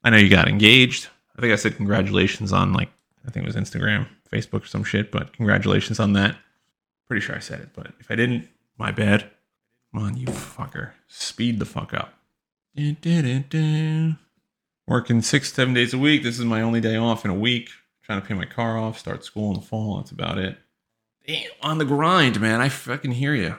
[0.03, 1.07] I know you got engaged.
[1.39, 2.91] I think I said congratulations on like
[3.25, 6.37] I think it was Instagram, Facebook, or some shit, but congratulations on that.
[7.07, 9.31] Pretty sure I said it, but if I didn't, my bad.
[9.93, 10.93] Come on, you fucker.
[11.07, 12.15] Speed the fuck up.
[14.87, 16.23] Working six, seven days a week.
[16.23, 17.69] This is my only day off in a week.
[18.03, 19.99] Trying to pay my car off, start school in the fall.
[19.99, 20.59] That's about it.
[21.27, 22.61] Damn, on the grind, man.
[22.61, 23.57] I fucking hear you.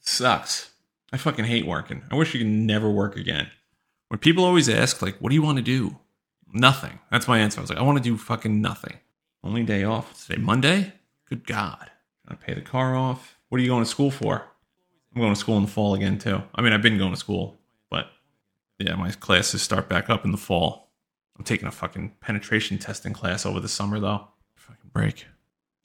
[0.00, 0.70] sucks.
[1.12, 2.02] I fucking hate working.
[2.10, 3.50] I wish you could never work again.
[4.08, 5.98] When people always ask, like, what do you want to do?
[6.52, 6.98] Nothing.
[7.10, 7.60] That's my answer.
[7.60, 8.98] I was like, I want to do fucking nothing.
[9.42, 10.26] Only day off.
[10.26, 10.92] Today, Monday?
[11.28, 11.90] Good God.
[12.26, 13.38] Trying to pay the car off.
[13.48, 14.49] What are you going to school for?
[15.14, 16.42] I'm going to school in the fall again, too.
[16.54, 17.58] I mean, I've been going to school,
[17.90, 18.06] but
[18.78, 20.90] yeah, my classes start back up in the fall.
[21.36, 24.28] I'm taking a fucking penetration testing class over the summer, though.
[24.56, 25.26] Fucking break.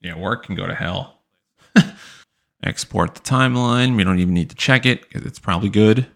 [0.02, 1.22] Yeah, work can go to hell.
[2.64, 3.96] export the timeline.
[3.96, 6.08] We don't even need to check it because it's probably good.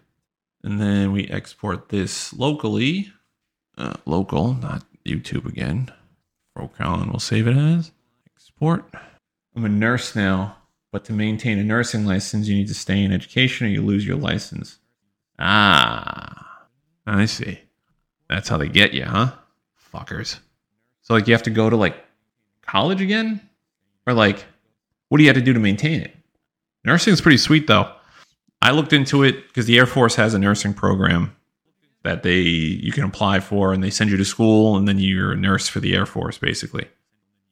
[0.62, 3.12] And then we export this locally.
[3.78, 5.90] Uh, local, not YouTube again.
[6.56, 7.92] Procalin will save it as
[8.34, 8.84] export.
[9.56, 10.58] I'm a nurse now,
[10.92, 14.06] but to maintain a nursing license, you need to stay in education or you lose
[14.06, 14.78] your license.
[15.38, 16.66] Ah,
[17.06, 17.60] I see.
[18.28, 19.32] That's how they get you, huh?
[19.92, 20.38] Fuckers.
[21.02, 21.96] So, like, you have to go to like
[22.62, 23.40] college again?
[24.06, 24.44] Or, like,
[25.08, 26.14] what do you have to do to maintain it?
[26.84, 27.92] Nursing is pretty sweet, though.
[28.62, 31.36] I looked into it because the Air Force has a nursing program
[32.02, 35.32] that they you can apply for, and they send you to school, and then you're
[35.32, 36.88] a nurse for the Air Force, basically,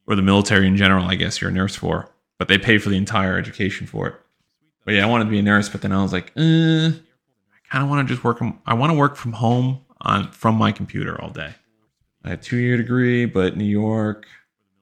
[0.07, 1.05] or the military in general.
[1.05, 4.15] I guess you're a nurse for, but they pay for the entire education for it.
[4.85, 7.71] But yeah, I wanted to be a nurse, but then I was like, eh, I
[7.71, 8.41] kind of want to just work.
[8.67, 11.55] I want to work from home on from my computer all day.
[12.25, 14.27] I have two year degree, but New York,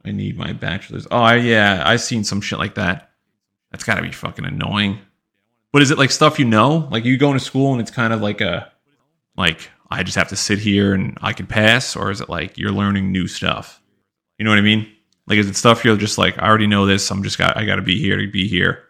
[0.04, 1.06] I need my bachelor's.
[1.10, 3.10] Oh yeah, I've seen some shit like that
[3.70, 4.98] that's got to be fucking annoying.
[5.72, 6.88] But is it like stuff you know?
[6.90, 8.72] Like you go into school and it's kind of like a
[9.36, 12.56] like I just have to sit here and I can pass, or is it like
[12.58, 13.82] you're learning new stuff?
[14.38, 14.90] You know what I mean?
[15.26, 17.10] Like is it stuff you're just like I already know this.
[17.10, 18.84] I'm just got I got to be here to be here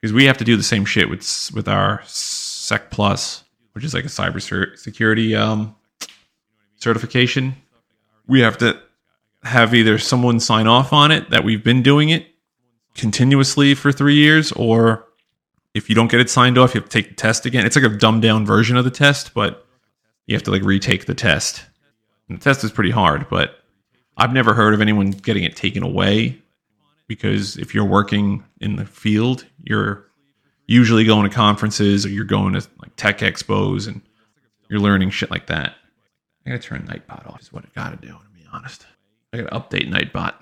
[0.00, 3.94] because we have to do the same shit with with our Sec Plus, which is
[3.94, 5.74] like a cyber security um,
[6.76, 7.54] certification.
[8.26, 8.80] We have to
[9.44, 12.26] have either someone sign off on it that we've been doing it
[12.94, 15.06] continuously for three years, or
[15.74, 17.64] if you don't get it signed off, you have to take the test again.
[17.64, 19.66] It's like a dumbed down version of the test, but
[20.26, 21.64] you have to like retake the test.
[22.28, 23.57] And the test is pretty hard, but
[24.18, 26.38] I've never heard of anyone getting it taken away
[27.06, 30.04] because if you're working in the field, you're
[30.66, 34.02] usually going to conferences or you're going to like tech expos and
[34.68, 35.76] you're learning shit like that.
[36.46, 37.40] I gotta turn Nightbot off.
[37.40, 38.08] Is what I gotta do.
[38.08, 38.86] To be honest,
[39.32, 40.34] I gotta update Nightbot.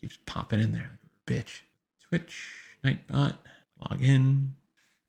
[0.00, 1.60] Keeps popping in there, bitch.
[2.08, 2.52] Switch
[2.84, 3.36] Nightbot.
[3.80, 4.54] Log in.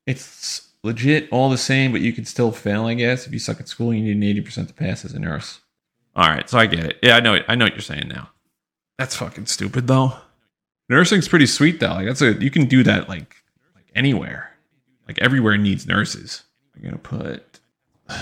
[0.05, 2.85] It's legit all the same, but you can still fail.
[2.85, 5.13] I guess if you suck at school, you need an eighty percent to pass as
[5.13, 5.59] a nurse.
[6.15, 6.99] All right, so I get it.
[7.01, 7.39] Yeah, I know.
[7.47, 8.29] I know what you're saying now.
[8.97, 10.13] That's fucking stupid though.
[10.89, 11.89] Nursing's pretty sweet though.
[11.93, 13.35] Like that's a you can do that like
[13.75, 14.51] like anywhere.
[15.07, 16.43] Like everywhere needs nurses.
[16.75, 17.59] I'm gonna put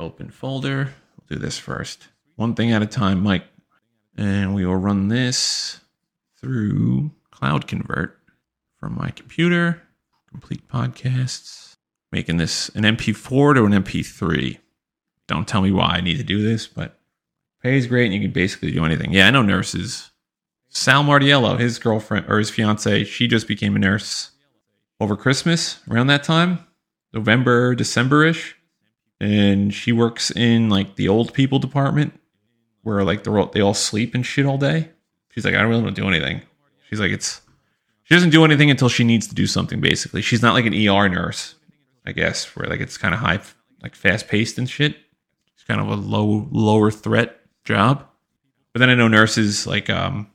[0.00, 0.94] open folder.
[1.16, 2.08] We'll do this first.
[2.36, 3.44] One thing at a time, Mike.
[4.16, 5.80] And we will run this
[6.40, 8.18] through Cloud Convert
[8.78, 9.82] from my computer.
[10.30, 11.74] Complete podcasts.
[12.12, 14.58] Making this an MP4 to an MP3.
[15.26, 16.98] Don't tell me why I need to do this, but
[17.62, 19.12] pay is great and you can basically do anything.
[19.12, 20.10] Yeah, I know nurses.
[20.68, 24.32] Sal Martiello, his girlfriend or his fiance, she just became a nurse
[25.00, 26.58] over Christmas around that time,
[27.12, 28.56] November, December ish.
[29.20, 32.18] And she works in like the old people department
[32.82, 34.90] where like all, they all sleep and shit all day.
[35.30, 36.42] She's like, I don't really want to do anything.
[36.88, 37.40] She's like, it's,
[38.02, 40.22] she doesn't do anything until she needs to do something basically.
[40.22, 41.54] She's not like an ER nurse,
[42.04, 43.40] I guess, where like it's kind of high,
[43.82, 44.96] like fast paced and shit.
[45.64, 48.06] It's kind of a low, lower threat job.
[48.74, 50.30] But then I know nurses like um,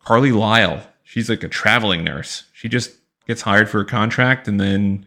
[0.00, 0.84] Carly Lyle.
[1.04, 2.42] She's like a traveling nurse.
[2.52, 2.90] She just
[3.24, 5.06] gets hired for a contract and then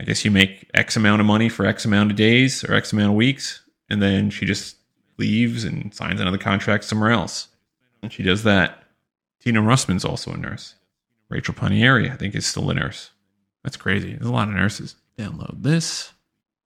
[0.00, 2.92] I guess you make X amount of money for X amount of days or X
[2.92, 3.62] amount of weeks.
[3.88, 4.76] And then she just
[5.16, 7.46] leaves and signs another contract somewhere else.
[8.02, 8.82] And she does that.
[9.40, 10.74] Tina Russman's also a nurse.
[11.28, 13.10] Rachel Panieri, I think, is still a nurse.
[13.62, 14.14] That's crazy.
[14.14, 14.96] There's a lot of nurses.
[15.16, 16.12] Download this.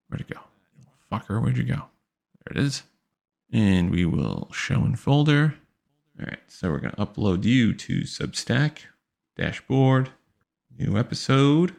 [0.09, 0.41] Where'd it go?
[1.11, 1.83] Fucker, where'd you go?
[2.44, 2.82] There it is.
[3.52, 5.55] And we will show in folder.
[6.19, 8.78] All right, so we're going to upload you to Substack,
[9.36, 10.10] dashboard,
[10.78, 11.74] new episode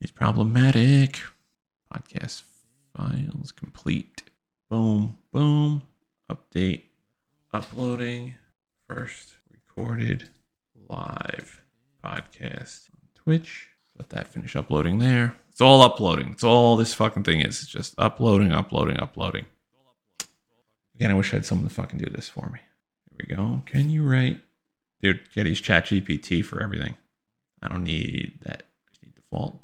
[0.00, 1.20] is problematic.
[1.92, 2.42] Podcast
[2.96, 4.22] files complete.
[4.68, 5.82] Boom, boom.
[6.30, 6.82] Update,
[7.52, 8.34] uploading.
[8.88, 10.28] First recorded
[10.88, 11.62] live
[12.04, 13.68] podcast on Twitch.
[13.96, 15.36] Let that finish uploading there.
[15.50, 16.30] It's all uploading.
[16.30, 17.62] It's all this fucking thing is.
[17.62, 19.46] It's just uploading, uploading, uploading.
[21.00, 22.58] Again, I wish I had someone to fucking do this for me.
[23.08, 23.62] Here we go.
[23.64, 24.38] Can you write?
[25.00, 26.94] Dude, Getty's chat GPT for everything.
[27.62, 28.64] I don't need that.
[28.86, 29.62] I need default.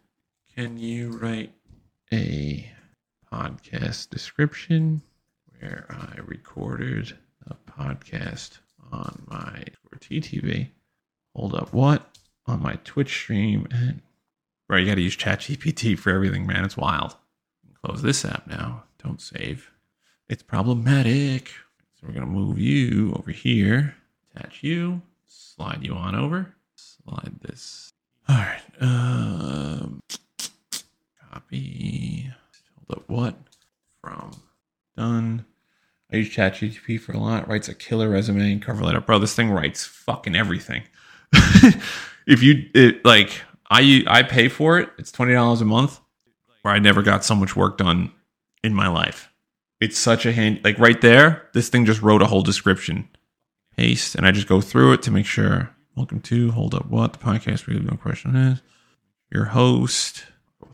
[0.55, 1.53] Can you write
[2.11, 2.71] a
[3.31, 5.03] podcast description
[5.59, 8.61] where I recorded a podcast
[8.91, 9.63] on my
[9.95, 10.71] TTV?
[11.35, 12.17] Hold up, what?
[12.47, 14.01] On my Twitch stream and
[14.69, 16.65] Bro, you gotta use ChatGPT for everything, man.
[16.65, 17.15] It's wild.
[17.85, 18.85] Close this app now.
[19.05, 19.71] Don't save.
[20.29, 21.49] It's problematic.
[21.95, 23.95] So we're gonna move you over here.
[24.35, 25.03] Attach you.
[25.27, 26.55] Slide you on over.
[26.75, 27.93] Slide this.
[28.29, 28.63] All right.
[28.81, 30.01] Um,
[31.31, 32.33] copy.
[32.75, 33.09] Hold up.
[33.09, 33.37] What?
[34.03, 34.33] From
[34.97, 35.45] done.
[36.13, 37.49] I use ChatGPT for a lot.
[37.49, 39.01] Writes a killer resume and cover letter.
[39.01, 40.83] Bro, this thing writes fucking everything.
[42.27, 44.91] if you it, like, I I pay for it.
[44.99, 46.01] It's twenty dollars a month.
[46.63, 48.13] Where I never got so much work done
[48.65, 49.31] in my life.
[49.79, 50.61] It's such a hand.
[50.65, 53.09] Like right there, this thing just wrote a whole description.
[53.77, 55.71] Paste, and I just go through it to make sure.
[55.95, 57.67] Welcome to Hold Up What the podcast.
[57.67, 58.63] Really no question is
[59.31, 60.25] your host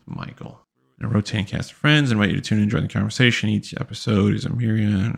[0.06, 0.60] Michael.
[0.98, 3.48] And a rotating cast of friends invite you to tune in and join the conversation.
[3.48, 5.16] Each episode is a myriad.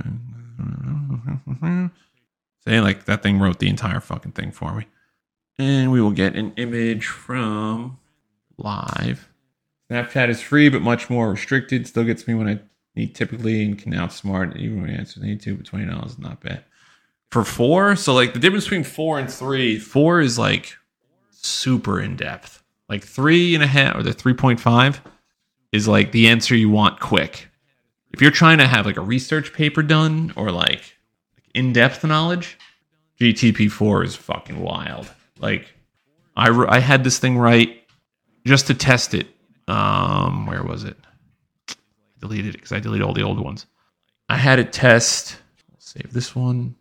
[2.66, 4.86] Say like that thing wrote the entire fucking thing for me.
[5.59, 7.98] And we will get an image from
[8.56, 9.28] live.
[9.90, 11.86] Snapchat is free but much more restricted.
[11.86, 12.61] Still gets me when I
[12.96, 16.40] need typically can outsmart even when I answer need to, but twenty dollars is not
[16.40, 16.64] bad.
[17.30, 20.76] For four, so like the difference between four and three, four is like
[21.30, 22.62] super in depth.
[22.88, 25.00] Like three and a half or the three point five
[25.72, 27.48] is like the answer you want quick.
[28.12, 30.96] If you're trying to have like a research paper done or like
[31.54, 32.58] in depth knowledge,
[33.20, 35.10] GTP4 is fucking wild.
[35.38, 35.72] Like,
[36.36, 37.82] I, I had this thing right
[38.44, 39.28] just to test it.
[39.68, 40.96] Um, where was it?
[42.24, 43.66] Deleted it because I deleted all the old ones.
[44.30, 45.36] I had it test.
[45.76, 46.74] Save this one.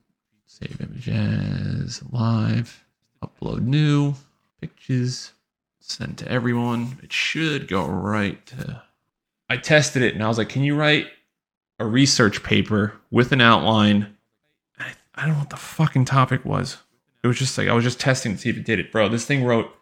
[0.46, 2.86] Save images live.
[3.22, 4.14] Upload new
[4.62, 5.34] pictures.
[5.82, 6.98] Send to everyone.
[7.04, 8.84] It should go right to.
[9.50, 11.08] I tested it and I was like, "Can you write
[11.78, 14.16] a research paper with an outline?"
[14.80, 16.78] I, I don't know what the fucking topic was.
[17.22, 19.10] It was just like I was just testing to see if it did it, bro.
[19.10, 19.76] This thing wrote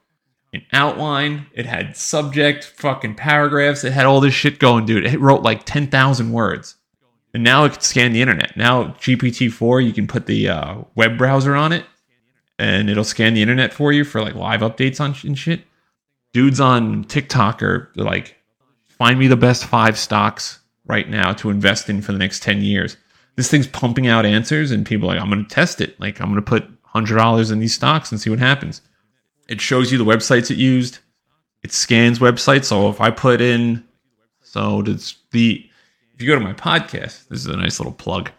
[0.53, 1.47] an outline.
[1.53, 3.83] It had subject, fucking paragraphs.
[3.83, 5.05] It had all this shit going, dude.
[5.05, 6.75] It wrote like ten thousand words,
[7.33, 8.55] and now it can scan the internet.
[8.57, 11.85] Now GPT four, you can put the uh, web browser on it,
[12.59, 15.61] and it'll scan the internet for you for like live updates on and shit.
[16.33, 18.37] Dudes on TikTok are like,
[18.87, 22.61] find me the best five stocks right now to invest in for the next 10
[22.61, 22.97] years.
[23.35, 25.99] This thing's pumping out answers, and people like, I'm going to test it.
[25.99, 28.81] Like, I'm going to put $100 in these stocks and see what happens.
[29.51, 30.99] It shows you the websites it used,
[31.61, 32.65] it scans websites.
[32.65, 33.83] So if I put in,
[34.41, 35.69] so does the,
[36.13, 38.31] if you go to my podcast, this is a nice little plug.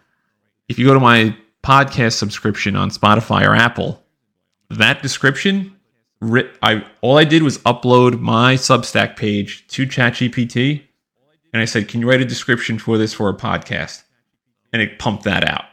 [0.69, 4.03] If you go to my podcast subscription on Spotify or Apple,
[4.71, 5.75] that description,
[6.63, 10.81] I all I did was upload my Substack page to ChatGPT,
[11.53, 14.01] and I said, "Can you write a description for this for a podcast?"
[14.71, 15.65] And it pumped that out.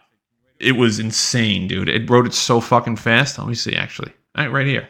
[0.58, 1.88] It was insane, dude.
[1.88, 3.38] It wrote it so fucking fast.
[3.38, 4.88] Let me see, actually, all right, right here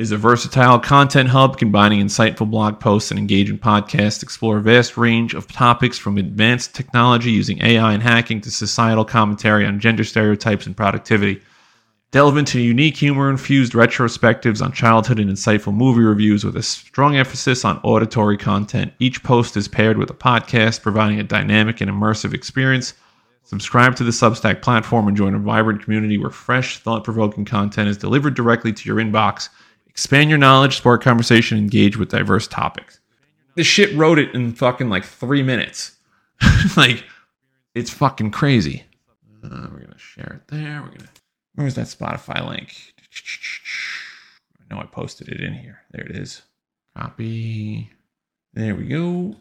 [0.00, 4.96] is a versatile content hub combining insightful blog posts and engaging podcasts explore a vast
[4.96, 10.02] range of topics from advanced technology using AI and hacking to societal commentary on gender
[10.02, 11.42] stereotypes and productivity.
[12.12, 17.16] Delve into unique humor infused retrospectives on childhood and insightful movie reviews with a strong
[17.16, 18.94] emphasis on auditory content.
[19.00, 22.94] Each post is paired with a podcast, providing a dynamic and immersive experience.
[23.44, 27.90] Subscribe to the Substack platform and join a vibrant community where fresh, thought provoking content
[27.90, 29.50] is delivered directly to your inbox
[29.90, 33.00] Expand your knowledge, spark conversation, engage with diverse topics.
[33.56, 35.98] This shit wrote it in fucking like three minutes.
[36.76, 37.04] like,
[37.74, 38.84] it's fucking crazy.
[39.42, 40.80] Uh, we're gonna share it there.
[40.80, 41.10] We're gonna.
[41.56, 42.94] Where's that Spotify link?
[44.60, 45.80] I know I posted it in here.
[45.90, 46.42] There it is.
[46.96, 47.90] Copy.
[48.54, 49.34] There we go.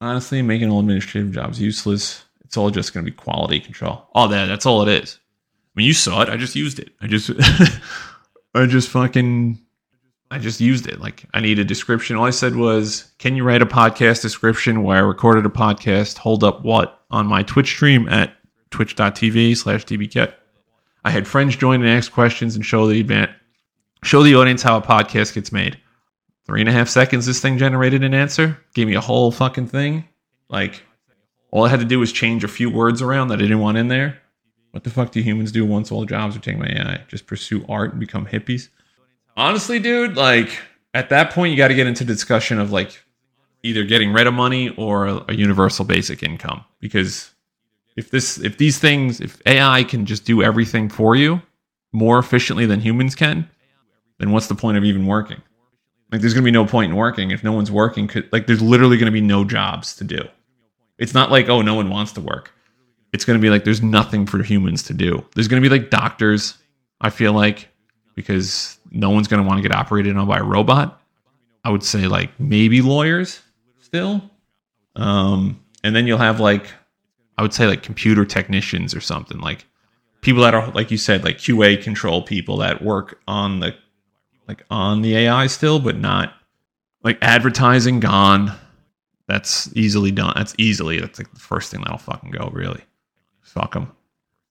[0.00, 2.24] Honestly, making all administrative jobs useless.
[2.44, 4.08] It's all just to be quality control.
[4.14, 4.46] All that.
[4.46, 5.20] That's all it is.
[5.54, 6.30] I mean, you saw it.
[6.30, 6.90] I just used it.
[7.00, 7.30] I just,
[8.54, 9.60] I just fucking
[10.30, 11.00] I just used it.
[11.00, 12.16] Like I need a description.
[12.16, 16.18] All I said was, "Can you write a podcast description where I recorded a podcast?
[16.18, 18.34] Hold up what on my Twitch stream at
[18.70, 20.34] twitch.tv/slash dbcat."
[21.04, 23.30] I had friends join and ask questions and show the event,
[24.04, 25.78] show the audience how a podcast gets made.
[26.46, 28.58] Three and a half seconds, this thing generated an answer.
[28.74, 30.04] Gave me a whole fucking thing.
[30.48, 30.82] Like
[31.50, 33.78] all I had to do was change a few words around that I didn't want
[33.78, 34.18] in there.
[34.70, 37.02] What the fuck do humans do once all jobs are taken by AI?
[37.08, 38.68] Just pursue art and become hippies?
[39.36, 40.58] Honestly, dude, like
[40.94, 43.02] at that point, you got to get into discussion of like
[43.62, 47.30] either getting rid of money or a, universal basic income because
[47.96, 51.42] if this if these things if AI can just do everything for you
[51.92, 53.48] more efficiently than humans can,
[54.18, 55.42] then what's the point of even working?
[56.10, 58.46] Like there's going to be no point in working if no one's working Could, like
[58.46, 60.22] there's literally going to be no jobs to do.
[60.98, 62.52] It's not like oh no one wants to work.
[63.12, 65.24] It's going to be like there's nothing for humans to do.
[65.34, 66.56] There's going to be like doctors,
[67.00, 67.68] I feel like
[68.14, 71.00] because no one's going to want to get operated on by a robot.
[71.64, 73.40] I would say like maybe lawyers
[73.80, 74.22] still.
[74.96, 76.66] Um, and then you'll have like,
[77.38, 79.64] I would say like computer technicians or something like
[80.20, 83.74] people that are, like you said, like QA control people that work on the,
[84.48, 86.34] like on the AI still, but not
[87.02, 88.52] like advertising gone.
[89.28, 90.32] That's easily done.
[90.36, 92.82] That's easily, that's like the first thing that'll fucking go really.
[93.42, 93.92] Fuck them.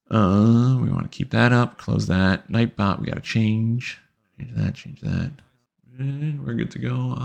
[0.09, 1.77] Uh, we want to keep that up.
[1.77, 2.49] Close that.
[2.49, 3.99] Nightbot, we got to change.
[4.39, 5.31] Change that, change that.
[5.99, 7.17] And we're good to go.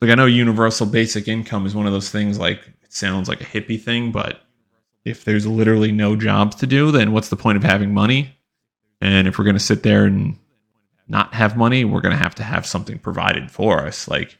[0.00, 3.40] Like I know universal basic income is one of those things like it sounds like
[3.40, 4.40] a hippie thing, but
[5.04, 8.36] if there's literally no jobs to do, then what's the point of having money?
[9.00, 10.36] And if we're going to sit there and
[11.08, 14.08] not have money, we're going to have to have something provided for us.
[14.08, 14.38] Like,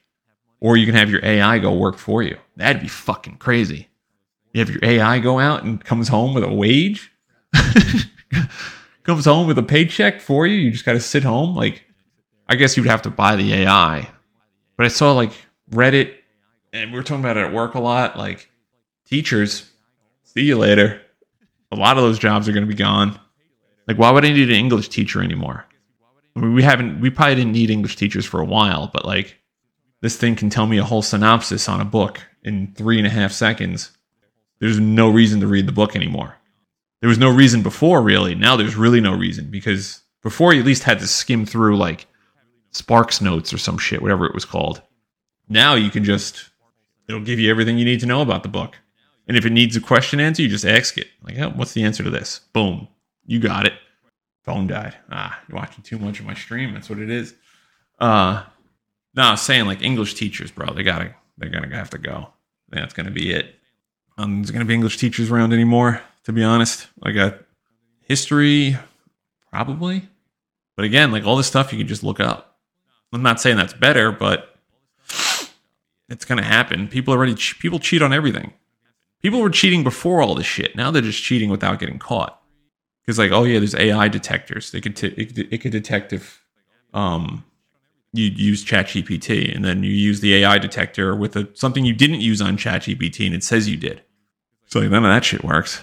[0.60, 2.36] or you can have your AI go work for you.
[2.56, 3.89] That'd be fucking crazy.
[4.52, 7.12] You have your AI go out and comes home with a wage.
[9.03, 10.57] comes home with a paycheck for you.
[10.57, 11.55] You just got to sit home.
[11.55, 11.85] Like,
[12.49, 14.09] I guess you'd have to buy the AI.
[14.77, 15.33] But I saw like
[15.70, 16.15] Reddit,
[16.73, 18.16] and we were talking about it at work a lot.
[18.16, 18.51] Like,
[19.07, 19.70] teachers,
[20.24, 21.01] see you later.
[21.70, 23.19] A lot of those jobs are going to be gone.
[23.89, 25.66] Like, why would I need an English teacher anymore?
[26.37, 29.39] I mean, we haven't, we probably didn't need English teachers for a while, but like,
[30.01, 33.11] this thing can tell me a whole synopsis on a book in three and a
[33.11, 33.91] half seconds.
[34.59, 36.37] There's no reason to read the book anymore
[37.03, 38.37] there was no reason before really.
[38.37, 42.07] Now there's really no reason because before you at least had to skim through like
[42.70, 44.81] sparks notes or some shit whatever it was called.
[45.49, 46.51] Now you can just
[47.09, 48.79] it'll give you everything you need to know about the book.
[49.27, 51.09] And if it needs a question answer you just ask it.
[51.24, 52.39] Like oh, what's the answer to this?
[52.53, 52.87] Boom.
[53.27, 53.74] You got it.
[54.45, 54.97] Phone died.
[55.11, 56.73] Ah you're watching too much of my stream.
[56.73, 57.35] That's what it is.
[57.99, 58.45] Uh
[59.16, 62.29] no was saying like english teachers bro they gotta they're gonna have to go.
[62.69, 63.57] That's gonna be it.
[64.19, 66.89] Um, there's gonna be english teachers around anymore to be honest.
[67.05, 67.39] Like a
[68.01, 68.77] history,
[69.51, 70.09] probably.
[70.77, 72.59] But again, like all this stuff you can just look up.
[73.12, 74.57] I'm not saying that's better, but
[76.09, 76.89] it's going to happen.
[76.89, 78.53] People already people cheat on everything.
[79.20, 80.74] People were cheating before all this shit.
[80.74, 82.40] Now they're just cheating without getting caught.
[83.03, 84.70] Because like, oh yeah, there's AI detectors.
[84.70, 86.44] They could t- it, it could detect if
[86.94, 87.44] um
[88.12, 92.20] you use ChatGPT and then you use the AI detector with a, something you didn't
[92.20, 94.03] use on ChatGPT and it says you did.
[94.66, 95.82] So none of that shit works.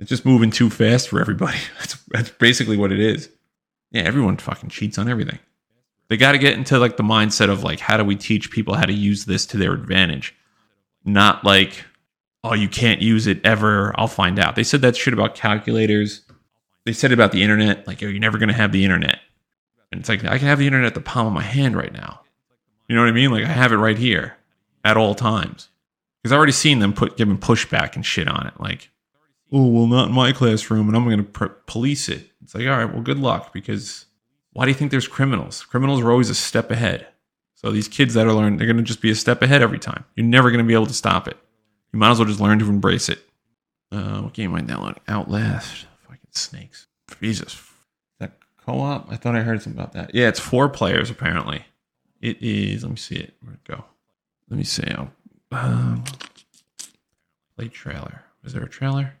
[0.00, 1.58] It's just moving too fast for everybody.
[1.78, 3.28] That's, that's basically what it is.
[3.92, 5.38] Yeah, everyone fucking cheats on everything.
[6.08, 8.74] They got to get into like the mindset of like, how do we teach people
[8.74, 10.34] how to use this to their advantage?
[11.04, 11.84] Not like,
[12.42, 13.94] oh, you can't use it ever.
[13.98, 14.56] I'll find out.
[14.56, 16.22] They said that shit about calculators.
[16.84, 19.20] They said about the internet, like, oh, you're never going to have the internet.
[19.92, 21.92] And it's like, I can have the internet at the palm of my hand right
[21.92, 22.22] now.
[22.88, 23.30] You know what I mean?
[23.30, 24.36] Like, I have it right here
[24.84, 25.68] at all times.
[26.22, 28.54] Because I've already seen them put giving pushback and shit on it.
[28.58, 28.90] Like,
[29.52, 32.30] oh, well, not in my classroom, and I'm going to pr- police it.
[32.42, 33.52] It's like, all right, well, good luck.
[33.52, 34.06] Because
[34.52, 35.64] why do you think there's criminals?
[35.64, 37.06] Criminals are always a step ahead.
[37.54, 39.78] So these kids that are learning, they're going to just be a step ahead every
[39.78, 40.04] time.
[40.16, 41.36] You're never going to be able to stop it.
[41.92, 43.20] You might as well just learn to embrace it.
[43.92, 45.02] Uh, what game am I downloading?
[45.08, 45.86] Outlast.
[46.06, 46.86] Fucking snakes.
[47.20, 47.60] Jesus
[48.18, 48.32] that
[48.64, 49.10] co-op?
[49.10, 50.14] I thought I heard something about that.
[50.14, 51.64] Yeah, it's four players apparently.
[52.20, 52.82] It is.
[52.82, 53.34] Let me see it.
[53.42, 53.84] Where'd it go?
[54.48, 54.84] Let me see.
[54.96, 55.08] Oh,
[55.52, 56.04] um,
[57.56, 58.22] play trailer.
[58.44, 59.14] Is there a trailer?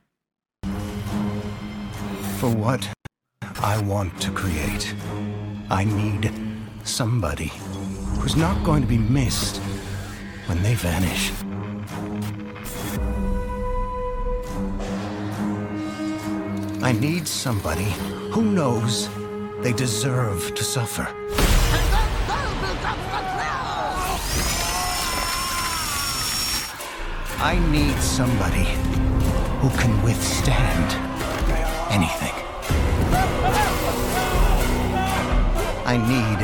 [2.38, 2.88] For what
[3.60, 4.94] I want to create,
[5.68, 6.32] I need
[6.84, 7.52] somebody
[8.18, 9.58] who's not going to be missed
[10.46, 11.32] when they vanish.
[16.82, 17.92] I need somebody
[18.32, 19.08] who knows
[19.62, 21.06] they deserve to suffer.
[27.42, 28.66] I need somebody
[29.60, 30.88] who can withstand
[31.90, 32.34] anything.
[35.84, 36.40] I need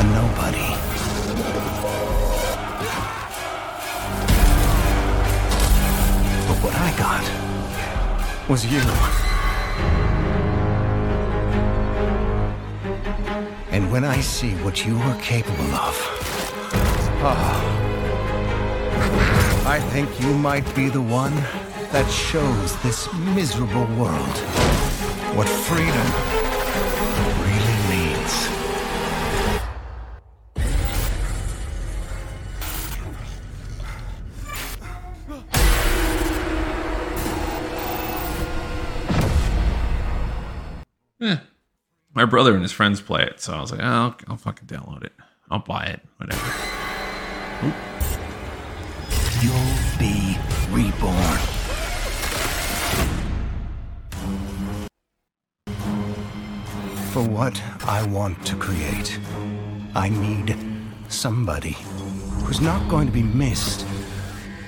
[0.00, 0.70] a nobody.
[6.48, 7.24] But what I got
[8.48, 8.80] was you.
[13.72, 15.94] And when I see what you are capable of,
[17.22, 17.78] oh,
[19.66, 21.36] I think you might be the one
[21.92, 24.36] that shows this miserable world
[25.36, 26.08] what freedom
[27.44, 28.48] really means.
[41.18, 41.40] Yeah
[42.18, 44.66] my brother and his friends play it, so I was like, oh, I'll, I'll fucking
[44.66, 45.12] download it.
[45.52, 46.46] I'll buy it, whatever.
[47.64, 47.74] Oop.
[49.40, 50.36] You'll be
[50.72, 51.57] reborn.
[57.12, 59.18] For what I want to create,
[59.94, 60.56] I need
[61.08, 61.76] somebody
[62.44, 63.82] who's not going to be missed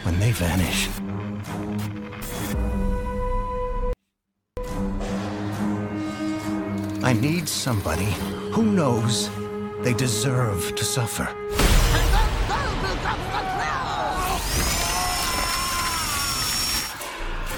[0.05, 0.89] when they vanish.
[7.05, 8.13] I need somebody
[8.53, 9.29] who knows
[9.83, 11.29] they deserve to suffer.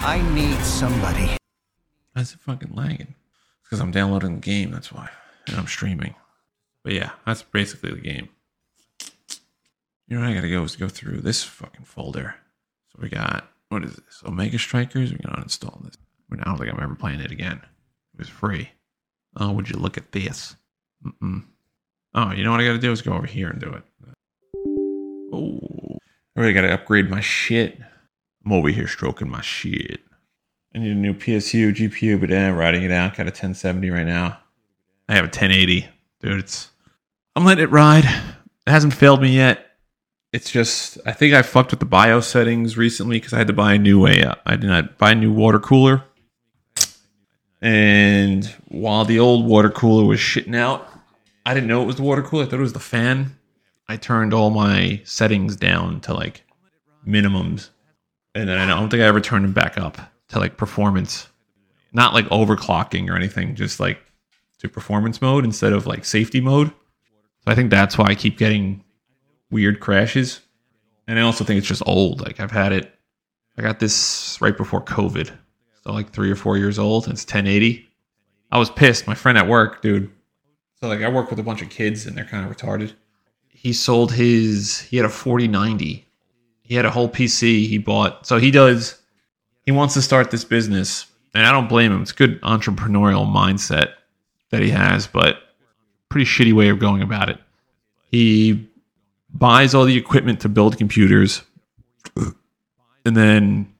[0.04, 1.36] I need somebody.
[2.16, 3.14] Is it fucking lagging?
[3.72, 5.08] Because I'm downloading the game, that's why.
[5.46, 6.14] And I'm streaming.
[6.84, 8.28] But yeah, that's basically the game.
[10.06, 12.34] You know what I gotta go is go through this fucking folder.
[12.90, 14.22] So we got, what is this?
[14.26, 15.10] Omega Strikers?
[15.10, 15.96] We can uninstall this.
[16.30, 17.62] I don't think I'm ever playing it again.
[18.12, 18.72] It was free.
[19.38, 20.54] Oh, would you look at this?
[21.02, 21.44] Mm-mm.
[22.14, 23.84] Oh, you know what I got to do is go over here and do it.
[25.32, 25.96] Oh,
[26.36, 27.78] I really got to upgrade my shit.
[28.44, 30.00] I'm over here stroking my shit.
[30.74, 33.16] I need a new PSU, GPU, but I'm riding it out.
[33.16, 34.38] Got a 1070 right now.
[35.08, 35.86] I have a 1080.
[36.20, 36.70] Dude, it's.
[37.36, 38.04] I'm letting it ride.
[38.04, 39.66] It hasn't failed me yet.
[40.32, 43.52] It's just, I think I fucked with the BIOS settings recently because I had to
[43.52, 44.24] buy a new way.
[44.46, 46.04] I did not buy a new water cooler
[47.62, 50.88] and while the old water cooler was shitting out,
[51.46, 52.42] I didn't know it was the water cooler.
[52.42, 53.38] I thought it was the fan.
[53.88, 56.42] I turned all my settings down to like
[57.06, 57.70] minimums.
[58.34, 61.28] And then I don't think I ever turned them back up to like performance.
[61.92, 63.98] Not like overclocking or anything, just like
[64.58, 66.68] to performance mode instead of like safety mode.
[66.68, 68.82] So I think that's why I keep getting
[69.50, 70.40] weird crashes.
[71.06, 72.20] And I also think it's just old.
[72.20, 72.92] Like I've had it
[73.58, 75.30] I got this right before COVID
[75.82, 77.08] so like three or four years old.
[77.08, 77.88] It's 1080.
[78.50, 79.06] I was pissed.
[79.06, 80.10] My friend at work, dude.
[80.80, 82.92] So like I work with a bunch of kids and they're kind of retarded.
[83.48, 84.80] He sold his.
[84.80, 86.06] He had a 4090.
[86.62, 88.26] He had a whole PC he bought.
[88.26, 89.00] So he does.
[89.64, 92.02] He wants to start this business, and I don't blame him.
[92.02, 93.94] It's good entrepreneurial mindset
[94.50, 95.36] that he has, but
[96.08, 97.38] pretty shitty way of going about it.
[98.10, 98.68] He
[99.32, 101.42] buys all the equipment to build computers,
[102.16, 103.72] and then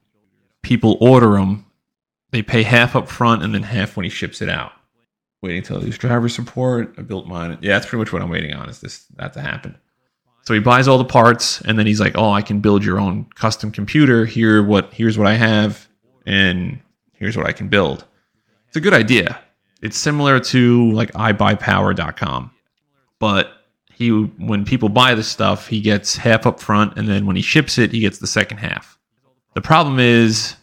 [0.61, 1.65] people order them
[2.33, 4.73] they pay half up front and then half when he ships it out.
[5.43, 6.95] waiting I lose driver support.
[6.97, 7.59] I built mine.
[7.61, 8.69] Yeah, that's pretty much what I'm waiting on.
[8.69, 9.77] Is this that to happen?
[10.43, 12.99] So he buys all the parts, and then he's like, "Oh, I can build your
[12.99, 14.25] own custom computer.
[14.25, 14.93] Here, what?
[14.93, 15.87] Here's what I have,
[16.25, 16.79] and
[17.13, 18.05] here's what I can build."
[18.67, 19.39] It's a good idea.
[19.81, 22.51] It's similar to like iBuyPower.com,
[23.19, 23.51] but
[23.93, 27.41] he when people buy the stuff, he gets half up front, and then when he
[27.41, 28.97] ships it, he gets the second half.
[29.53, 30.55] The problem is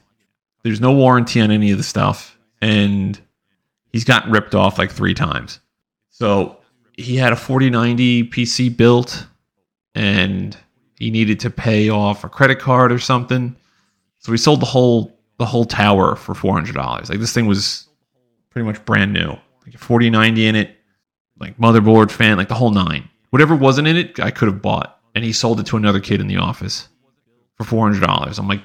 [0.62, 3.18] there's no warranty on any of the stuff, and
[3.92, 5.60] he's gotten ripped off like three times.
[6.10, 6.58] So
[6.96, 9.26] he had a 4090 PC built,
[9.94, 10.56] and
[10.98, 13.56] he needed to pay off a credit card or something.
[14.18, 17.08] So he sold the whole the whole tower for four hundred dollars.
[17.08, 17.88] Like this thing was
[18.50, 19.30] pretty much brand new,
[19.64, 20.76] like a 4090 in it,
[21.38, 23.08] like motherboard, fan, like the whole nine.
[23.30, 26.20] Whatever wasn't in it, I could have bought, and he sold it to another kid
[26.20, 26.88] in the office
[27.54, 28.38] for four hundred dollars.
[28.38, 28.62] I'm like,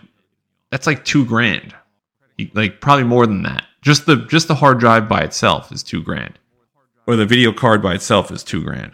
[0.72, 1.74] that's like two grand,
[2.54, 3.66] like probably more than that.
[3.82, 6.38] Just the just the hard drive by itself is two grand,
[7.08, 8.92] or the video card by itself is two grand.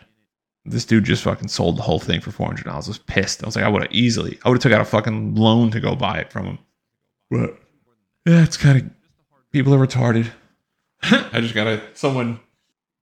[0.64, 2.88] This dude just fucking sold the whole thing for four hundred dollars.
[2.88, 3.44] I was pissed.
[3.44, 5.72] I was like, I would have easily, I would have took out a fucking loan
[5.72, 6.60] to go buy it from him.
[7.32, 7.60] But
[8.26, 8.90] yeah, it's kind of
[9.52, 10.32] people are retarded.
[11.04, 12.40] I just gotta someone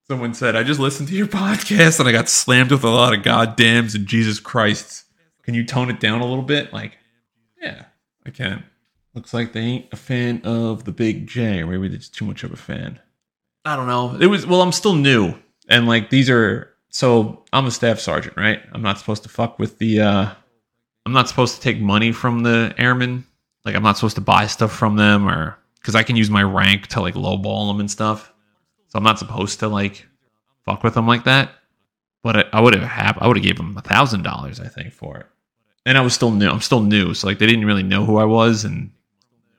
[0.07, 3.13] someone said I just listened to your podcast and I got slammed with a lot
[3.13, 5.05] of goddams and Jesus Christs.
[5.43, 6.71] Can you tone it down a little bit?
[6.71, 6.97] Like,
[7.61, 7.85] yeah,
[8.25, 8.63] I can.
[9.13, 12.25] Looks like they ain't a fan of the Big J, or maybe they're just too
[12.25, 12.99] much of a fan.
[13.65, 14.17] I don't know.
[14.19, 15.33] It was well, I'm still new,
[15.67, 18.61] and like these are so I'm a staff sergeant, right?
[18.73, 20.01] I'm not supposed to fuck with the.
[20.01, 20.33] uh
[21.05, 23.25] I'm not supposed to take money from the airmen.
[23.65, 26.43] Like I'm not supposed to buy stuff from them, or because I can use my
[26.43, 28.31] rank to like lowball them and stuff.
[28.87, 30.07] So I'm not supposed to like
[30.65, 31.51] fuck with them like that.
[32.21, 34.67] But I, I would have have I would have gave them a thousand dollars, I
[34.67, 35.25] think, for it.
[35.85, 36.49] And I was still new.
[36.49, 38.91] I'm still new, so like they didn't really know who I was, and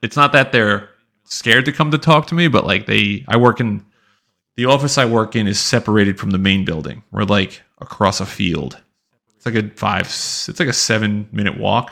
[0.02, 0.90] it's not that they're
[1.24, 3.84] scared to come to talk to me, but like they, I work in
[4.56, 7.02] the office I work in is separated from the main building.
[7.10, 8.80] We're like across a field.
[9.36, 11.90] It's like a five, it's like a seven minute walk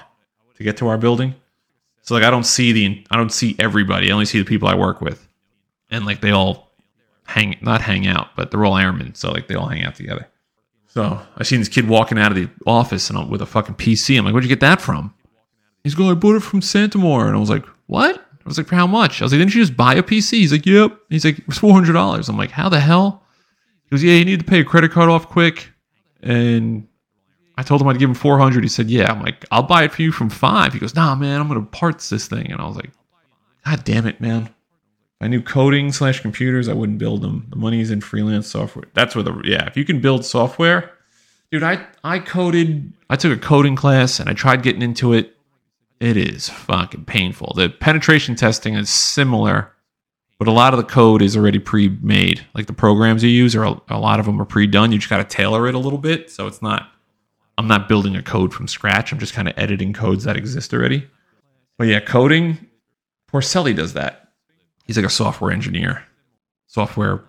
[0.57, 1.35] to get to our building.
[2.03, 4.11] So like I don't see the, I don't see everybody.
[4.11, 5.27] I only see the people I work with,
[5.91, 6.73] and like they all
[7.27, 9.15] hang, not hang out, but they're all airmen.
[9.15, 10.27] So like they all hang out together.
[10.89, 13.77] So I seen this kid walking out of the office and I'm, with a fucking
[13.77, 14.19] PC.
[14.19, 15.15] I'm like, where'd you get that from?
[15.85, 17.27] He's going, I bought it from Santamore.
[17.27, 18.27] And I was like, what?
[18.49, 19.21] I was like, for how much?
[19.21, 20.39] I was like, didn't you just buy a PC?
[20.39, 20.99] He's like, yep.
[21.11, 22.31] He's like, it's four hundred dollars.
[22.31, 23.23] I'm like, how the hell?
[23.85, 25.71] He goes, yeah, you need to pay a credit card off quick.
[26.23, 26.89] And
[27.59, 28.65] I told him I'd give him four hundred.
[28.65, 29.13] He said, yeah.
[29.13, 30.73] I'm like, I'll buy it for you from five.
[30.73, 32.51] He goes, nah, man, I'm gonna parts this thing.
[32.51, 32.91] And I was like,
[33.67, 34.49] God damn it, man.
[35.21, 37.49] I knew coding slash computers, I wouldn't build them.
[37.51, 38.87] The money's in freelance software.
[38.95, 39.67] That's where the yeah.
[39.67, 40.91] If you can build software,
[41.51, 42.95] dude, I I coded.
[43.11, 45.37] I took a coding class and I tried getting into it
[46.01, 47.53] it is fucking painful.
[47.57, 49.73] The penetration testing is similar,
[50.39, 52.47] but a lot of the code is already pre-made.
[52.55, 54.93] Like the programs you use are a lot of them are pre-done.
[54.93, 56.93] You just got to tailor it a little bit, so it's not.
[57.57, 59.11] I'm not building a code from scratch.
[59.11, 61.09] I'm just kind of editing codes that exist already.
[61.77, 62.59] But yeah, coding.
[63.33, 64.33] Porcelli does that.
[64.85, 66.05] He's like a software engineer,
[66.67, 67.25] software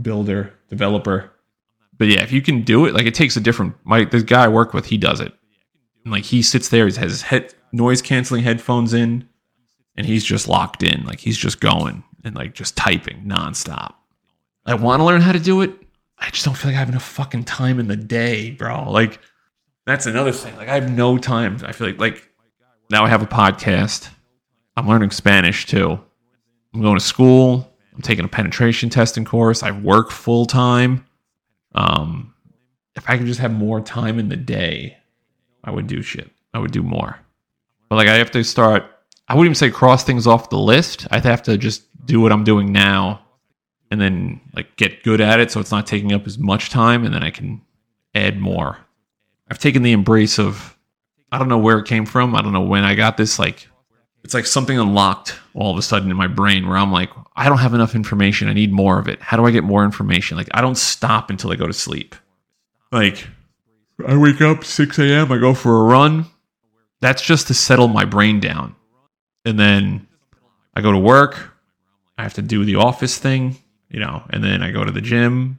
[0.00, 1.32] builder, developer.
[1.96, 3.74] But yeah, if you can do it, like it takes a different.
[3.84, 5.32] My the guy I work with, he does it.
[6.04, 9.28] And like he sits there, he has his head noise canceling headphones in,
[9.96, 11.04] and he's just locked in.
[11.04, 13.94] Like he's just going and like just typing nonstop.
[14.66, 15.72] I want to learn how to do it.
[16.18, 18.90] I just don't feel like I have enough fucking time in the day, bro.
[18.90, 19.20] Like
[19.86, 20.54] that's another thing.
[20.56, 21.58] Like I have no time.
[21.64, 22.30] I feel like like
[22.90, 24.10] now I have a podcast.
[24.76, 25.98] I'm learning Spanish too.
[26.74, 27.70] I'm going to school.
[27.94, 29.62] I'm taking a penetration testing course.
[29.62, 31.04] I work full time.
[31.74, 32.34] Um,
[32.96, 34.96] if I could just have more time in the day,
[35.64, 36.30] I would do shit.
[36.54, 37.18] I would do more.
[37.90, 38.84] But like I have to start
[39.28, 41.06] I wouldn't even say cross things off the list.
[41.10, 43.20] I'd have to just do what I'm doing now
[43.90, 47.04] and then like get good at it so it's not taking up as much time
[47.04, 47.60] and then I can
[48.14, 48.78] add more.
[49.50, 50.76] I've taken the embrace of
[51.30, 52.34] I don't know where it came from.
[52.34, 53.68] I don't know when I got this like
[54.22, 57.48] it's like something unlocked all of a sudden in my brain where I'm like I
[57.48, 58.48] don't have enough information.
[58.48, 59.20] I need more of it.
[59.20, 60.36] How do I get more information?
[60.36, 62.14] Like I don't stop until I go to sleep.
[62.92, 63.26] Like
[64.06, 65.32] I wake up 6 a.m.
[65.32, 66.26] I go for a run
[67.00, 68.76] that's just to settle my brain down.
[69.44, 70.06] And then
[70.74, 71.54] I go to work.
[72.18, 73.56] I have to do the office thing,
[73.88, 75.58] you know, and then I go to the gym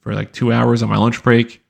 [0.00, 1.62] for like two hours on my lunch break,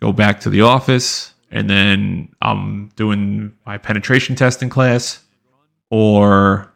[0.00, 5.22] go back to the office, and then I'm doing my penetration testing class,
[5.90, 6.72] or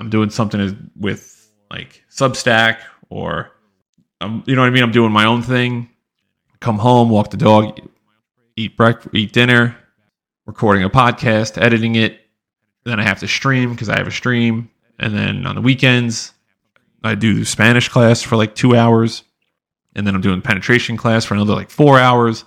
[0.00, 2.78] I'm doing something with like Substack,
[3.10, 3.50] or
[4.22, 4.82] I'm, you know what I mean?
[4.82, 5.90] I'm doing my own thing.
[6.60, 7.78] Come home, walk the dog,
[8.56, 9.76] eat breakfast, eat dinner,
[10.48, 12.22] recording a podcast, editing it.
[12.84, 14.70] Then I have to stream because I have a stream.
[14.98, 16.32] And then on the weekends,
[17.04, 19.22] I do Spanish class for like two hours,
[19.94, 22.44] and then I'm doing penetration class for another like four hours.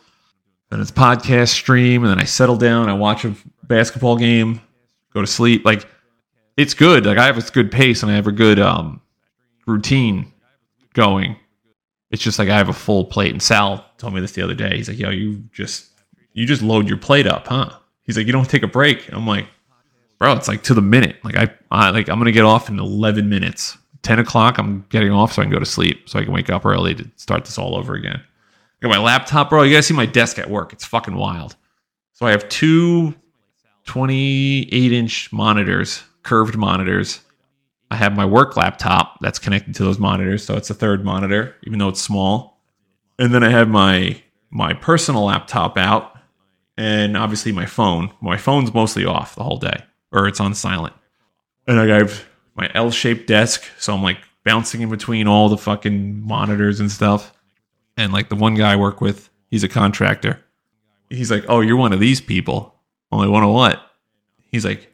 [0.69, 2.89] Then it's podcast stream, and then I settle down.
[2.89, 4.59] I watch a basketball game,
[5.13, 5.63] go to sleep.
[5.63, 5.87] Like
[6.57, 7.05] it's good.
[7.05, 8.99] Like I have a good pace and I have a good um,
[9.67, 10.33] routine
[10.93, 11.35] going.
[12.09, 13.31] It's just like I have a full plate.
[13.31, 14.75] And Sal told me this the other day.
[14.75, 15.87] He's like, "Yo, you just
[16.33, 17.77] you just load your plate up, huh?"
[18.11, 19.47] He's like, "You don't take a break." And I'm like,
[20.19, 21.17] "Bro, it's like to the minute.
[21.23, 23.77] Like I, I like I'm gonna get off in 11 minutes.
[24.01, 26.49] 10 o'clock, I'm getting off so I can go to sleep, so I can wake
[26.49, 29.63] up early to start this all over again." I got my laptop, bro.
[29.63, 30.73] You gotta see my desk at work.
[30.73, 31.55] It's fucking wild.
[32.13, 33.15] So I have two
[33.85, 37.21] 28 inch monitors, curved monitors.
[37.89, 41.55] I have my work laptop that's connected to those monitors, so it's a third monitor,
[41.63, 42.59] even though it's small.
[43.19, 46.10] And then I have my my personal laptop out,
[46.81, 48.11] and obviously my phone.
[48.21, 50.95] My phone's mostly off the whole day, or it's on silent.
[51.67, 52.25] And I have
[52.55, 57.33] my L-shaped desk, so I'm like bouncing in between all the fucking monitors and stuff.
[57.97, 60.43] And like the one guy I work with, he's a contractor.
[61.11, 62.73] He's like, "Oh, you're one of these people."
[63.11, 63.79] I'm like, "One of what?"
[64.51, 64.91] He's like,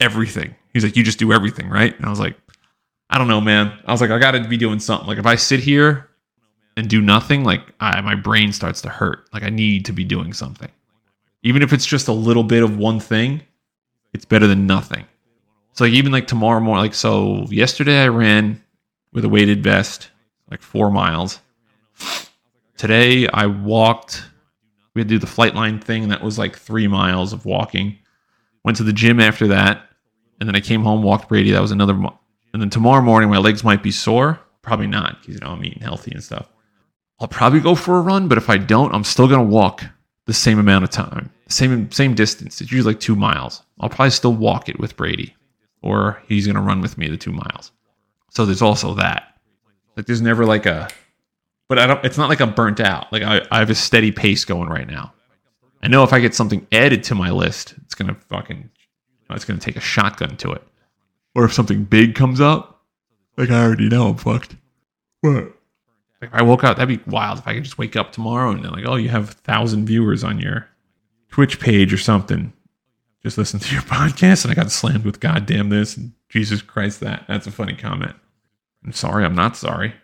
[0.00, 2.38] "Everything." He's like, "You just do everything, right?" And I was like,
[3.10, 5.06] "I don't know, man." I was like, "I got to be doing something.
[5.06, 6.08] Like if I sit here
[6.78, 9.28] and do nothing, like I, my brain starts to hurt.
[9.34, 10.70] Like I need to be doing something,
[11.42, 13.42] even if it's just a little bit of one thing.
[14.14, 15.04] It's better than nothing.
[15.72, 18.62] So like even like tomorrow morning, like so yesterday I ran
[19.12, 20.10] with a weighted vest,
[20.50, 21.40] like four miles.
[22.76, 24.24] Today I walked.
[24.94, 26.04] We had to do the flight line thing.
[26.04, 27.98] And that was like three miles of walking.
[28.64, 29.88] Went to the gym after that,
[30.40, 31.52] and then I came home, walked Brady.
[31.52, 31.94] That was another.
[31.94, 32.18] Mo-
[32.52, 34.40] and then tomorrow morning, my legs might be sore.
[34.62, 36.48] Probably not, because you know I'm eating healthy and stuff.
[37.20, 39.84] I'll probably go for a run, but if I don't, I'm still gonna walk
[40.28, 42.60] the same amount of time, same same distance.
[42.60, 43.62] It's usually like two miles.
[43.80, 45.34] I'll probably still walk it with Brady,
[45.80, 47.72] or he's gonna run with me the two miles.
[48.28, 49.40] So there's also that.
[49.96, 50.88] Like there's never like a,
[51.66, 52.04] but I don't.
[52.04, 53.10] It's not like I'm burnt out.
[53.10, 55.14] Like I, I have a steady pace going right now.
[55.82, 58.68] I know if I get something added to my list, it's gonna fucking,
[59.30, 60.62] it's gonna take a shotgun to it.
[61.34, 62.84] Or if something big comes up,
[63.38, 64.56] like I already know I'm fucked.
[65.22, 65.54] What?
[66.32, 67.38] I woke up, that'd be wild.
[67.38, 70.24] If I could just wake up tomorrow and like, oh, you have a thousand viewers
[70.24, 70.68] on your
[71.30, 72.52] Twitch page or something.
[73.22, 77.00] Just listen to your podcast, and I got slammed with goddamn this and Jesus Christ
[77.00, 77.24] that.
[77.28, 78.16] That's a funny comment.
[78.84, 79.94] I'm sorry, I'm not sorry.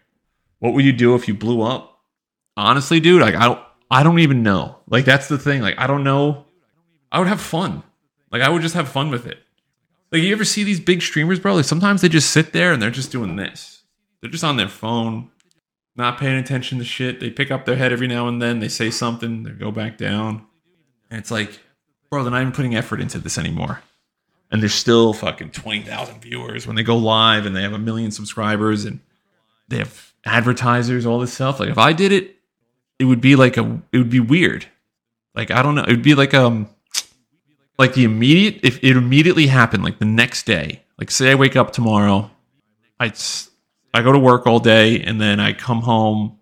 [0.59, 2.01] What would you do if you blew up?
[2.57, 3.61] Honestly, dude, like I don't
[3.91, 4.79] I don't even know.
[4.89, 5.63] Like that's the thing.
[5.63, 6.47] Like I don't know.
[7.11, 7.83] I would have fun.
[8.31, 9.39] Like I would just have fun with it.
[10.11, 11.55] Like you ever see these big streamers, bro?
[11.55, 13.83] Like sometimes they just sit there and they're just doing this.
[14.21, 15.31] They're just on their phone,
[15.97, 17.21] not paying attention to shit.
[17.21, 18.59] They pick up their head every now and then.
[18.59, 19.45] They say something.
[19.45, 20.47] They go back down.
[21.11, 21.61] And it's like,
[22.11, 23.83] bro, they're not even putting effort into this anymore.
[24.51, 28.11] And there's still fucking 20,000 viewers when they go live and they have a million
[28.11, 29.01] subscribers and
[29.69, 31.61] they have advertisers, all this stuff.
[31.61, 32.37] Like if I did it,
[32.99, 34.67] it would be like a, it would be weird.
[35.35, 35.83] Like, I don't know.
[35.83, 36.69] It would be like, um,
[37.79, 41.57] like the immediate, if it immediately happened, like the next day, like say I wake
[41.57, 42.31] up tomorrow,
[43.01, 43.13] I,
[43.95, 46.39] I go to work all day and then I come home,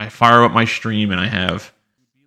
[0.00, 1.70] I fire up my stream and I have,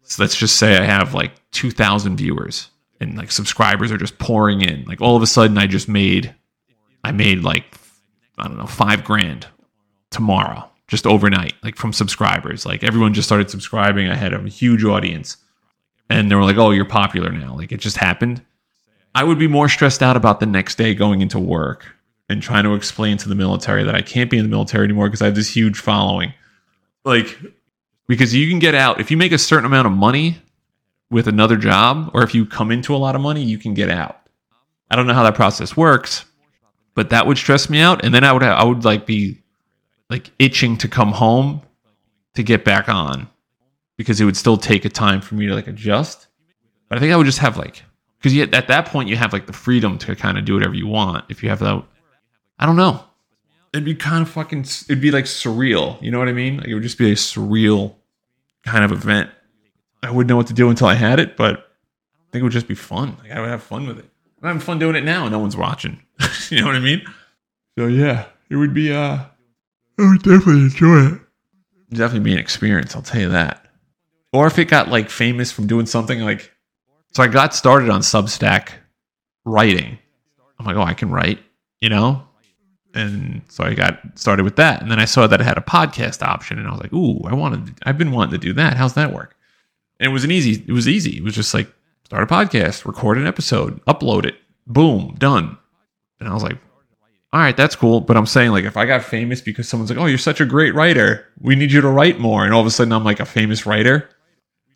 [0.03, 2.69] so let's just say I have like 2,000 viewers
[2.99, 4.85] and like subscribers are just pouring in.
[4.85, 6.35] Like all of a sudden, I just made,
[7.03, 7.75] I made like,
[8.37, 9.47] I don't know, five grand
[10.11, 12.63] tomorrow, just overnight, like from subscribers.
[12.63, 14.09] Like everyone just started subscribing.
[14.09, 15.37] I had a huge audience
[16.07, 17.55] and they were like, oh, you're popular now.
[17.55, 18.45] Like it just happened.
[19.15, 21.87] I would be more stressed out about the next day going into work
[22.31, 25.07] and trying to explain to the military that I can't be in the military anymore
[25.07, 26.33] because I have this huge following.
[27.03, 27.37] Like,
[28.07, 30.37] because you can get out if you make a certain amount of money
[31.09, 33.89] with another job, or if you come into a lot of money, you can get
[33.89, 34.21] out.
[34.89, 36.25] I don't know how that process works,
[36.95, 38.03] but that would stress me out.
[38.03, 39.41] And then I would I would like be
[40.09, 41.61] like itching to come home
[42.35, 43.29] to get back on
[43.97, 46.27] because it would still take a time for me to like adjust.
[46.89, 47.83] But I think I would just have like
[48.21, 50.87] because at that point you have like the freedom to kind of do whatever you
[50.87, 51.25] want.
[51.29, 51.83] If you have that,
[52.61, 53.03] I don't know.
[53.73, 54.61] It'd be kind of fucking.
[54.61, 56.01] It'd be like surreal.
[56.01, 56.57] You know what I mean?
[56.57, 57.95] Like it would just be a surreal
[58.65, 59.29] kind of event.
[60.03, 62.51] I wouldn't know what to do until I had it, but I think it would
[62.51, 63.17] just be fun.
[63.21, 64.05] Like I would have fun with it.
[64.41, 66.01] I'm having fun doing it now, no one's watching.
[66.49, 67.01] you know what I mean?
[67.77, 68.91] So yeah, it would be.
[68.91, 69.19] uh
[69.99, 71.21] I would definitely enjoy it.
[71.87, 72.95] It'd definitely be an experience.
[72.95, 73.65] I'll tell you that.
[74.33, 76.51] Or if it got like famous from doing something like,
[77.13, 78.69] so I got started on Substack
[79.45, 79.97] writing.
[80.59, 81.39] I'm like, oh, I can write,
[81.81, 82.23] you know.
[82.93, 85.61] And so I got started with that, and then I saw that it had a
[85.61, 87.73] podcast option, and I was like, ooh, I wanted.
[87.83, 88.75] I've been wanting to do that.
[88.75, 89.35] How's that work?
[89.99, 90.63] And it was an easy.
[90.67, 91.17] It was easy.
[91.17, 91.71] It was just like
[92.05, 94.35] start a podcast, record an episode, upload it,
[94.67, 95.57] boom, done.
[96.19, 96.57] And I was like,
[97.33, 98.01] all right, that's cool.
[98.01, 100.45] But I'm saying, like, if I got famous because someone's like, oh, you're such a
[100.45, 102.43] great writer, we need you to write more.
[102.43, 104.09] And all of a sudden I'm like a famous writer,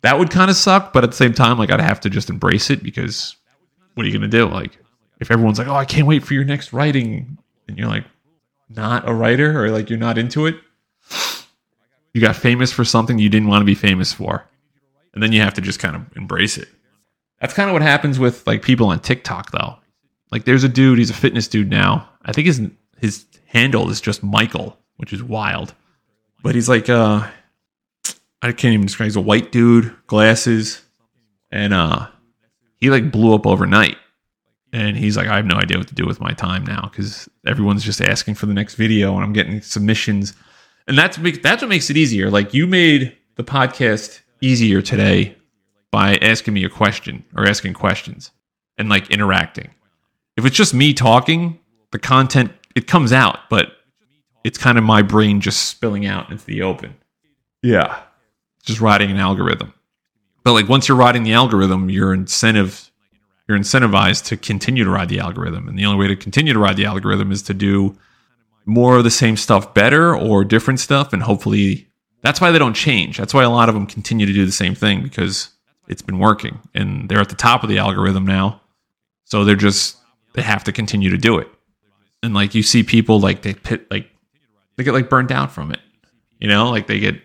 [0.00, 0.92] that would kind of suck.
[0.94, 3.36] But at the same time, like, I'd have to just embrace it because
[3.94, 4.46] what are you going to do?
[4.46, 4.78] Like,
[5.20, 7.36] if everyone's like, oh, I can't wait for your next writing,
[7.68, 8.04] and you're like,
[8.68, 10.56] not a writer or like you're not into it,
[12.12, 14.44] you got famous for something you didn't want to be famous for.
[15.14, 16.68] And then you have to just kind of embrace it.
[17.40, 19.76] That's kind of what happens with like people on TikTok though.
[20.30, 22.08] Like there's a dude, he's a fitness dude now.
[22.24, 22.62] I think his
[22.98, 25.74] his handle is just Michael, which is wild.
[26.42, 27.26] But he's like uh
[28.42, 30.82] I can't even describe he's a white dude, glasses,
[31.50, 32.08] and uh
[32.76, 33.96] he like blew up overnight.
[34.72, 37.28] And he's like, I have no idea what to do with my time now because
[37.46, 40.34] everyone's just asking for the next video and I'm getting submissions.
[40.86, 42.30] And that's that's what makes it easier.
[42.30, 45.36] Like you made the podcast easier today
[45.90, 48.30] by asking me a question or asking questions
[48.76, 49.70] and like interacting.
[50.36, 51.58] If it's just me talking,
[51.92, 53.72] the content it comes out, but
[54.44, 56.96] it's kind of my brain just spilling out into the open.
[57.62, 57.98] Yeah.
[58.64, 59.72] Just riding an algorithm.
[60.44, 62.85] But like once you're riding the algorithm, your incentive
[63.48, 65.68] you're incentivized to continue to ride the algorithm.
[65.68, 67.96] And the only way to continue to ride the algorithm is to do
[68.64, 71.86] more of the same stuff better or different stuff and hopefully
[72.22, 73.18] that's why they don't change.
[73.18, 75.50] That's why a lot of them continue to do the same thing because
[75.86, 78.60] it's been working and they're at the top of the algorithm now.
[79.24, 79.96] So they're just
[80.34, 81.48] they have to continue to do it.
[82.22, 84.10] And like you see people like they pit like
[84.76, 85.80] they get like burned out from it.
[86.40, 87.20] You know, like they get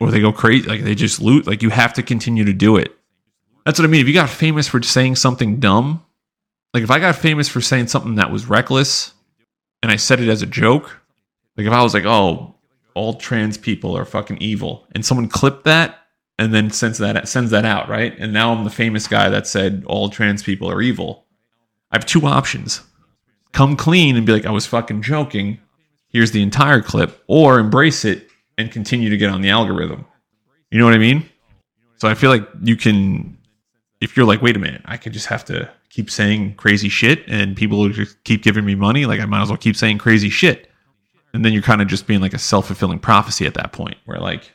[0.00, 2.76] or they go crazy like they just loot like you have to continue to do
[2.76, 2.96] it.
[3.64, 4.00] That's what I mean.
[4.00, 6.04] If you got famous for saying something dumb,
[6.72, 9.14] like if I got famous for saying something that was reckless
[9.82, 11.00] and I said it as a joke,
[11.56, 12.56] like if I was like, "Oh,
[12.94, 15.98] all trans people are fucking evil," and someone clipped that
[16.38, 18.14] and then sends that sends that out, right?
[18.18, 21.24] And now I'm the famous guy that said all trans people are evil.
[21.90, 22.82] I have two options:
[23.52, 25.58] come clean and be like, "I was fucking joking."
[26.08, 30.06] Here's the entire clip, or embrace it and continue to get on the algorithm.
[30.70, 31.28] You know what I mean?
[31.96, 33.36] So I feel like you can,
[34.04, 37.24] if you're like, wait a minute, I could just have to keep saying crazy shit
[37.26, 39.06] and people just keep giving me money.
[39.06, 40.70] Like I might as well keep saying crazy shit.
[41.32, 43.96] And then you're kind of just being like a self fulfilling prophecy at that point
[44.04, 44.52] where like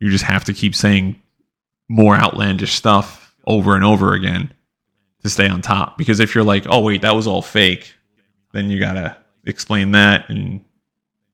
[0.00, 1.20] you just have to keep saying
[1.88, 4.52] more outlandish stuff over and over again
[5.22, 5.98] to stay on top.
[5.98, 7.94] Because if you're like, oh, wait, that was all fake,
[8.52, 10.28] then you got to explain that.
[10.30, 10.64] And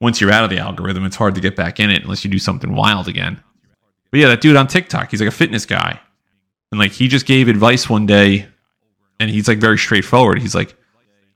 [0.01, 2.31] once you're out of the algorithm, it's hard to get back in it unless you
[2.31, 3.41] do something wild again.
[4.11, 6.01] But yeah, that dude on TikTok, he's like a fitness guy.
[6.75, 8.49] And like he just gave advice one day
[9.21, 10.41] and he's like very straightforward.
[10.41, 10.75] He's like,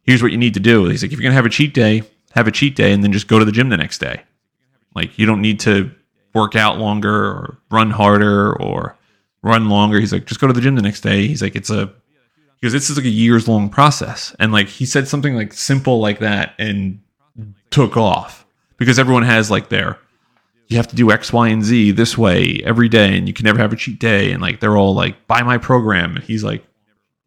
[0.03, 0.87] here's what you need to do.
[0.87, 2.03] He's like, if you're going to have a cheat day,
[2.33, 4.23] have a cheat day and then just go to the gym the next day.
[4.97, 5.93] Like you don't need to
[6.35, 8.99] work out longer or run harder or
[9.43, 10.01] run longer.
[10.01, 11.29] He's like, just go to the gym the next day.
[11.29, 11.93] He's like, it's a
[12.61, 14.35] because this is like a years long process.
[14.41, 17.01] And like he said something like simple like that and
[17.71, 18.45] took off
[18.77, 20.01] because everyone has like their
[20.69, 23.45] you have to do X, Y, and Z this way every day, and you can
[23.45, 24.31] never have a cheat day.
[24.33, 26.17] And like they're all like, buy my program.
[26.17, 26.65] And he's like,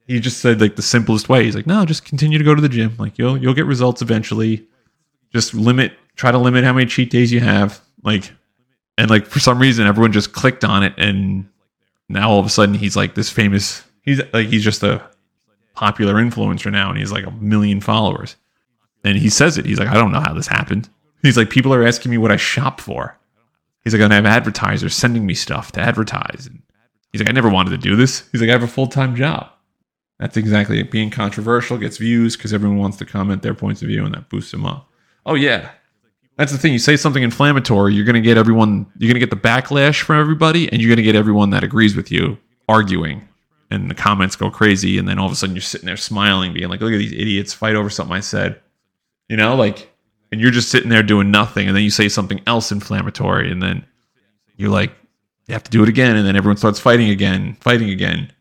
[0.08, 1.44] he just said like the simplest way.
[1.44, 2.96] He's like, no, just continue to go to the gym.
[2.98, 4.68] Like you'll you'll get results eventually.
[5.34, 7.82] Just limit, try to limit how many cheat days you have.
[8.04, 8.32] Like,
[8.98, 11.50] and like for some reason, everyone just clicked on it, and
[12.10, 13.84] now all of a sudden he's like this famous.
[14.04, 15.02] He's like he's just a
[15.74, 18.36] popular influencer now, and he's like a million followers.
[19.04, 19.66] And he says it.
[19.66, 20.90] He's like, I don't know how this happened.
[21.24, 23.18] He's like, people are asking me what I shop for.
[23.84, 26.48] He's like, I have advertisers sending me stuff to advertise.
[26.48, 26.62] And
[27.12, 28.28] he's like, I never wanted to do this.
[28.32, 29.50] He's like, I have a full time job.
[30.20, 30.92] That's exactly it.
[30.92, 34.30] Being controversial gets views because everyone wants to comment their points of view and that
[34.30, 34.88] boosts them up.
[35.26, 35.72] Oh, yeah.
[36.38, 36.74] That's the thing.
[36.74, 40.02] You say something inflammatory, you're going to get everyone, you're going to get the backlash
[40.02, 42.38] from everybody, and you're going to get everyone that agrees with you
[42.70, 43.28] arguing.
[43.70, 44.98] And the comments go crazy.
[44.98, 47.14] And then all of a sudden you're sitting there smiling, being like, look at these
[47.14, 48.60] idiots fight over something I said.
[49.28, 49.91] You know, like,
[50.32, 51.68] and you're just sitting there doing nothing.
[51.68, 53.52] And then you say something else inflammatory.
[53.52, 53.86] And then
[54.56, 54.92] you're like,
[55.48, 56.16] you have to do it again.
[56.16, 58.32] And then everyone starts fighting again, fighting again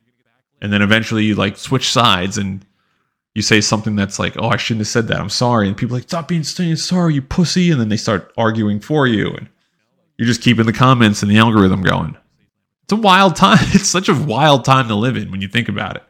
[0.60, 2.64] and then eventually you like switch sides and
[3.34, 5.20] you say something that's like, "Oh, I shouldn't have said that.
[5.20, 8.80] I'm sorry." And people like, "Stop being sorry, you pussy!" And then they start arguing
[8.80, 9.48] for you, and
[10.18, 12.16] you're just keeping the comments and the algorithm going.
[12.84, 13.58] It's a wild time.
[13.74, 16.02] It's such a wild time to live in when you think about it.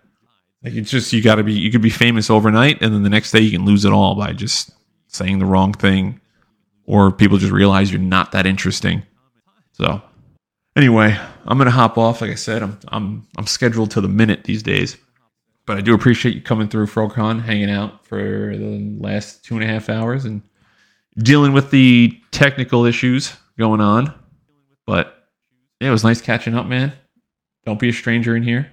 [0.65, 1.53] Like it's just you got to be.
[1.53, 4.15] You could be famous overnight, and then the next day you can lose it all
[4.15, 4.71] by just
[5.11, 6.21] saying the wrong thing,
[6.87, 9.03] or people just realize you're not that interesting.
[9.73, 10.03] So
[10.77, 12.21] Anyway, I'm gonna hop off.
[12.21, 14.97] Like I said, I'm I'm I'm scheduled to the minute these days.
[15.67, 19.65] But I do appreciate you coming through Frocon, hanging out for the last two and
[19.65, 20.43] a half hours and
[21.19, 24.15] dealing with the technical issues going on.
[24.87, 25.29] But
[25.81, 26.93] yeah, it was nice catching up, man.
[27.67, 28.73] Don't be a stranger in here.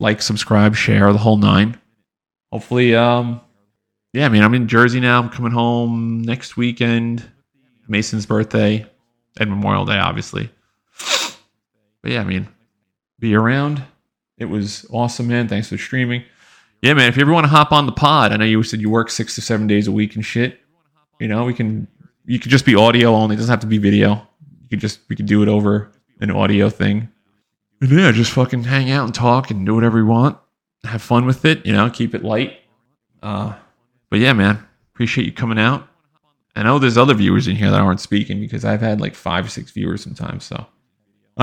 [0.00, 1.78] Like, subscribe, share the whole nine.
[2.52, 3.40] Hopefully, um,
[4.18, 5.20] yeah, I mean, I'm in Jersey now.
[5.20, 7.22] I'm coming home next weekend.
[7.86, 8.84] Mason's birthday
[9.38, 10.50] and Memorial Day, obviously.
[12.02, 12.48] But yeah, I mean,
[13.20, 13.80] be around.
[14.36, 15.46] It was awesome, man.
[15.46, 16.24] Thanks for streaming.
[16.82, 17.08] Yeah, man.
[17.08, 19.08] If you ever want to hop on the pod, I know you said you work
[19.08, 20.58] six to seven days a week and shit.
[21.20, 21.86] You know, we can.
[22.26, 23.34] You could just be audio only.
[23.34, 24.26] It doesn't have to be video.
[24.62, 27.08] You could just we could do it over an audio thing.
[27.80, 30.38] And yeah, just fucking hang out and talk and do whatever you want.
[30.82, 31.64] Have fun with it.
[31.64, 32.58] You know, keep it light.
[33.22, 33.54] Uh,
[34.10, 34.64] but yeah, man.
[34.94, 35.88] Appreciate you coming out.
[36.56, 39.46] I know there's other viewers in here that aren't speaking because I've had like five
[39.46, 40.44] or six viewers sometimes.
[40.44, 40.66] So, all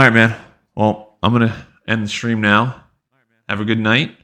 [0.03, 0.35] right, man.
[0.75, 2.83] Well, I'm gonna end the stream now.
[3.47, 4.17] Have a good night.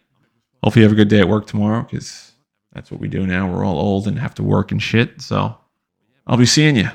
[0.64, 2.34] Hopefully, you have a good day at work tomorrow because
[2.74, 3.50] that's what we do now.
[3.50, 5.22] We're all old and have to work and shit.
[5.22, 5.56] So,
[6.28, 6.90] I'll be seeing you.